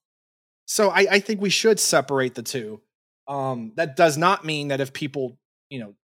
So 0.67 0.89
I, 0.89 1.07
I 1.11 1.19
think 1.19 1.41
we 1.41 1.49
should 1.49 1.79
separate 1.79 2.35
the 2.35 2.43
two. 2.43 2.81
Um, 3.27 3.73
that 3.75 3.95
does 3.95 4.17
not 4.17 4.45
mean 4.45 4.67
that 4.67 4.79
if 4.79 4.93
people, 4.93 5.39
you 5.69 5.79
know, 5.79 5.95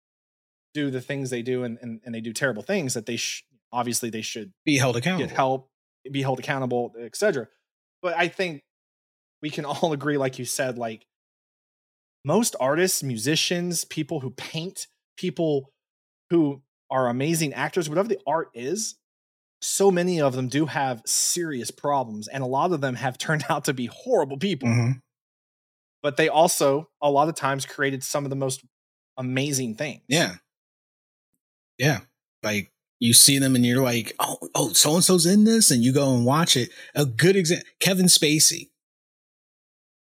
do 0.74 0.90
the 0.90 1.02
things 1.02 1.30
they 1.30 1.44
do 1.44 1.64
and, 1.64 1.78
and, 1.82 2.02
and 2.04 2.16
they 2.16 2.22
do 2.22 2.34
terrible 2.34 2.64
things, 2.64 2.96
that 2.96 3.06
they 3.06 3.16
sh- 3.16 3.44
obviously 3.72 4.10
they 4.10 4.24
should 4.24 4.52
be 4.66 4.78
held 4.78 4.98
accountable, 4.98 5.28
get 5.28 5.36
help, 5.36 5.70
be 6.12 6.24
held 6.24 6.40
accountable, 6.40 6.92
etc. 7.00 7.48
But 8.02 8.18
I 8.18 8.28
think 8.28 8.64
we 9.44 9.52
can 9.52 9.66
all 9.66 9.94
agree, 9.94 10.18
like 10.18 10.40
you 10.40 10.46
said, 10.46 10.80
like 10.80 11.06
most 12.26 12.56
artists, 12.60 13.04
musicians, 13.04 13.86
people 13.86 14.22
who 14.22 14.32
paint, 14.32 14.88
people 15.16 15.70
who 16.32 16.64
are 16.90 17.08
amazing 17.08 17.54
actors, 17.54 17.88
whatever 17.88 18.08
the 18.08 18.20
art 18.26 18.50
is, 18.56 18.96
so 19.62 19.92
many 19.92 20.20
of 20.20 20.34
them 20.34 20.48
do 20.48 20.66
have 20.66 21.02
serious 21.06 21.72
problems, 21.72 22.28
and 22.28 22.44
a 22.44 22.48
lot 22.48 22.72
of 22.72 22.82
them 22.82 22.96
have 22.96 23.18
turned 23.18 23.46
out 23.50 23.66
to 23.66 23.74
be 23.74 23.88
horrible 23.88 24.38
people. 24.38 24.70
Mm-hmm. 24.70 24.92
But 26.04 26.18
they 26.18 26.30
also, 26.30 26.90
a 27.02 27.12
lot 27.12 27.30
of 27.30 27.36
times, 27.36 27.66
created 27.66 28.04
some 28.04 28.26
of 28.26 28.32
the 28.32 28.36
most 28.36 28.64
amazing 29.18 29.76
things. 29.76 30.02
Yeah. 30.08 30.36
Yeah. 31.78 32.00
Like 32.42 32.72
you 33.00 33.14
see 33.14 33.38
them 33.38 33.56
and 33.56 33.66
you're 33.66 33.84
like, 33.84 34.14
oh, 34.20 34.38
oh, 34.56 34.74
so 34.74 34.96
and 34.96 35.04
so's 35.04 35.26
in 35.28 35.44
this, 35.44 35.70
and 35.70 35.84
you 35.84 35.94
go 35.94 36.16
and 36.16 36.26
watch 36.26 36.58
it. 36.58 36.70
A 36.96 37.06
good 37.06 37.36
example 37.36 37.68
Kevin 37.80 38.08
Spacey 38.08 38.70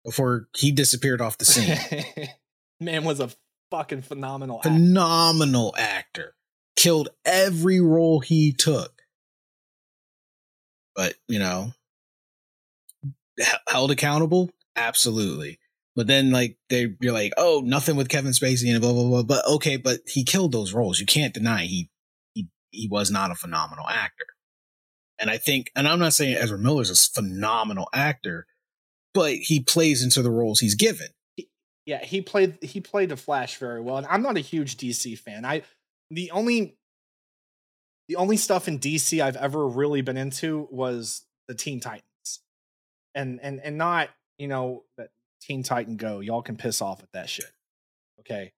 before 0.05 0.49
he 0.57 0.72
disappeared 0.72 1.20
off 1.20 1.38
the 1.38 1.44
scene. 1.44 2.28
Man 2.80 3.05
was 3.05 3.20
a 3.20 3.30
fucking 3.70 4.03
phenomenal 4.03 4.61
phenomenal 4.62 5.74
actor. 5.78 5.99
actor. 5.99 6.34
Killed 6.76 7.09
every 7.24 7.80
role 7.80 8.20
he 8.20 8.53
took 8.53 8.97
but 10.99 11.14
you 11.28 11.38
know, 11.38 11.70
held 13.68 13.92
accountable, 13.92 14.51
absolutely. 14.74 15.61
But 15.94 16.09
then 16.09 16.32
like 16.32 16.57
they 16.70 16.94
you're 17.01 17.12
like, 17.12 17.32
oh, 17.36 17.62
nothing 17.64 17.94
with 17.94 18.09
Kevin 18.09 18.32
Spacey 18.32 18.70
and 18.72 18.80
blah 18.80 18.92
blah 18.92 19.09
blah. 19.09 19.22
But 19.22 19.46
okay, 19.46 19.76
but 19.76 20.01
he 20.09 20.24
killed 20.24 20.51
those 20.51 20.74
roles. 20.74 20.99
You 20.99 21.07
can't 21.07 21.32
deny 21.32 21.66
he 21.66 21.88
he 22.34 22.49
he 22.72 22.88
was 22.88 23.12
not 23.12 23.30
a 23.30 23.36
phenomenal 23.36 23.86
actor. 23.88 24.24
And 25.20 25.30
I 25.30 25.38
think, 25.38 25.70
and 25.76 25.86
I'm 25.86 26.01
not 26.01 26.14
saying 26.14 26.36
Ezra 26.36 26.59
Miller's 26.59 26.90
a 26.90 27.20
phenomenal 27.20 27.88
actor, 27.92 28.46
but 29.14 29.34
he 29.34 29.61
plays 29.61 30.03
into 30.03 30.20
the 30.22 30.30
roles 30.32 30.59
he's 30.59 30.74
given. 30.74 31.09
Yeah, 31.86 32.05
he 32.05 32.22
played 32.22 32.59
he 32.61 32.80
played 32.80 33.09
the 33.09 33.16
Flash 33.16 33.57
very 33.59 33.80
well, 33.80 33.99
and 33.99 34.07
I'm 34.07 34.22
not 34.22 34.36
a 34.36 34.40
huge 34.40 34.76
DC 34.76 35.16
fan. 35.16 35.44
I 35.44 35.62
the 36.11 36.32
only 36.32 36.76
the 38.09 38.16
only 38.16 38.36
stuff 38.36 38.68
in 38.68 38.78
DC 38.78 39.22
I've 39.22 39.36
ever 39.36 39.66
really 39.66 40.00
been 40.00 40.16
into 40.16 40.66
was 40.70 41.24
the 41.46 41.54
Teen 41.54 41.80
Titans, 41.80 42.40
and 43.14 43.38
and 43.42 43.61
and 43.61 43.76
not 43.76 44.09
you 44.38 44.48
know 44.48 44.84
that 44.96 45.11
Teen 45.40 45.62
Titan 45.62 45.96
Go. 45.96 46.20
Y'all 46.20 46.42
can 46.42 46.56
piss 46.56 46.80
off 46.80 47.00
with 47.00 47.12
that 47.12 47.28
shit, 47.28 47.50
okay? 48.20 48.52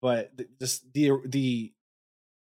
But 0.00 0.36
th- 0.36 0.48
just 0.60 0.92
the 0.92 1.12
the 1.26 1.72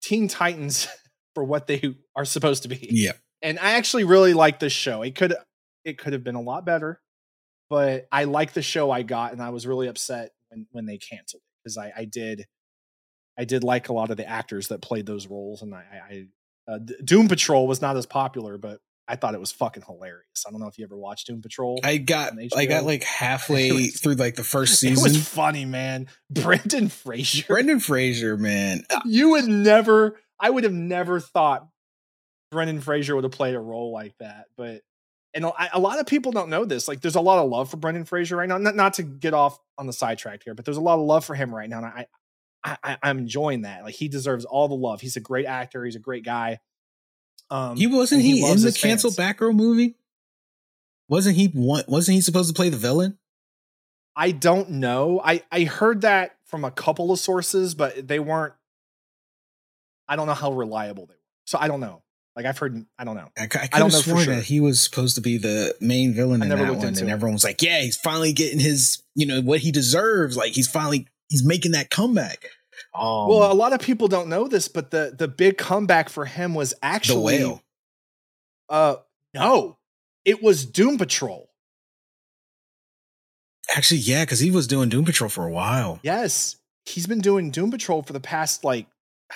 Teen 0.02 0.28
Titans 0.28 0.88
for 1.34 1.44
what 1.44 1.66
they 1.66 1.94
are 2.16 2.24
supposed 2.24 2.64
to 2.64 2.68
be. 2.68 2.88
Yeah. 2.90 3.12
And 3.42 3.58
I 3.58 3.72
actually 3.72 4.04
really 4.04 4.34
like 4.34 4.58
this 4.58 4.72
show. 4.72 5.02
It 5.02 5.14
could 5.14 5.34
it 5.84 5.98
could 5.98 6.12
have 6.12 6.24
been 6.24 6.34
a 6.34 6.42
lot 6.42 6.66
better, 6.66 7.00
but 7.70 8.06
I 8.10 8.24
like 8.24 8.52
the 8.52 8.62
show 8.62 8.90
I 8.90 9.02
got, 9.02 9.32
and 9.32 9.40
I 9.40 9.50
was 9.50 9.66
really 9.66 9.86
upset 9.86 10.32
when 10.48 10.66
when 10.72 10.86
they 10.86 10.98
canceled 10.98 11.42
it 11.42 11.62
because 11.62 11.78
I, 11.78 11.92
I 11.96 12.04
did 12.04 12.46
I 13.38 13.44
did 13.44 13.64
like 13.64 13.88
a 13.88 13.92
lot 13.92 14.10
of 14.10 14.16
the 14.16 14.28
actors 14.28 14.68
that 14.68 14.82
played 14.82 15.06
those 15.06 15.26
roles, 15.26 15.62
and 15.62 15.74
I, 15.74 15.84
I 16.10 16.26
uh, 16.70 16.78
Doom 17.04 17.28
Patrol 17.28 17.66
was 17.66 17.82
not 17.82 17.96
as 17.96 18.06
popular, 18.06 18.58
but 18.58 18.80
I 19.08 19.16
thought 19.16 19.34
it 19.34 19.40
was 19.40 19.50
fucking 19.50 19.82
hilarious. 19.86 20.44
I 20.46 20.50
don't 20.52 20.60
know 20.60 20.68
if 20.68 20.78
you 20.78 20.84
ever 20.84 20.96
watched 20.96 21.26
Doom 21.26 21.42
Patrol. 21.42 21.80
I 21.82 21.96
got 21.96 22.34
I 22.56 22.66
got 22.66 22.84
like 22.84 23.02
halfway 23.02 23.72
was- 23.72 24.00
through 24.00 24.14
like 24.14 24.36
the 24.36 24.44
first 24.44 24.78
season. 24.78 25.04
It 25.10 25.16
was 25.16 25.28
funny, 25.28 25.64
man. 25.64 26.06
Brendan 26.30 26.88
Fraser. 26.88 27.44
Brendan 27.48 27.80
Fraser, 27.80 28.36
man. 28.36 28.84
you 29.04 29.30
would 29.30 29.46
never 29.46 30.18
I 30.38 30.50
would 30.50 30.64
have 30.64 30.72
never 30.72 31.18
thought 31.18 31.66
Brendan 32.52 32.80
Fraser 32.80 33.14
would 33.16 33.24
have 33.24 33.32
played 33.32 33.56
a 33.56 33.60
role 33.60 33.92
like 33.92 34.16
that. 34.18 34.46
But 34.56 34.82
and 35.34 35.44
a, 35.44 35.52
a 35.72 35.80
lot 35.80 35.98
of 35.98 36.06
people 36.06 36.30
don't 36.30 36.48
know 36.48 36.64
this. 36.64 36.86
Like 36.86 37.00
there's 37.00 37.16
a 37.16 37.20
lot 37.20 37.42
of 37.42 37.50
love 37.50 37.70
for 37.70 37.78
Brendan 37.78 38.04
Fraser 38.04 38.36
right 38.36 38.48
now. 38.48 38.58
Not, 38.58 38.76
not 38.76 38.94
to 38.94 39.02
get 39.02 39.34
off 39.34 39.58
on 39.76 39.86
the 39.88 39.92
sidetrack 39.92 40.42
here, 40.44 40.54
but 40.54 40.64
there's 40.64 40.76
a 40.76 40.80
lot 40.82 40.98
of 41.00 41.06
love 41.06 41.24
for 41.24 41.34
him 41.34 41.52
right 41.52 41.68
now. 41.68 41.78
And 41.78 41.86
I, 41.86 42.06
I, 42.64 42.76
I 42.82 42.96
I'm 43.02 43.18
enjoying 43.18 43.62
that. 43.62 43.84
Like 43.84 43.94
he 43.94 44.08
deserves 44.08 44.44
all 44.44 44.68
the 44.68 44.74
love. 44.74 45.00
He's 45.00 45.16
a 45.16 45.20
great 45.20 45.46
actor. 45.46 45.84
He's 45.84 45.96
a 45.96 46.00
great 46.00 46.24
guy. 46.24 46.60
Um, 47.50 47.76
He 47.76 47.86
wasn't 47.86 48.22
and 48.22 48.30
he, 48.30 48.48
in 48.48 48.60
the 48.60 48.72
canceled 48.72 49.16
fans. 49.16 49.36
Batgirl 49.36 49.54
movie? 49.54 49.96
Wasn't 51.08 51.36
he 51.36 51.50
wasn't 51.54 52.14
he 52.14 52.20
supposed 52.20 52.48
to 52.48 52.54
play 52.54 52.68
the 52.68 52.76
villain? 52.76 53.18
I 54.14 54.30
don't 54.30 54.70
know. 54.70 55.20
I 55.24 55.42
I 55.50 55.64
heard 55.64 56.02
that 56.02 56.36
from 56.44 56.64
a 56.64 56.70
couple 56.70 57.10
of 57.10 57.18
sources, 57.18 57.74
but 57.74 58.06
they 58.06 58.18
weren't. 58.20 58.54
I 60.08 60.16
don't 60.16 60.26
know 60.26 60.34
how 60.34 60.52
reliable 60.52 61.06
they 61.06 61.14
were. 61.14 61.20
So 61.46 61.58
I 61.58 61.68
don't 61.68 61.80
know. 61.80 62.02
Like 62.36 62.46
I've 62.46 62.58
heard. 62.58 62.84
I 62.98 63.04
don't 63.04 63.16
know. 63.16 63.28
I, 63.36 63.44
I 63.44 63.46
could 63.48 63.60
I 63.60 63.78
don't 63.78 63.90
have 63.90 63.92
know 63.92 63.98
sworn 63.98 64.24
sure. 64.24 64.34
that 64.36 64.44
he 64.44 64.60
was 64.60 64.80
supposed 64.80 65.16
to 65.16 65.20
be 65.20 65.36
the 65.36 65.74
main 65.80 66.14
villain 66.14 66.42
I 66.42 66.44
in 66.44 66.48
that 66.50 66.58
one, 66.58 66.86
and 66.86 66.96
it. 66.96 67.08
everyone 67.08 67.32
was 67.32 67.44
like, 67.44 67.60
"Yeah, 67.60 67.80
he's 67.80 67.96
finally 67.96 68.32
getting 68.32 68.60
his, 68.60 69.02
you 69.16 69.26
know, 69.26 69.40
what 69.40 69.60
he 69.60 69.72
deserves. 69.72 70.36
Like 70.36 70.52
he's 70.52 70.68
finally 70.68 71.08
he's 71.30 71.44
making 71.44 71.72
that 71.72 71.88
comeback." 71.88 72.44
Um, 72.94 73.28
well, 73.28 73.50
a 73.50 73.54
lot 73.54 73.72
of 73.72 73.80
people 73.80 74.08
don't 74.08 74.28
know 74.28 74.48
this, 74.48 74.68
but 74.68 74.90
the 74.90 75.14
the 75.16 75.28
big 75.28 75.56
comeback 75.56 76.08
for 76.10 76.26
him 76.26 76.54
was 76.54 76.70
the 76.70 76.84
actually 76.84 77.38
whale. 77.38 77.62
uh 78.68 78.96
no, 79.32 79.78
it 80.24 80.42
was 80.42 80.66
Doom 80.66 80.98
Patrol. 80.98 81.48
Actually, 83.76 84.00
yeah, 84.00 84.24
because 84.24 84.40
he 84.40 84.50
was 84.50 84.66
doing 84.66 84.88
Doom 84.88 85.04
Patrol 85.04 85.30
for 85.30 85.46
a 85.46 85.52
while. 85.52 86.00
Yes, 86.02 86.56
he's 86.84 87.06
been 87.06 87.20
doing 87.20 87.50
Doom 87.50 87.70
Patrol 87.70 88.02
for 88.02 88.12
the 88.12 88.20
past 88.20 88.64
like 88.64 88.86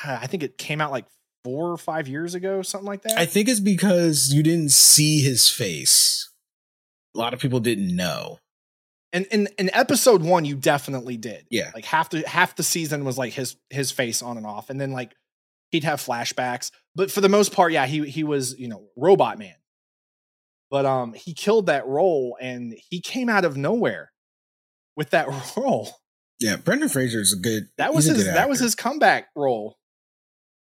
I 0.04 0.26
think 0.26 0.42
it 0.42 0.58
came 0.58 0.80
out 0.80 0.90
like 0.90 1.06
four 1.44 1.70
or 1.70 1.76
five 1.76 2.08
years 2.08 2.34
ago, 2.34 2.62
something 2.62 2.86
like 2.86 3.02
that. 3.02 3.18
I 3.18 3.26
think 3.26 3.48
it's 3.48 3.60
because 3.60 4.32
you 4.32 4.42
didn't 4.42 4.72
see 4.72 5.20
his 5.20 5.48
face. 5.48 6.30
A 7.14 7.18
lot 7.18 7.34
of 7.34 7.38
people 7.38 7.60
didn't 7.60 7.94
know. 7.94 8.38
And 9.14 9.26
in 9.30 9.48
in 9.58 9.70
episode 9.72 10.22
one, 10.22 10.44
you 10.44 10.56
definitely 10.56 11.16
did. 11.16 11.46
Yeah. 11.50 11.70
like 11.74 11.84
half 11.84 12.10
the 12.10 12.28
half 12.28 12.56
the 12.56 12.62
season 12.62 13.04
was 13.04 13.16
like 13.16 13.32
his 13.32 13.56
his 13.70 13.90
face 13.90 14.20
on 14.20 14.36
and 14.36 14.46
off, 14.46 14.68
and 14.68 14.80
then 14.80 14.92
like 14.92 15.14
he'd 15.70 15.84
have 15.84 16.00
flashbacks. 16.00 16.70
But 16.94 17.10
for 17.10 17.20
the 17.20 17.28
most 17.28 17.52
part, 17.52 17.72
yeah, 17.72 17.86
he 17.86 18.04
he 18.08 18.24
was 18.24 18.58
you 18.58 18.68
know 18.68 18.88
robot 18.96 19.38
man. 19.38 19.54
But 20.70 20.84
um, 20.86 21.12
he 21.14 21.34
killed 21.34 21.66
that 21.66 21.86
role, 21.86 22.36
and 22.40 22.74
he 22.90 23.00
came 23.00 23.28
out 23.28 23.44
of 23.44 23.56
nowhere 23.56 24.10
with 24.96 25.10
that 25.10 25.28
role. 25.56 25.88
Yeah, 26.40 26.56
Brendan 26.56 26.88
Fraser 26.88 27.20
is 27.20 27.32
a 27.32 27.36
good. 27.36 27.68
That 27.78 27.94
was 27.94 28.06
his 28.06 28.24
that 28.24 28.48
was 28.48 28.58
his 28.58 28.74
comeback 28.74 29.28
role. 29.36 29.78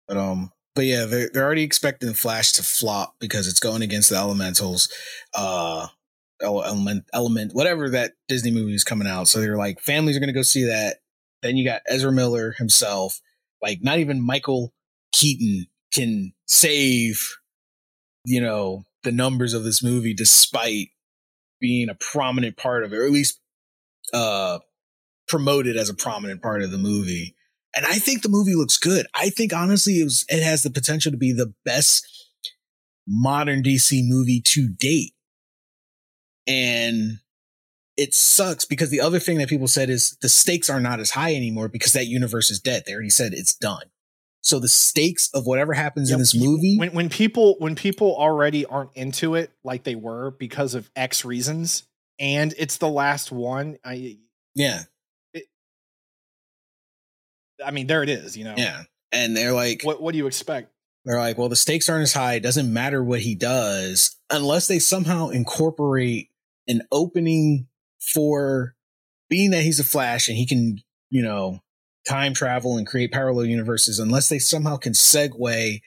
But 0.07 0.17
um, 0.17 0.51
but 0.75 0.85
yeah, 0.85 1.05
they're 1.05 1.29
they're 1.33 1.45
already 1.45 1.63
expecting 1.63 2.13
Flash 2.13 2.51
to 2.53 2.63
flop 2.63 3.15
because 3.19 3.47
it's 3.47 3.59
going 3.59 3.81
against 3.81 4.09
the 4.09 4.17
Elementals, 4.17 4.89
uh, 5.33 5.87
element 6.41 7.05
element 7.13 7.53
whatever 7.53 7.89
that 7.89 8.13
Disney 8.27 8.51
movie 8.51 8.73
is 8.73 8.83
coming 8.83 9.07
out. 9.07 9.27
So 9.27 9.39
they're 9.39 9.57
like, 9.57 9.79
families 9.79 10.17
are 10.17 10.19
gonna 10.19 10.33
go 10.33 10.41
see 10.41 10.65
that. 10.65 10.97
Then 11.41 11.57
you 11.57 11.65
got 11.65 11.81
Ezra 11.87 12.11
Miller 12.11 12.53
himself. 12.57 13.21
Like, 13.61 13.79
not 13.81 13.99
even 13.99 14.21
Michael 14.21 14.73
Keaton 15.11 15.67
can 15.93 16.33
save, 16.45 17.37
you 18.25 18.41
know, 18.41 18.83
the 19.03 19.11
numbers 19.11 19.53
of 19.53 19.63
this 19.63 19.81
movie 19.81 20.13
despite 20.13 20.89
being 21.61 21.89
a 21.89 21.95
prominent 21.95 22.57
part 22.57 22.83
of 22.83 22.93
it, 22.93 22.97
or 22.97 23.05
at 23.05 23.11
least 23.11 23.39
uh 24.13 24.59
promoted 25.27 25.77
as 25.77 25.89
a 25.89 25.95
prominent 25.95 26.41
part 26.41 26.61
of 26.61 26.69
the 26.69 26.77
movie 26.77 27.35
and 27.75 27.85
I 27.85 27.95
think 27.95 28.21
the 28.21 28.29
movie 28.29 28.55
looks 28.55 28.77
good. 28.77 29.05
I 29.13 29.29
think 29.29 29.53
honestly, 29.53 29.99
it 29.99 30.05
was 30.05 30.25
it 30.29 30.43
has 30.43 30.63
the 30.63 30.69
potential 30.69 31.11
to 31.11 31.17
be 31.17 31.33
the 31.33 31.53
best 31.65 32.07
modern 33.07 33.61
DC 33.61 34.01
movie 34.03 34.41
to 34.45 34.69
date. 34.69 35.13
And 36.47 37.19
it 37.97 38.13
sucks 38.13 38.65
because 38.65 38.89
the 38.89 39.01
other 39.01 39.19
thing 39.19 39.37
that 39.37 39.49
people 39.49 39.67
said 39.67 39.89
is 39.89 40.17
the 40.21 40.29
stakes 40.29 40.69
are 40.69 40.81
not 40.81 40.99
as 40.99 41.11
high 41.11 41.35
anymore 41.35 41.69
because 41.69 41.93
that 41.93 42.07
universe 42.07 42.51
is 42.51 42.59
dead. 42.59 42.83
They 42.85 42.93
already 42.93 43.09
said 43.09 43.33
it's 43.33 43.55
done. 43.55 43.83
So 44.41 44.59
the 44.59 44.67
stakes 44.67 45.31
of 45.33 45.47
whatever 45.47 45.73
happens 45.73 46.11
in 46.11 46.19
this 46.19 46.35
movie, 46.35 46.77
when 46.77 46.93
when 46.93 47.09
people 47.09 47.55
when 47.57 47.73
people 47.73 48.15
already 48.15 48.63
aren't 48.63 48.91
into 48.93 49.33
it 49.33 49.51
like 49.63 49.83
they 49.83 49.95
were 49.95 50.31
because 50.37 50.75
of 50.75 50.87
X 50.95 51.25
reasons, 51.25 51.83
and 52.19 52.53
it's 52.59 52.77
the 52.77 52.87
last 52.87 53.31
one. 53.31 53.77
I 53.83 54.19
yeah, 54.53 54.83
I 57.65 57.71
mean, 57.71 57.87
there 57.87 58.03
it 58.03 58.09
is. 58.09 58.37
You 58.37 58.43
know, 58.43 58.53
yeah. 58.55 58.83
And 59.11 59.35
they're 59.35 59.53
like, 59.53 59.81
What 59.81 59.99
what 59.99 60.11
do 60.11 60.19
you 60.19 60.27
expect? 60.27 60.71
They're 61.05 61.19
like, 61.19 61.37
well, 61.37 61.49
the 61.49 61.55
stakes 61.55 61.87
aren't 61.87 62.03
as 62.03 62.13
high. 62.13 62.33
It 62.33 62.43
doesn't 62.43 62.71
matter 62.71 63.03
what 63.03 63.21
he 63.21 63.35
does 63.35 64.15
unless 64.31 64.67
they 64.67 64.79
somehow 64.79 65.29
incorporate 65.29 66.29
an 66.67 66.81
opening 66.91 67.67
for 67.99 68.75
being 69.29 69.51
that 69.51 69.63
he's 69.63 69.79
a 69.79 69.83
Flash 69.83 70.27
and 70.27 70.37
he 70.37 70.45
can, 70.45 70.79
you 71.09 71.23
know, 71.23 71.59
time 72.07 72.33
travel 72.33 72.77
and 72.77 72.85
create 72.85 73.11
parallel 73.11 73.45
universes. 73.45 73.99
Unless 73.99 74.29
they 74.29 74.39
somehow 74.39 74.77
can 74.77 74.93
segue 74.93 75.81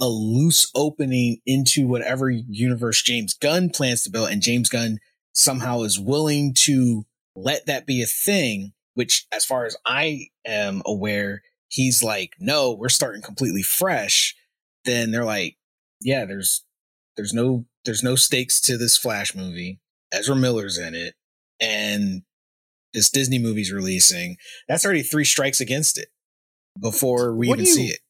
a 0.00 0.08
loose 0.08 0.70
opening 0.74 1.38
into 1.46 1.86
whatever 1.86 2.30
universe 2.30 3.02
James 3.02 3.34
Gunn 3.34 3.70
plans 3.70 4.02
to 4.02 4.10
build, 4.10 4.30
and 4.30 4.42
James 4.42 4.68
Gunn 4.68 4.98
somehow 5.32 5.82
is 5.82 6.00
willing 6.00 6.54
to 6.54 7.04
let 7.36 7.66
that 7.66 7.86
be 7.86 8.02
a 8.02 8.06
thing. 8.06 8.72
Which, 8.94 9.26
as 9.32 9.44
far 9.44 9.66
as 9.66 9.76
I 9.86 10.26
am 10.44 10.82
aware, 10.84 11.42
he's 11.68 12.02
like, 12.02 12.34
no, 12.40 12.72
we're 12.72 12.88
starting 12.88 13.22
completely 13.22 13.62
fresh 13.62 14.34
then 14.84 15.10
they're 15.10 15.24
like, 15.24 15.56
yeah, 16.00 16.24
there's 16.24 16.64
there's 17.16 17.32
no 17.32 17.66
there's 17.84 18.02
no 18.02 18.14
stakes 18.14 18.60
to 18.62 18.76
this 18.76 18.96
Flash 18.96 19.34
movie. 19.34 19.80
Ezra 20.12 20.36
Miller's 20.36 20.78
in 20.78 20.94
it, 20.94 21.14
and 21.60 22.22
this 22.92 23.10
Disney 23.10 23.38
movie's 23.38 23.72
releasing. 23.72 24.36
That's 24.68 24.84
already 24.84 25.02
three 25.02 25.24
strikes 25.24 25.60
against 25.60 25.98
it 25.98 26.08
before 26.80 27.34
we 27.34 27.48
What 27.48 27.58
even 27.58 27.66
you- 27.66 27.72
see 27.74 27.86
it. 27.88 28.00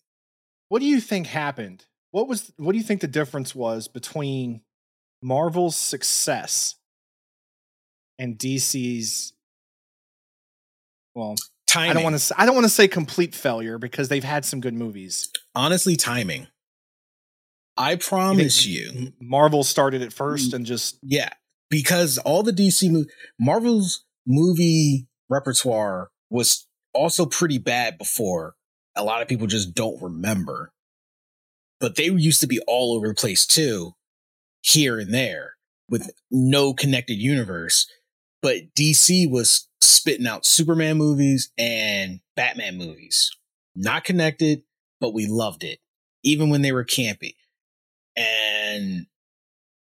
What 0.69 0.81
do 0.81 0.87
you 0.87 1.01
think 1.01 1.27
happened? 1.27 1.85
What 2.13 2.29
was 2.29 2.53
what 2.57 2.73
do 2.73 2.79
you 2.79 2.85
think 2.85 3.01
the 3.01 3.09
difference 3.09 3.55
was 3.55 3.89
between 3.89 4.63
Marvel's 5.23 5.77
success 5.77 6.77
and 8.19 8.39
DC's 8.39 9.33
well, 11.15 11.35
Timing. 11.67 11.91
I 11.91 11.95
don't 11.95 12.03
want 12.03 12.15
to 12.15 12.19
say, 12.21 12.35
I 12.39 12.47
don't 12.47 12.55
want 12.55 12.65
to 12.65 12.71
say 12.71 12.89
complete 12.89 13.35
failure 13.35 13.79
because 13.79 14.09
they've 14.09 14.25
had 14.25 14.45
some 14.45 14.61
good 14.61 14.75
movies. 14.75 15.31
honestly 15.55 15.97
timing. 15.97 16.49
I 17.77 17.97
promise 17.97 18.67
you, 18.67 18.91
M- 18.95 19.15
Marvel 19.21 19.63
started 19.65 20.03
it 20.03 20.13
first 20.13 20.51
mm. 20.51 20.55
and 20.55 20.67
just 20.67 20.99
yeah, 21.03 21.31
because 21.71 22.19
all 22.19 22.43
the 22.43 22.53
DC 22.53 22.91
mo- 22.91 23.05
Marvel's 23.39 24.05
movie 24.27 25.07
repertoire 25.29 26.11
was 26.29 26.67
also 26.93 27.25
pretty 27.25 27.59
bad 27.59 27.97
before. 27.97 28.57
A 28.97 29.05
lot 29.05 29.23
of 29.23 29.29
people 29.29 29.47
just 29.47 29.75
don't 29.75 30.03
remember. 30.03 30.73
But 31.79 31.97
they 31.97 32.05
used 32.05 32.41
to 32.41 32.47
be 32.47 32.61
all 32.67 32.95
over 32.95 33.09
the 33.09 33.15
place 33.15 33.47
too, 33.47 33.95
here 34.61 34.99
and 34.99 35.15
there, 35.15 35.55
with 35.89 36.11
no 36.31 36.75
connected 36.75 37.15
universe. 37.15 37.87
But 38.43 38.75
DC 38.79 39.31
was 39.31 39.69
spitting 39.81 40.27
out 40.27 40.45
Superman 40.45 40.99
movies 40.99 41.51
and 41.57 42.21
Batman 42.37 42.77
movies. 42.77 43.31
Not 43.75 44.05
connected, 44.05 44.63
but 45.01 45.15
we 45.15 45.27
loved 45.27 45.65
it, 45.65 45.79
even 46.23 46.51
when 46.51 46.63
they 46.63 46.73
were 46.73 46.85
campy. 46.85 47.35
And 48.17 49.07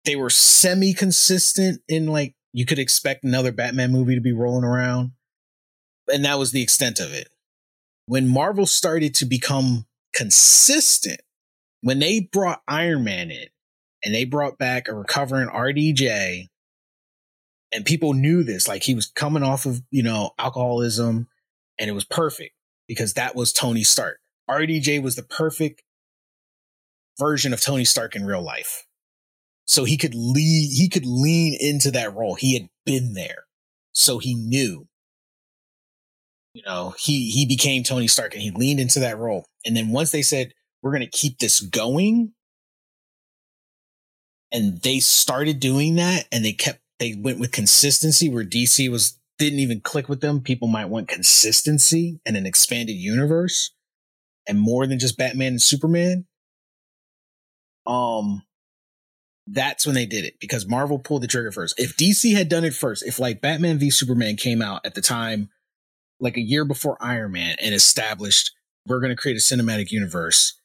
they 0.05 0.17
were 0.17 0.31
semi 0.31 0.95
consistent 0.95 1.83
in 1.89 2.07
like 2.07 2.35
you 2.53 2.67
could 2.67 2.79
expect 2.79 3.25
another 3.25 3.53
Batman 3.53 3.93
movie 3.93 4.15
to 4.15 4.21
be 4.21 4.33
rolling 4.33 4.65
around. 4.65 5.13
and 6.13 6.25
that 6.25 6.39
was 6.39 6.51
the 6.51 6.63
extent 6.63 6.99
of 6.99 7.13
it. 7.13 7.29
When 8.07 8.27
Marvel 8.27 8.67
started 8.67 9.15
to 9.17 9.25
become 9.25 9.87
consistent, 10.15 11.21
when 11.83 12.01
they 12.01 12.21
brought 12.33 12.63
Iron 12.67 13.05
Man 13.05 13.31
in 13.31 13.47
and 14.05 14.15
they 14.15 14.25
brought 14.25 14.59
back 14.59 14.89
a 14.89 14.95
recovering 14.95 15.49
RDJ, 15.49 16.49
and 17.73 17.85
people 17.85 18.15
knew 18.15 18.43
this, 18.43 18.67
like 18.67 18.83
he 18.83 18.95
was 18.95 19.07
coming 19.07 19.45
off 19.45 19.67
of, 19.67 19.83
you 19.91 20.03
know, 20.03 20.33
alcoholism, 20.39 21.29
and 21.79 21.89
it 21.89 21.93
was 21.93 22.05
perfect 22.05 22.55
because 22.89 23.15
that 23.15 23.37
was 23.37 23.53
Tony 23.53 23.85
Stark. 23.85 24.19
RDJ 24.49 25.01
was 25.01 25.15
the 25.15 25.23
perfect 25.23 25.85
version 27.19 27.53
of 27.53 27.61
Tony 27.61 27.85
Stark 27.85 28.17
in 28.17 28.27
real 28.27 28.43
life. 28.43 28.87
So 29.71 29.85
he 29.85 29.97
could 29.97 30.17
lead, 30.17 30.73
he 30.73 30.89
could 30.89 31.07
lean 31.07 31.57
into 31.61 31.93
that 31.93 32.13
role. 32.13 32.35
He 32.35 32.55
had 32.55 32.69
been 32.85 33.15
there. 33.15 33.45
So 33.93 34.19
he 34.19 34.35
knew. 34.35 34.89
You 36.55 36.63
know, 36.67 36.97
he 36.99 37.31
he 37.31 37.47
became 37.47 37.85
Tony 37.85 38.09
Stark 38.09 38.35
and 38.35 38.43
he 38.43 38.51
leaned 38.51 38.81
into 38.81 38.99
that 38.99 39.17
role. 39.17 39.47
And 39.65 39.77
then 39.77 39.91
once 39.91 40.11
they 40.11 40.23
said, 40.23 40.55
we're 40.83 40.91
gonna 40.91 41.07
keep 41.07 41.39
this 41.39 41.61
going, 41.61 42.33
and 44.51 44.83
they 44.83 44.99
started 44.99 45.61
doing 45.61 45.95
that 45.95 46.27
and 46.33 46.45
they 46.45 46.53
kept 46.53 46.81
they 46.99 47.15
went 47.15 47.39
with 47.39 47.53
consistency 47.53 48.29
where 48.29 48.45
DC 48.45 48.91
was 48.91 49.21
didn't 49.39 49.61
even 49.61 49.81
click 49.81 50.09
with 50.09 50.21
them. 50.21 50.41
People 50.41 50.67
might 50.67 50.87
want 50.87 51.07
consistency 51.07 52.19
and 52.27 52.37
an 52.37 52.45
expanded 52.45 52.97
universe 52.97 53.73
and 54.49 54.59
more 54.59 54.89
than 54.89 54.99
just 54.99 55.17
Batman 55.17 55.53
and 55.53 55.63
Superman. 55.63 56.27
Um 57.87 58.43
that's 59.53 59.85
when 59.85 59.95
they 59.95 60.07
did 60.07 60.25
it 60.25 60.35
because 60.41 60.67
Marvel 60.67 60.99
pulled 60.99 61.23
the 61.23 61.27
trigger 61.27 61.51
first. 61.51 61.79
If 61.79 61.97
DC 61.97 62.35
had 62.37 62.49
done 62.49 62.65
it 62.65 62.75
first, 62.75 63.05
if 63.05 63.19
like 63.19 63.41
Batman 63.41 63.79
v 63.79 63.91
Superman 63.91 64.37
came 64.37 64.63
out 64.63 64.85
at 64.85 64.95
the 64.95 65.01
time, 65.01 65.51
like 66.21 66.37
a 66.37 66.43
year 66.43 66.65
before 66.65 66.97
Iron 67.01 67.33
Man, 67.33 67.57
and 67.61 67.75
established 67.75 68.53
we're 68.87 69.01
going 69.01 69.11
to 69.11 69.21
create 69.21 69.37
a 69.37 69.41
cinematic 69.41 69.91
universe, 69.91 70.59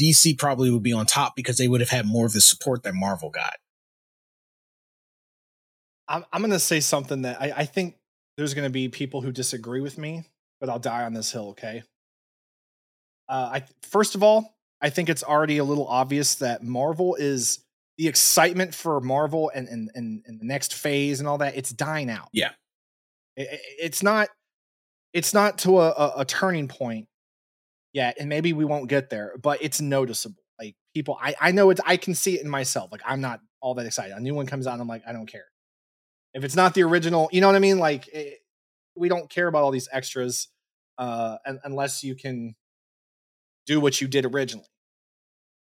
DC 0.00 0.38
probably 0.38 0.70
would 0.70 0.82
be 0.82 0.92
on 0.92 1.06
top 1.06 1.36
because 1.36 1.58
they 1.58 1.68
would 1.68 1.80
have 1.80 1.90
had 1.90 2.06
more 2.06 2.26
of 2.26 2.32
the 2.32 2.40
support 2.40 2.82
that 2.82 2.94
Marvel 2.94 3.30
got. 3.30 3.54
I'm, 6.08 6.24
I'm 6.32 6.40
going 6.40 6.52
to 6.52 6.58
say 6.58 6.80
something 6.80 7.22
that 7.22 7.40
I, 7.40 7.52
I 7.58 7.64
think 7.66 7.96
there's 8.36 8.54
going 8.54 8.66
to 8.66 8.72
be 8.72 8.88
people 8.88 9.20
who 9.20 9.32
disagree 9.32 9.80
with 9.80 9.98
me, 9.98 10.24
but 10.60 10.68
I'll 10.68 10.78
die 10.78 11.04
on 11.04 11.12
this 11.12 11.30
hill. 11.30 11.50
Okay. 11.50 11.82
Uh, 13.28 13.50
I 13.54 13.64
first 13.82 14.14
of 14.14 14.22
all, 14.22 14.56
I 14.80 14.90
think 14.90 15.08
it's 15.08 15.22
already 15.22 15.58
a 15.58 15.64
little 15.64 15.86
obvious 15.86 16.36
that 16.36 16.64
Marvel 16.64 17.14
is 17.16 17.60
the 18.00 18.08
excitement 18.08 18.74
for 18.74 18.98
Marvel 19.02 19.52
and 19.54 19.68
and 19.68 19.90
and, 19.94 20.22
and 20.26 20.40
the 20.40 20.46
next 20.46 20.72
phase 20.72 21.20
and 21.20 21.28
all 21.28 21.36
that. 21.36 21.54
It's 21.54 21.68
dying 21.68 22.08
out. 22.08 22.30
Yeah. 22.32 22.52
It, 23.36 23.60
it's 23.78 24.02
not. 24.02 24.30
It's 25.12 25.34
not 25.34 25.58
to 25.58 25.80
a, 25.80 25.90
a, 25.90 26.12
a 26.20 26.24
turning 26.24 26.66
point 26.66 27.08
yet, 27.92 28.16
and 28.18 28.30
maybe 28.30 28.54
we 28.54 28.64
won't 28.64 28.88
get 28.88 29.10
there, 29.10 29.34
but 29.42 29.58
it's 29.60 29.82
noticeable. 29.82 30.42
Like 30.58 30.76
people, 30.94 31.18
I 31.20 31.34
I 31.38 31.52
know 31.52 31.68
it's. 31.68 31.82
I 31.84 31.98
can 31.98 32.14
see 32.14 32.36
it 32.36 32.42
in 32.42 32.48
myself. 32.48 32.90
Like 32.90 33.02
I'm 33.04 33.20
not 33.20 33.40
all 33.60 33.74
that 33.74 33.84
excited. 33.84 34.16
A 34.16 34.20
new 34.20 34.34
one 34.34 34.46
comes 34.46 34.66
out, 34.66 34.72
and 34.72 34.80
I'm 34.80 34.88
like, 34.88 35.02
I 35.06 35.12
don't 35.12 35.26
care. 35.26 35.48
If 36.32 36.42
it's 36.42 36.56
not 36.56 36.72
the 36.72 36.84
original, 36.84 37.28
you 37.32 37.42
know 37.42 37.48
what 37.48 37.56
I 37.56 37.58
mean? 37.58 37.78
Like 37.78 38.08
it, 38.08 38.38
we 38.96 39.10
don't 39.10 39.28
care 39.28 39.46
about 39.46 39.62
all 39.62 39.72
these 39.72 39.90
extras 39.92 40.48
uh, 40.96 41.36
unless 41.64 42.02
you 42.02 42.14
can 42.14 42.54
do 43.66 43.78
what 43.78 44.00
you 44.00 44.08
did 44.08 44.24
originally. 44.24 44.64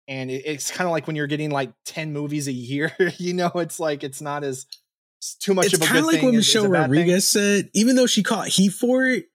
And 0.07 0.31
it, 0.31 0.43
it's 0.45 0.71
kind 0.71 0.87
of 0.87 0.91
like 0.91 1.07
when 1.07 1.15
you're 1.15 1.27
getting 1.27 1.51
like 1.51 1.71
10 1.85 2.13
movies 2.13 2.47
a 2.47 2.53
year, 2.53 2.93
you 3.17 3.33
know, 3.33 3.51
it's 3.55 3.79
like 3.79 4.03
it's 4.03 4.21
not 4.21 4.43
as 4.43 4.65
it's 5.19 5.35
too 5.35 5.53
much 5.53 5.67
it's 5.67 5.75
of 5.75 5.81
a 5.81 5.85
kind 5.85 5.99
of 5.99 6.05
like 6.05 6.21
what 6.21 6.33
Michelle 6.33 6.67
Rodriguez 6.67 7.27
said, 7.27 7.69
even 7.73 7.95
though 7.95 8.07
she 8.07 8.23
caught 8.23 8.47
heat 8.47 8.69
for 8.69 9.05
it, 9.05 9.25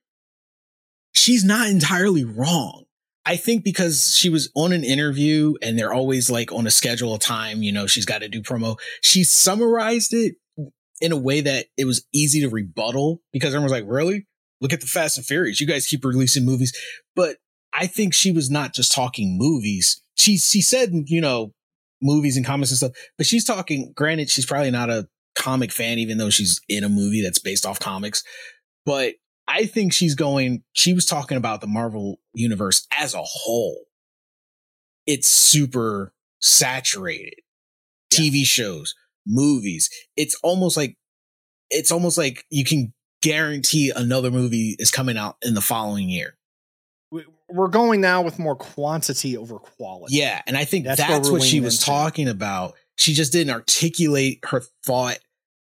she's 1.13 1.43
not 1.43 1.69
entirely 1.69 2.23
wrong. 2.23 2.85
I 3.25 3.37
think 3.37 3.63
because 3.63 4.13
she 4.15 4.29
was 4.29 4.51
on 4.55 4.73
an 4.73 4.83
interview 4.83 5.53
and 5.61 5.79
they're 5.79 5.93
always 5.93 6.29
like 6.29 6.51
on 6.51 6.67
a 6.67 6.71
schedule 6.71 7.13
of 7.13 7.21
time, 7.21 7.63
you 7.63 7.71
know, 7.71 7.87
she's 7.87 8.05
got 8.05 8.19
to 8.19 8.27
do 8.27 8.41
promo. 8.41 8.77
She 9.01 9.23
summarized 9.23 10.13
it 10.13 10.35
in 10.99 11.11
a 11.11 11.17
way 11.17 11.41
that 11.41 11.67
it 11.77 11.85
was 11.85 12.05
easy 12.13 12.41
to 12.41 12.49
rebuttal 12.49 13.21
because 13.31 13.49
everyone 13.49 13.63
was 13.63 13.71
like, 13.71 13.85
really? 13.87 14.27
Look 14.59 14.73
at 14.73 14.81
the 14.81 14.87
Fast 14.87 15.17
and 15.17 15.25
Furious. 15.25 15.61
You 15.61 15.67
guys 15.67 15.87
keep 15.87 16.03
releasing 16.03 16.45
movies. 16.45 16.73
But 17.15 17.37
I 17.73 17.87
think 17.87 18.13
she 18.13 18.31
was 18.31 18.49
not 18.49 18.73
just 18.73 18.91
talking 18.91 19.37
movies. 19.37 20.01
She, 20.15 20.37
she 20.37 20.61
said, 20.61 20.91
you 21.07 21.21
know, 21.21 21.53
movies 22.01 22.37
and 22.37 22.45
comics 22.45 22.71
and 22.71 22.77
stuff, 22.77 22.91
but 23.17 23.25
she's 23.25 23.45
talking, 23.45 23.93
granted, 23.95 24.29
she's 24.29 24.45
probably 24.45 24.71
not 24.71 24.89
a 24.89 25.07
comic 25.35 25.71
fan, 25.71 25.97
even 25.97 26.17
though 26.17 26.29
she's 26.29 26.61
in 26.69 26.83
a 26.83 26.89
movie 26.89 27.21
that's 27.21 27.39
based 27.39 27.65
off 27.65 27.79
comics. 27.79 28.23
But 28.85 29.15
I 29.47 29.65
think 29.65 29.93
she's 29.93 30.15
going, 30.15 30.63
she 30.73 30.93
was 30.93 31.05
talking 31.05 31.37
about 31.37 31.61
the 31.61 31.67
Marvel 31.67 32.19
universe 32.33 32.87
as 32.97 33.13
a 33.13 33.23
whole. 33.23 33.85
It's 35.05 35.27
super 35.27 36.13
saturated. 36.41 37.35
Yeah. 38.11 38.19
TV 38.19 38.45
shows, 38.45 38.93
movies. 39.25 39.89
It's 40.15 40.37
almost 40.43 40.77
like 40.77 40.95
it's 41.69 41.91
almost 41.91 42.17
like 42.17 42.45
you 42.49 42.63
can 42.63 42.93
guarantee 43.21 43.91
another 43.95 44.29
movie 44.29 44.75
is 44.77 44.91
coming 44.91 45.17
out 45.17 45.37
in 45.41 45.55
the 45.55 45.61
following 45.61 46.09
year. 46.09 46.37
We're 47.49 47.67
going 47.67 48.01
now 48.01 48.21
with 48.21 48.39
more 48.39 48.55
quantity 48.55 49.37
over 49.37 49.59
quality. 49.59 50.15
Yeah, 50.17 50.41
and 50.47 50.57
I 50.57 50.65
think 50.65 50.85
that's, 50.85 50.99
that's 50.99 51.29
what 51.29 51.43
she 51.43 51.59
was 51.59 51.75
into. 51.75 51.85
talking 51.85 52.27
about. 52.27 52.73
She 52.95 53.13
just 53.13 53.31
didn't 53.31 53.53
articulate 53.53 54.39
her 54.45 54.61
thought. 54.85 55.19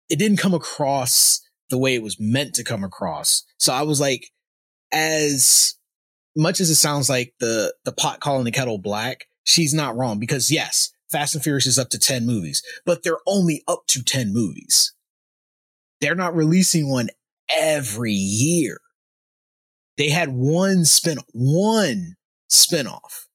It 0.09 0.19
didn't 0.19 0.37
come 0.37 0.53
across 0.53 1.41
the 1.69 1.77
way 1.77 1.95
it 1.95 2.03
was 2.03 2.19
meant 2.19 2.55
to 2.55 2.63
come 2.63 2.83
across. 2.83 3.43
So 3.57 3.73
I 3.73 3.83
was 3.83 3.99
like, 3.99 4.29
as 4.91 5.75
much 6.35 6.59
as 6.59 6.69
it 6.69 6.75
sounds 6.75 7.09
like 7.09 7.33
the 7.39 7.73
the 7.85 7.91
pot 7.91 8.19
calling 8.19 8.45
the 8.45 8.51
kettle 8.51 8.77
black, 8.77 9.25
she's 9.43 9.73
not 9.73 9.95
wrong 9.95 10.19
because 10.19 10.51
yes, 10.51 10.91
Fast 11.11 11.35
and 11.35 11.43
Furious 11.43 11.65
is 11.65 11.79
up 11.79 11.89
to 11.89 11.99
10 11.99 12.25
movies, 12.25 12.61
but 12.85 13.03
they're 13.03 13.19
only 13.27 13.63
up 13.67 13.83
to 13.87 14.03
10 14.03 14.33
movies. 14.33 14.93
They're 16.01 16.15
not 16.15 16.35
releasing 16.35 16.89
one 16.89 17.09
every 17.55 18.13
year. 18.13 18.79
They 19.97 20.09
had 20.09 20.29
one 20.29 20.85
spin, 20.85 21.19
one 21.33 22.15
spinoff. 22.49 23.27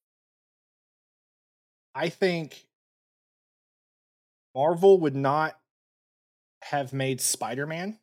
I 1.95 2.09
think 2.09 2.67
Marvel 4.55 5.01
would 5.01 5.17
not 5.17 5.59
have 6.63 6.93
made 6.93 7.21
Spider-Man 7.21 7.99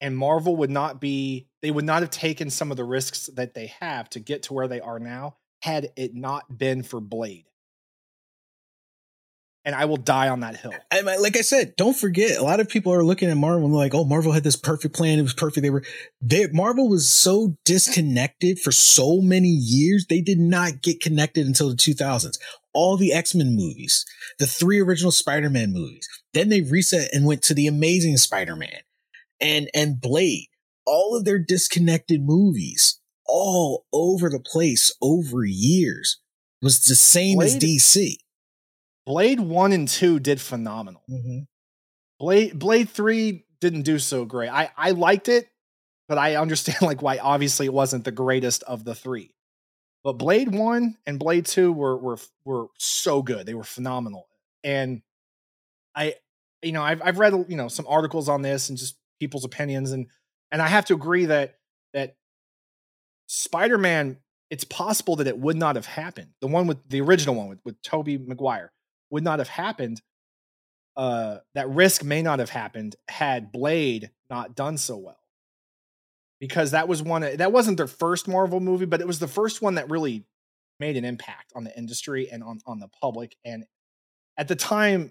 and 0.00 0.16
Marvel 0.16 0.56
would 0.56 0.70
not 0.70 1.00
be 1.00 1.48
they 1.62 1.70
would 1.70 1.84
not 1.84 2.02
have 2.02 2.10
taken 2.10 2.50
some 2.50 2.70
of 2.70 2.76
the 2.76 2.84
risks 2.84 3.26
that 3.34 3.54
they 3.54 3.72
have 3.80 4.08
to 4.10 4.20
get 4.20 4.44
to 4.44 4.54
where 4.54 4.68
they 4.68 4.80
are 4.80 4.98
now 4.98 5.36
had 5.62 5.90
it 5.96 6.14
not 6.14 6.58
been 6.58 6.82
for 6.82 7.00
Blade 7.00 7.46
and 9.66 9.74
I 9.74 9.84
will 9.86 9.96
die 9.96 10.28
on 10.28 10.40
that 10.40 10.56
hill. 10.56 10.72
And 10.92 11.06
like 11.06 11.36
I 11.36 11.40
said, 11.40 11.74
don't 11.76 11.96
forget, 11.96 12.38
a 12.38 12.42
lot 12.42 12.60
of 12.60 12.68
people 12.68 12.94
are 12.94 13.02
looking 13.02 13.28
at 13.28 13.36
Marvel 13.36 13.66
and 13.66 13.74
like, 13.74 13.94
oh, 13.94 14.04
Marvel 14.04 14.30
had 14.30 14.44
this 14.44 14.54
perfect 14.54 14.94
plan. 14.94 15.18
It 15.18 15.22
was 15.22 15.34
perfect. 15.34 15.62
They 15.62 15.70
were, 15.70 15.82
they, 16.22 16.46
Marvel 16.52 16.88
was 16.88 17.08
so 17.08 17.56
disconnected 17.64 18.60
for 18.60 18.70
so 18.70 19.20
many 19.20 19.48
years. 19.48 20.06
They 20.08 20.20
did 20.20 20.38
not 20.38 20.82
get 20.82 21.00
connected 21.00 21.48
until 21.48 21.68
the 21.68 21.74
2000s. 21.74 22.38
All 22.74 22.96
the 22.96 23.12
X-Men 23.12 23.56
movies, 23.56 24.06
the 24.38 24.46
three 24.46 24.80
original 24.80 25.10
Spider-Man 25.10 25.72
movies. 25.72 26.08
Then 26.32 26.48
they 26.48 26.60
reset 26.60 27.12
and 27.12 27.26
went 27.26 27.42
to 27.42 27.54
the 27.54 27.66
Amazing 27.66 28.18
Spider-Man 28.18 28.82
and, 29.40 29.68
and 29.74 30.00
Blade. 30.00 30.46
All 30.86 31.16
of 31.16 31.24
their 31.24 31.40
disconnected 31.40 32.22
movies 32.22 33.00
all 33.26 33.84
over 33.92 34.30
the 34.30 34.38
place 34.38 34.94
over 35.02 35.44
years 35.44 36.20
was 36.62 36.84
the 36.84 36.94
same 36.94 37.38
Blade, 37.38 37.46
as 37.46 37.58
DC 37.58 38.16
Blade 39.06 39.38
one 39.38 39.72
and 39.72 39.86
two 39.86 40.18
did 40.18 40.40
phenomenal. 40.40 41.02
Mm-hmm. 41.08 41.38
Blade 42.18 42.58
Blade 42.58 42.90
three 42.90 43.44
didn't 43.60 43.82
do 43.82 43.98
so 43.98 44.24
great. 44.24 44.50
I 44.50 44.70
I 44.76 44.90
liked 44.90 45.28
it, 45.28 45.48
but 46.08 46.18
I 46.18 46.36
understand 46.36 46.78
like 46.82 47.02
why 47.02 47.18
obviously 47.18 47.66
it 47.66 47.72
wasn't 47.72 48.04
the 48.04 48.12
greatest 48.12 48.64
of 48.64 48.84
the 48.84 48.94
three. 48.94 49.32
But 50.02 50.14
Blade 50.14 50.52
one 50.52 50.96
and 51.06 51.18
Blade 51.18 51.46
two 51.46 51.72
were 51.72 51.96
were 51.96 52.18
were 52.44 52.66
so 52.78 53.22
good. 53.22 53.46
They 53.46 53.54
were 53.54 53.64
phenomenal. 53.64 54.26
And 54.64 55.02
I 55.94 56.16
you 56.62 56.72
know 56.72 56.82
I've 56.82 57.00
I've 57.02 57.18
read 57.18 57.32
you 57.48 57.56
know 57.56 57.68
some 57.68 57.86
articles 57.88 58.28
on 58.28 58.42
this 58.42 58.68
and 58.68 58.76
just 58.76 58.96
people's 59.20 59.44
opinions 59.44 59.92
and 59.92 60.08
and 60.50 60.60
I 60.60 60.66
have 60.66 60.84
to 60.86 60.94
agree 60.94 61.26
that 61.26 61.54
that 61.94 62.16
Spider 63.26 63.78
Man 63.78 64.18
it's 64.50 64.64
possible 64.64 65.16
that 65.16 65.26
it 65.26 65.38
would 65.38 65.56
not 65.56 65.74
have 65.74 65.86
happened. 65.86 66.30
The 66.40 66.46
one 66.46 66.66
with 66.66 66.88
the 66.88 67.00
original 67.00 67.34
one 67.34 67.48
with, 67.48 67.58
with 67.64 67.82
Tobey 67.82 68.16
Maguire 68.16 68.72
would 69.10 69.24
not 69.24 69.38
have 69.38 69.48
happened. 69.48 70.00
Uh, 70.96 71.38
that 71.54 71.68
risk 71.68 72.02
may 72.02 72.22
not 72.22 72.38
have 72.38 72.50
happened 72.50 72.96
had 73.08 73.52
Blade 73.52 74.10
not 74.30 74.56
done 74.56 74.78
so 74.78 74.96
well. 74.96 75.18
Because 76.40 76.72
that 76.72 76.88
was 76.88 77.02
one 77.02 77.22
that 77.22 77.52
wasn't 77.52 77.78
their 77.78 77.86
first 77.86 78.28
Marvel 78.28 78.60
movie, 78.60 78.84
but 78.84 79.00
it 79.00 79.06
was 79.06 79.18
the 79.18 79.28
first 79.28 79.62
one 79.62 79.76
that 79.76 79.90
really 79.90 80.24
made 80.78 80.96
an 80.96 81.04
impact 81.04 81.52
on 81.54 81.64
the 81.64 81.76
industry 81.76 82.28
and 82.30 82.42
on, 82.42 82.58
on 82.66 82.78
the 82.78 82.88
public. 83.00 83.36
And 83.44 83.64
at 84.36 84.48
the 84.48 84.56
time, 84.56 85.10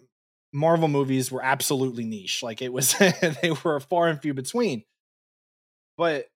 Marvel 0.53 0.87
movies 0.87 1.31
were 1.31 1.43
absolutely 1.43 2.05
niche. 2.05 2.43
Like 2.43 2.61
it 2.61 2.71
was, 2.71 2.95
they 3.41 3.51
were 3.63 3.79
far 3.79 4.07
and 4.07 4.21
few 4.21 4.33
between. 4.33 4.83
but 5.97 6.27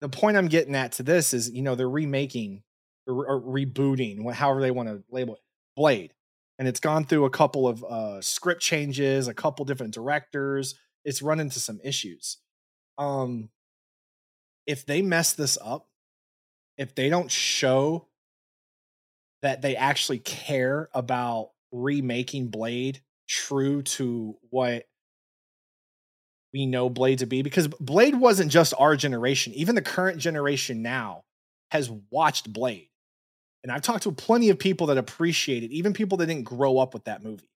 the 0.00 0.08
point 0.08 0.36
I'm 0.36 0.48
getting 0.48 0.74
at 0.74 0.92
to 0.92 1.02
this 1.02 1.34
is, 1.34 1.50
you 1.50 1.62
know, 1.62 1.74
they're 1.74 1.88
remaking 1.88 2.62
or, 3.06 3.40
rebooting, 3.40 4.30
however 4.32 4.60
they 4.60 4.70
want 4.70 4.88
to 4.88 5.02
label 5.10 5.34
it, 5.34 5.40
Blade, 5.76 6.12
and 6.58 6.66
it's 6.66 6.80
gone 6.80 7.04
through 7.04 7.24
a 7.24 7.30
couple 7.30 7.68
of 7.68 7.84
uh, 7.84 8.20
script 8.20 8.60
changes, 8.60 9.28
a 9.28 9.34
couple 9.34 9.64
different 9.64 9.94
directors. 9.94 10.74
It's 11.04 11.22
run 11.22 11.40
into 11.40 11.60
some 11.60 11.80
issues. 11.84 12.38
Um, 12.98 13.50
if 14.66 14.84
they 14.84 15.02
mess 15.02 15.32
this 15.32 15.56
up, 15.62 15.88
if 16.76 16.94
they 16.94 17.08
don't 17.08 17.30
show 17.30 18.08
that 19.42 19.62
they 19.62 19.76
actually 19.76 20.18
care 20.18 20.88
about 20.92 21.50
remaking 21.70 22.48
Blade 22.48 23.00
true 23.28 23.82
to 23.82 24.36
what 24.50 24.84
we 26.52 26.66
know 26.66 26.88
Blade 26.88 27.18
to 27.18 27.26
be 27.26 27.42
because 27.42 27.68
Blade 27.68 28.14
wasn't 28.14 28.50
just 28.50 28.74
our 28.78 28.96
generation. 28.96 29.52
Even 29.54 29.74
the 29.74 29.82
current 29.82 30.18
generation 30.18 30.82
now 30.82 31.24
has 31.70 31.90
watched 32.10 32.52
Blade. 32.52 32.87
And 33.62 33.72
I've 33.72 33.82
talked 33.82 34.04
to 34.04 34.12
plenty 34.12 34.50
of 34.50 34.58
people 34.58 34.86
that 34.88 34.98
appreciate 34.98 35.62
it, 35.62 35.72
even 35.72 35.92
people 35.92 36.18
that 36.18 36.26
didn't 36.26 36.44
grow 36.44 36.78
up 36.78 36.94
with 36.94 37.04
that 37.04 37.22
movie. 37.22 37.50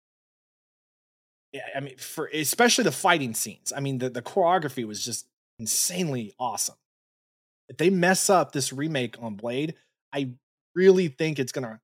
I 1.76 1.80
mean, 1.80 1.96
for 1.98 2.30
especially 2.32 2.84
the 2.84 2.92
fighting 2.92 3.34
scenes. 3.34 3.72
I 3.76 3.80
mean, 3.80 3.98
the, 3.98 4.08
the 4.08 4.22
choreography 4.22 4.86
was 4.86 5.04
just 5.04 5.26
insanely 5.58 6.34
awesome. 6.38 6.76
If 7.68 7.76
they 7.76 7.90
mess 7.90 8.30
up 8.30 8.52
this 8.52 8.72
remake 8.72 9.16
on 9.20 9.34
Blade, 9.34 9.74
I 10.12 10.30
really 10.74 11.08
think 11.08 11.38
it's 11.38 11.52
gonna 11.52 11.80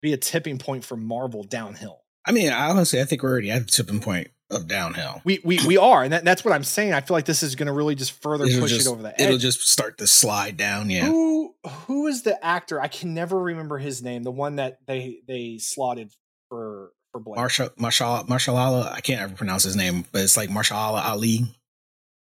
be 0.00 0.12
a 0.12 0.16
tipping 0.16 0.58
point 0.58 0.84
for 0.84 0.96
Marvel 0.96 1.42
downhill. 1.42 2.02
I 2.24 2.32
mean, 2.32 2.52
honestly, 2.52 3.00
I 3.00 3.04
think 3.04 3.22
we're 3.22 3.30
already 3.30 3.50
at 3.50 3.66
the 3.66 3.72
tipping 3.72 4.00
point 4.00 4.28
of 4.50 4.66
downhill. 4.66 5.20
We 5.24 5.40
we 5.44 5.58
we 5.66 5.76
are, 5.76 6.02
and 6.04 6.12
that, 6.12 6.24
that's 6.24 6.44
what 6.44 6.54
I'm 6.54 6.64
saying. 6.64 6.92
I 6.92 7.00
feel 7.00 7.16
like 7.16 7.24
this 7.26 7.42
is 7.42 7.54
going 7.54 7.66
to 7.66 7.72
really 7.72 7.94
just 7.94 8.12
further 8.22 8.44
It'll 8.46 8.60
push 8.60 8.70
just- 8.72 8.86
it 8.86 8.90
over 8.90 9.02
the 9.02 9.12
edge. 9.20 9.26
It'll 9.26 9.38
just 9.38 9.66
start 9.68 9.98
to 9.98 10.06
slide 10.06 10.56
down. 10.56 10.90
Yeah. 10.90 11.06
Who 11.06 11.54
who 11.86 12.06
is 12.06 12.22
the 12.22 12.42
actor? 12.44 12.80
I 12.80 12.88
can 12.88 13.14
never 13.14 13.38
remember 13.38 13.78
his 13.78 14.02
name. 14.02 14.22
The 14.22 14.30
one 14.30 14.56
that 14.56 14.78
they 14.86 15.20
they 15.26 15.58
slotted 15.58 16.12
for 16.48 16.92
for 17.12 17.20
Blade. 17.20 17.36
Marshall 17.36 17.70
Marshall 17.76 18.24
Marshall 18.28 18.56
I 18.56 19.00
can't 19.00 19.20
ever 19.20 19.34
pronounce 19.34 19.64
his 19.64 19.76
name, 19.76 20.04
but 20.12 20.22
it's 20.22 20.36
like 20.36 20.50
Marshall 20.50 20.76
Ali. 20.76 21.40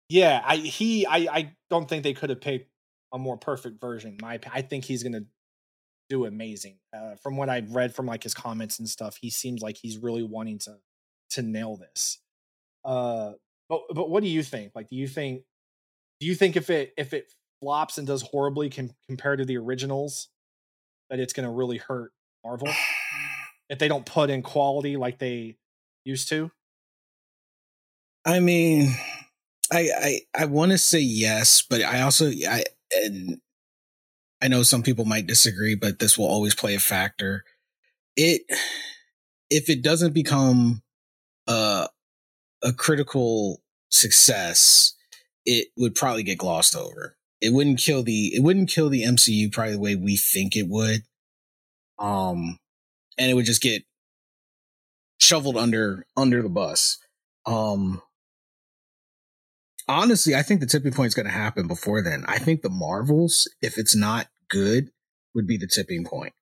yeah, 0.09 0.43
I 0.45 0.57
he 0.57 1.07
I 1.07 1.17
I 1.31 1.53
don't 1.71 1.89
think 1.89 2.05
they 2.05 2.15
could 2.15 2.31
have 2.31 2.41
picked 2.41 2.71
a 3.13 3.19
more 3.19 3.37
perfect 3.37 3.81
version. 3.81 4.17
My 4.23 4.39
I 4.53 4.63
think 4.63 4.85
he's 4.85 5.03
going 5.03 5.13
to 5.13 5.25
do 6.11 6.27
amazing. 6.27 6.77
Uh, 6.95 7.15
from 7.23 7.37
what 7.37 7.49
I've 7.49 7.75
read 7.75 7.95
from 7.95 8.07
like 8.07 8.23
his 8.23 8.35
comments 8.35 8.79
and 8.79 8.89
stuff, 8.89 9.17
he 9.21 9.31
seems 9.31 9.63
like 9.63 9.77
he's 9.77 9.99
really 9.99 10.23
wanting 10.23 10.59
to 10.61 10.77
to 11.31 11.43
nail 11.43 11.77
this. 11.77 12.19
Uh, 12.85 13.33
but 13.69 13.83
but 13.95 14.11
what 14.11 14.23
do 14.23 14.29
you 14.29 14.43
think? 14.43 14.73
Like, 14.75 14.89
do 14.89 14.97
you 14.97 15.09
think 15.09 15.43
do 16.21 16.27
you 16.27 16.35
think 16.35 16.57
if 16.57 16.71
it 16.71 16.93
if 16.97 17.13
it 17.13 17.33
flops 17.61 17.99
and 17.99 18.07
does 18.07 18.23
horribly 18.23 18.71
com- 18.71 18.91
compared 19.07 19.39
to 19.39 19.45
the 19.45 19.57
originals, 19.57 20.29
that 21.11 21.19
it's 21.19 21.33
going 21.33 21.47
to 21.47 21.53
really 21.53 21.79
hurt 21.79 22.13
Marvel 22.45 22.69
if 23.69 23.79
they 23.79 23.89
don't 23.89 24.07
put 24.07 24.31
in 24.31 24.43
quality 24.43 24.97
like 24.97 25.19
they 25.19 25.57
used 26.05 26.29
to? 26.29 26.51
I 28.27 28.41
mean, 28.41 28.95
I 29.73 29.91
I 29.97 30.21
I 30.43 30.45
want 30.47 30.73
to 30.73 30.79
say 30.79 31.01
yes, 31.01 31.63
but 31.63 31.83
I 31.83 32.03
also 32.03 32.31
I 32.31 32.65
and 32.93 33.41
I 34.43 34.49
know 34.49 34.63
some 34.63 34.83
people 34.83 35.05
might 35.05 35.27
disagree, 35.27 35.75
but 35.75 35.99
this 35.99 36.19
will 36.19 36.27
always 36.27 36.55
play 36.55 36.75
a 36.75 36.81
factor. 36.81 37.45
It 38.17 38.43
if 39.51 39.69
it 39.69 39.83
doesn't 39.83 40.13
become 40.13 40.83
a 41.47 41.89
a 42.63 42.73
critical 42.73 43.63
success, 43.91 44.95
it 45.45 45.69
would 45.77 45.95
probably 45.95 46.23
get 46.23 46.39
glossed 46.39 46.75
over. 46.75 47.17
It 47.41 47.53
wouldn't 47.53 47.79
kill 47.79 48.03
the 48.03 48.35
it 48.35 48.43
wouldn't 48.43 48.71
kill 48.71 48.89
the 48.89 49.03
MCU 49.05 49.53
probably 49.53 49.73
the 49.73 49.81
way 49.81 49.97
we 49.97 50.17
think 50.17 50.57
it 50.57 50.69
would. 50.69 51.03
Um 51.99 52.59
and 53.19 53.31
it 53.31 53.35
would 53.35 53.45
just 53.45 53.63
get 53.63 53.85
shoveled 55.19 55.57
under 55.57 56.07
under 56.17 56.43
the 56.43 56.49
bus. 56.49 56.99
Um 57.47 58.01
honestly, 59.89 60.35
I 60.35 60.43
think 60.43 60.61
the 60.61 60.67
tipping 60.67 60.93
point 60.93 61.09
is 61.09 61.15
going 61.15 61.27
to 61.27 61.33
happen 61.33 61.67
before 61.67 62.03
then. 62.03 62.25
I 62.27 62.39
think 62.39 62.63
the 62.63 62.71
Marvels, 62.71 63.49
if 63.61 63.79
it's 63.79 63.95
not 63.95 64.29
good, 64.49 64.91
would 65.35 65.47
be 65.47 65.57
the 65.57 65.67
tipping 65.67 66.05
point 66.05 66.33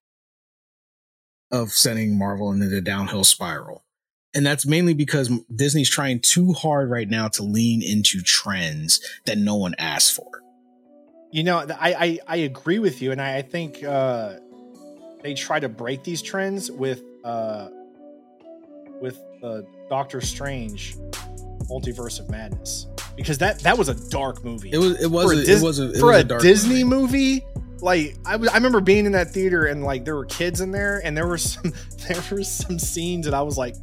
of 1.51 1.71
sending 1.71 2.19
Marvel 2.19 2.53
into 2.53 2.69
the 2.69 2.81
downhill 2.81 3.25
spiral. 3.25 3.85
And 4.35 4.47
that's 4.47 4.65
mainly 4.65 4.95
because 4.95 5.31
Disney's 5.55 5.91
trying 5.91 6.21
too 6.21 6.53
hard 6.53 6.91
right 6.91 7.09
now 7.09 7.29
to 7.29 7.43
lean 7.43 7.83
into 7.83 8.23
trends 8.23 9.01
that 9.27 9.37
no 9.37 9.57
one 9.57 9.75
asked 9.79 10.15
for. 10.15 10.43
You 11.31 11.43
know, 11.45 11.59
I 11.59 11.95
I, 11.95 12.19
I 12.29 12.37
agree 12.37 12.79
with 12.79 13.03
you, 13.03 13.13
and 13.13 13.21
I, 13.21 13.39
I 13.39 13.43
think 13.43 13.83
uh, 13.83 14.35
they 15.23 15.35
try 15.35 15.61
to 15.61 15.69
break 15.69 16.03
these 16.03 16.21
trends 16.21 16.71
with 16.71 17.03
uh, 17.25 17.69
with 19.01 19.19
uh, 19.43 19.63
Doctor 19.89 20.21
Strange, 20.21 20.97
Multiverse 21.71 22.21
of 22.21 22.31
Madness, 22.31 22.87
because 23.17 23.39
that 23.39 23.61
that 23.61 23.79
was 23.79 23.89
a 23.89 24.11
dark 24.11 24.45
movie. 24.45 24.71
It 24.73 24.79
was 24.79 25.03
it 25.03 25.11
was 25.11 25.25
For 25.25 25.33
a 25.33 25.37
Dis- 25.45 25.63
it 25.63 25.65
was 25.65 25.79
a, 25.81 25.91
it 25.91 26.01
for 26.01 26.07
was 26.07 26.25
a, 26.25 26.37
a 26.37 26.41
Disney 26.41 26.85
movie. 26.85 27.45
Like 27.81 28.17
I, 28.25 28.35
I 28.35 28.55
remember 28.55 28.81
being 28.81 29.07
in 29.07 29.13
that 29.13 29.31
theater 29.31 29.67
and 29.67 29.83
like 29.83 30.05
there 30.05 30.15
were 30.15 30.27
kids 30.27 30.61
in 30.61 30.71
there 30.71 31.01
and 31.05 31.17
there 31.17 31.27
were 31.27 31.39
some 31.39 31.73
there 32.09 32.23
were 32.31 32.45
some 32.45 32.79
scenes 32.79 33.27
and 33.27 33.35
I 33.35 33.43
was 33.43 33.59
like, 33.59 33.75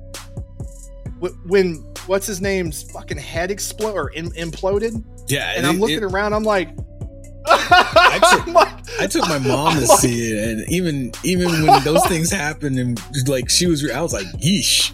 when 1.46 1.76
what's 2.08 2.26
his 2.26 2.42
name's 2.42 2.84
fucking 2.92 3.18
head 3.18 3.52
explode 3.52 3.94
or 3.94 4.12
im- 4.14 4.32
imploded 4.32 5.04
Yeah, 5.28 5.54
and 5.56 5.66
I'm 5.66 5.80
looking 5.80 5.98
it- 5.98 6.04
around 6.04 6.34
I'm 6.34 6.44
like, 6.44 6.76
took- 7.48 8.48
I'm 8.48 8.54
like- 8.54 8.74
I 9.00 9.08
took 9.08 9.28
my 9.30 9.38
mom 9.40 9.74
to 9.76 9.82
I'm 9.82 9.88
like- 9.88 10.00
see 10.00 10.32
it, 10.32 10.50
and 10.50 10.70
even 10.72 11.12
even 11.24 11.66
when 11.66 11.84
those 11.84 12.06
things 12.08 12.32
happened, 12.32 12.78
and 12.80 13.00
like 13.28 13.50
she 13.50 13.66
was, 13.68 13.90
I 13.90 14.02
was 14.02 14.14
like, 14.14 14.26
"Yeesh." 14.38 14.92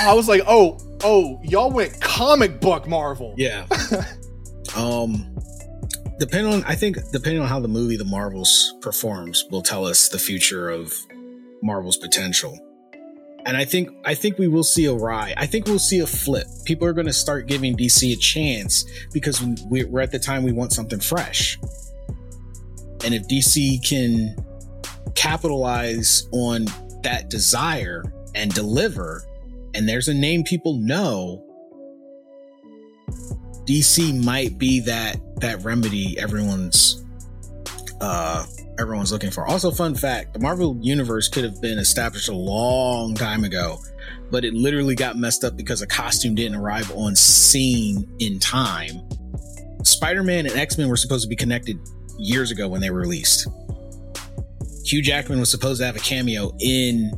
I 0.00 0.14
was 0.14 0.28
like, 0.28 0.42
oh, 0.46 0.78
oh, 1.04 1.38
y'all 1.44 1.70
went 1.70 2.00
comic 2.00 2.60
book 2.60 2.88
Marvel. 2.88 3.34
Yeah. 3.36 3.66
um 4.76 5.34
depending 6.18 6.52
on 6.52 6.64
I 6.64 6.74
think 6.74 6.96
depending 7.12 7.40
on 7.42 7.48
how 7.48 7.60
the 7.60 7.68
movie 7.68 7.96
The 7.96 8.04
Marvels 8.04 8.74
performs 8.80 9.44
will 9.50 9.62
tell 9.62 9.86
us 9.86 10.08
the 10.08 10.18
future 10.18 10.68
of 10.68 10.92
Marvel's 11.62 11.96
potential. 11.96 12.58
And 13.48 13.56
I 13.56 13.64
think 13.64 13.88
I 14.04 14.14
think 14.14 14.36
we 14.36 14.46
will 14.46 14.62
see 14.62 14.84
a 14.84 14.92
rise. 14.92 15.32
I 15.38 15.46
think 15.46 15.64
we'll 15.64 15.78
see 15.78 16.00
a 16.00 16.06
flip. 16.06 16.46
People 16.66 16.86
are 16.86 16.92
going 16.92 17.06
to 17.06 17.14
start 17.14 17.46
giving 17.46 17.74
DC 17.74 18.12
a 18.12 18.16
chance 18.16 18.84
because 19.10 19.42
we- 19.70 19.84
we're 19.84 20.02
at 20.02 20.12
the 20.12 20.18
time 20.18 20.42
we 20.42 20.52
want 20.52 20.74
something 20.74 21.00
fresh. 21.00 21.58
And 23.02 23.14
if 23.14 23.26
DC 23.26 23.78
can 23.78 24.36
capitalize 25.14 26.28
on 26.30 26.66
that 27.02 27.30
desire 27.30 28.04
and 28.34 28.52
deliver, 28.52 29.24
and 29.72 29.88
there's 29.88 30.08
a 30.08 30.14
name 30.14 30.44
people 30.44 30.74
know, 30.74 31.42
DC 33.64 34.12
might 34.22 34.58
be 34.58 34.80
that 34.80 35.20
that 35.40 35.64
remedy 35.64 36.18
everyone's 36.18 37.02
uh 38.02 38.44
everyone's 38.78 39.12
looking 39.12 39.30
for. 39.30 39.46
Also, 39.46 39.70
fun 39.70 39.94
fact: 39.94 40.34
the 40.34 40.38
Marvel 40.38 40.78
universe 40.80 41.28
could 41.28 41.44
have 41.44 41.60
been 41.60 41.78
established 41.78 42.28
a 42.28 42.34
long 42.34 43.14
time 43.14 43.44
ago, 43.44 43.78
but 44.30 44.44
it 44.44 44.54
literally 44.54 44.94
got 44.94 45.16
messed 45.16 45.44
up 45.44 45.56
because 45.56 45.82
a 45.82 45.86
costume 45.86 46.34
didn't 46.34 46.56
arrive 46.56 46.90
on 46.94 47.14
scene 47.16 48.08
in 48.18 48.38
time. 48.38 49.02
Spider-Man 49.84 50.46
and 50.46 50.56
X-Men 50.56 50.88
were 50.88 50.96
supposed 50.96 51.22
to 51.22 51.28
be 51.28 51.36
connected 51.36 51.78
years 52.18 52.50
ago 52.50 52.68
when 52.68 52.80
they 52.80 52.90
were 52.90 53.00
released. 53.00 53.46
Hugh 54.84 55.02
Jackman 55.02 55.38
was 55.38 55.50
supposed 55.50 55.80
to 55.80 55.86
have 55.86 55.96
a 55.96 56.00
cameo 56.00 56.52
in 56.60 57.10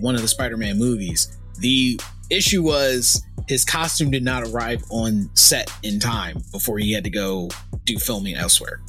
one 0.00 0.14
of 0.14 0.22
the 0.22 0.28
Spider-Man 0.28 0.78
movies. 0.78 1.38
The 1.60 1.98
issue 2.30 2.62
was 2.62 3.22
his 3.48 3.64
costume 3.64 4.10
did 4.10 4.24
not 4.24 4.42
arrive 4.48 4.82
on 4.90 5.30
set 5.34 5.70
in 5.82 5.98
time 5.98 6.42
before 6.52 6.78
he 6.78 6.92
had 6.92 7.04
to 7.04 7.10
go 7.10 7.48
do 7.84 7.98
filming 7.98 8.34
elsewhere. 8.34 8.80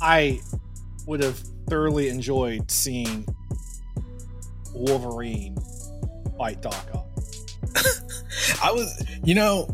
I 0.00 0.40
would 1.06 1.22
have 1.22 1.38
thoroughly 1.68 2.08
enjoyed 2.08 2.70
seeing 2.70 3.26
Wolverine 4.72 5.56
fight 6.36 6.60
Doc 6.60 6.74
Ock. 6.94 7.06
I 8.62 8.72
was, 8.72 9.04
you 9.24 9.34
know, 9.34 9.68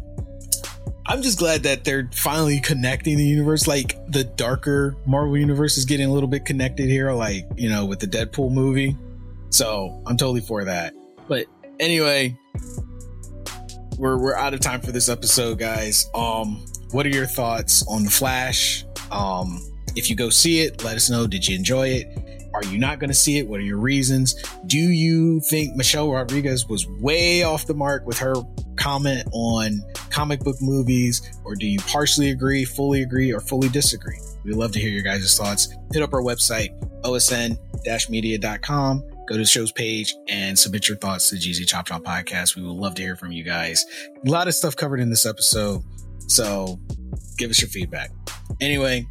I'm 1.06 1.22
just 1.22 1.38
glad 1.38 1.64
that 1.64 1.84
they're 1.84 2.08
finally 2.14 2.60
connecting 2.60 3.16
the 3.16 3.24
universe. 3.24 3.66
Like 3.66 3.96
the 4.08 4.24
darker 4.24 4.96
Marvel 5.06 5.36
universe 5.36 5.76
is 5.76 5.84
getting 5.84 6.06
a 6.06 6.12
little 6.12 6.28
bit 6.28 6.44
connected 6.44 6.88
here, 6.88 7.12
like, 7.12 7.46
you 7.56 7.68
know, 7.68 7.86
with 7.86 8.00
the 8.00 8.06
Deadpool 8.06 8.52
movie. 8.52 8.96
So 9.50 10.02
I'm 10.06 10.16
totally 10.16 10.40
for 10.40 10.64
that. 10.64 10.94
But 11.28 11.46
anyway, 11.80 12.38
we're 13.98 14.18
we're 14.18 14.34
out 14.34 14.54
of 14.54 14.60
time 14.60 14.80
for 14.80 14.92
this 14.92 15.08
episode, 15.08 15.58
guys. 15.58 16.08
Um, 16.14 16.64
what 16.92 17.04
are 17.06 17.10
your 17.10 17.26
thoughts 17.26 17.86
on 17.88 18.04
the 18.04 18.10
Flash? 18.10 18.84
Um, 19.10 19.60
if 19.96 20.10
you 20.10 20.16
go 20.16 20.30
see 20.30 20.60
it, 20.60 20.84
let 20.84 20.96
us 20.96 21.10
know. 21.10 21.26
Did 21.26 21.46
you 21.46 21.56
enjoy 21.56 21.88
it? 21.88 22.18
Are 22.54 22.64
you 22.64 22.78
not 22.78 22.98
going 22.98 23.08
to 23.08 23.14
see 23.14 23.38
it? 23.38 23.48
What 23.48 23.60
are 23.60 23.64
your 23.64 23.78
reasons? 23.78 24.34
Do 24.66 24.78
you 24.78 25.40
think 25.40 25.74
Michelle 25.74 26.10
Rodriguez 26.10 26.68
was 26.68 26.86
way 26.86 27.42
off 27.42 27.66
the 27.66 27.74
mark 27.74 28.06
with 28.06 28.18
her 28.18 28.34
comment 28.76 29.26
on 29.32 29.82
comic 30.10 30.40
book 30.40 30.56
movies, 30.60 31.22
or 31.44 31.54
do 31.54 31.66
you 31.66 31.78
partially 31.80 32.30
agree, 32.30 32.64
fully 32.64 33.02
agree, 33.02 33.32
or 33.32 33.40
fully 33.40 33.70
disagree? 33.70 34.18
We'd 34.44 34.56
love 34.56 34.72
to 34.72 34.80
hear 34.80 34.90
your 34.90 35.02
guys' 35.02 35.36
thoughts. 35.36 35.74
Hit 35.92 36.02
up 36.02 36.12
our 36.12 36.20
website, 36.20 36.78
osn-media.com. 37.02 39.02
Go 39.28 39.34
to 39.34 39.38
the 39.38 39.46
show's 39.46 39.72
page 39.72 40.14
and 40.28 40.58
submit 40.58 40.88
your 40.88 40.98
thoughts 40.98 41.30
to 41.30 41.36
GZ 41.36 41.66
Chop 41.66 41.86
Shop 41.86 42.02
Podcast. 42.02 42.56
We 42.56 42.62
would 42.62 42.76
love 42.76 42.94
to 42.96 43.02
hear 43.02 43.16
from 43.16 43.32
you 43.32 43.44
guys. 43.44 43.86
A 44.26 44.28
lot 44.28 44.48
of 44.48 44.54
stuff 44.54 44.76
covered 44.76 45.00
in 45.00 45.08
this 45.10 45.24
episode, 45.24 45.82
so 46.26 46.78
give 47.38 47.50
us 47.50 47.62
your 47.62 47.70
feedback. 47.70 48.10
Anyway, 48.60 49.06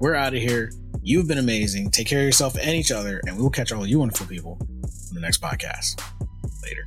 we're 0.00 0.14
out 0.14 0.34
of 0.34 0.40
here. 0.40 0.72
You've 1.02 1.28
been 1.28 1.38
amazing. 1.38 1.90
Take 1.90 2.08
care 2.08 2.20
of 2.20 2.24
yourself 2.24 2.56
and 2.58 2.70
each 2.70 2.90
other, 2.90 3.20
and 3.26 3.36
we 3.36 3.42
will 3.42 3.50
catch 3.50 3.70
all 3.70 3.86
you 3.86 4.00
wonderful 4.00 4.26
people 4.26 4.58
on 4.60 5.14
the 5.14 5.20
next 5.20 5.40
podcast. 5.40 6.02
Later. 6.62 6.86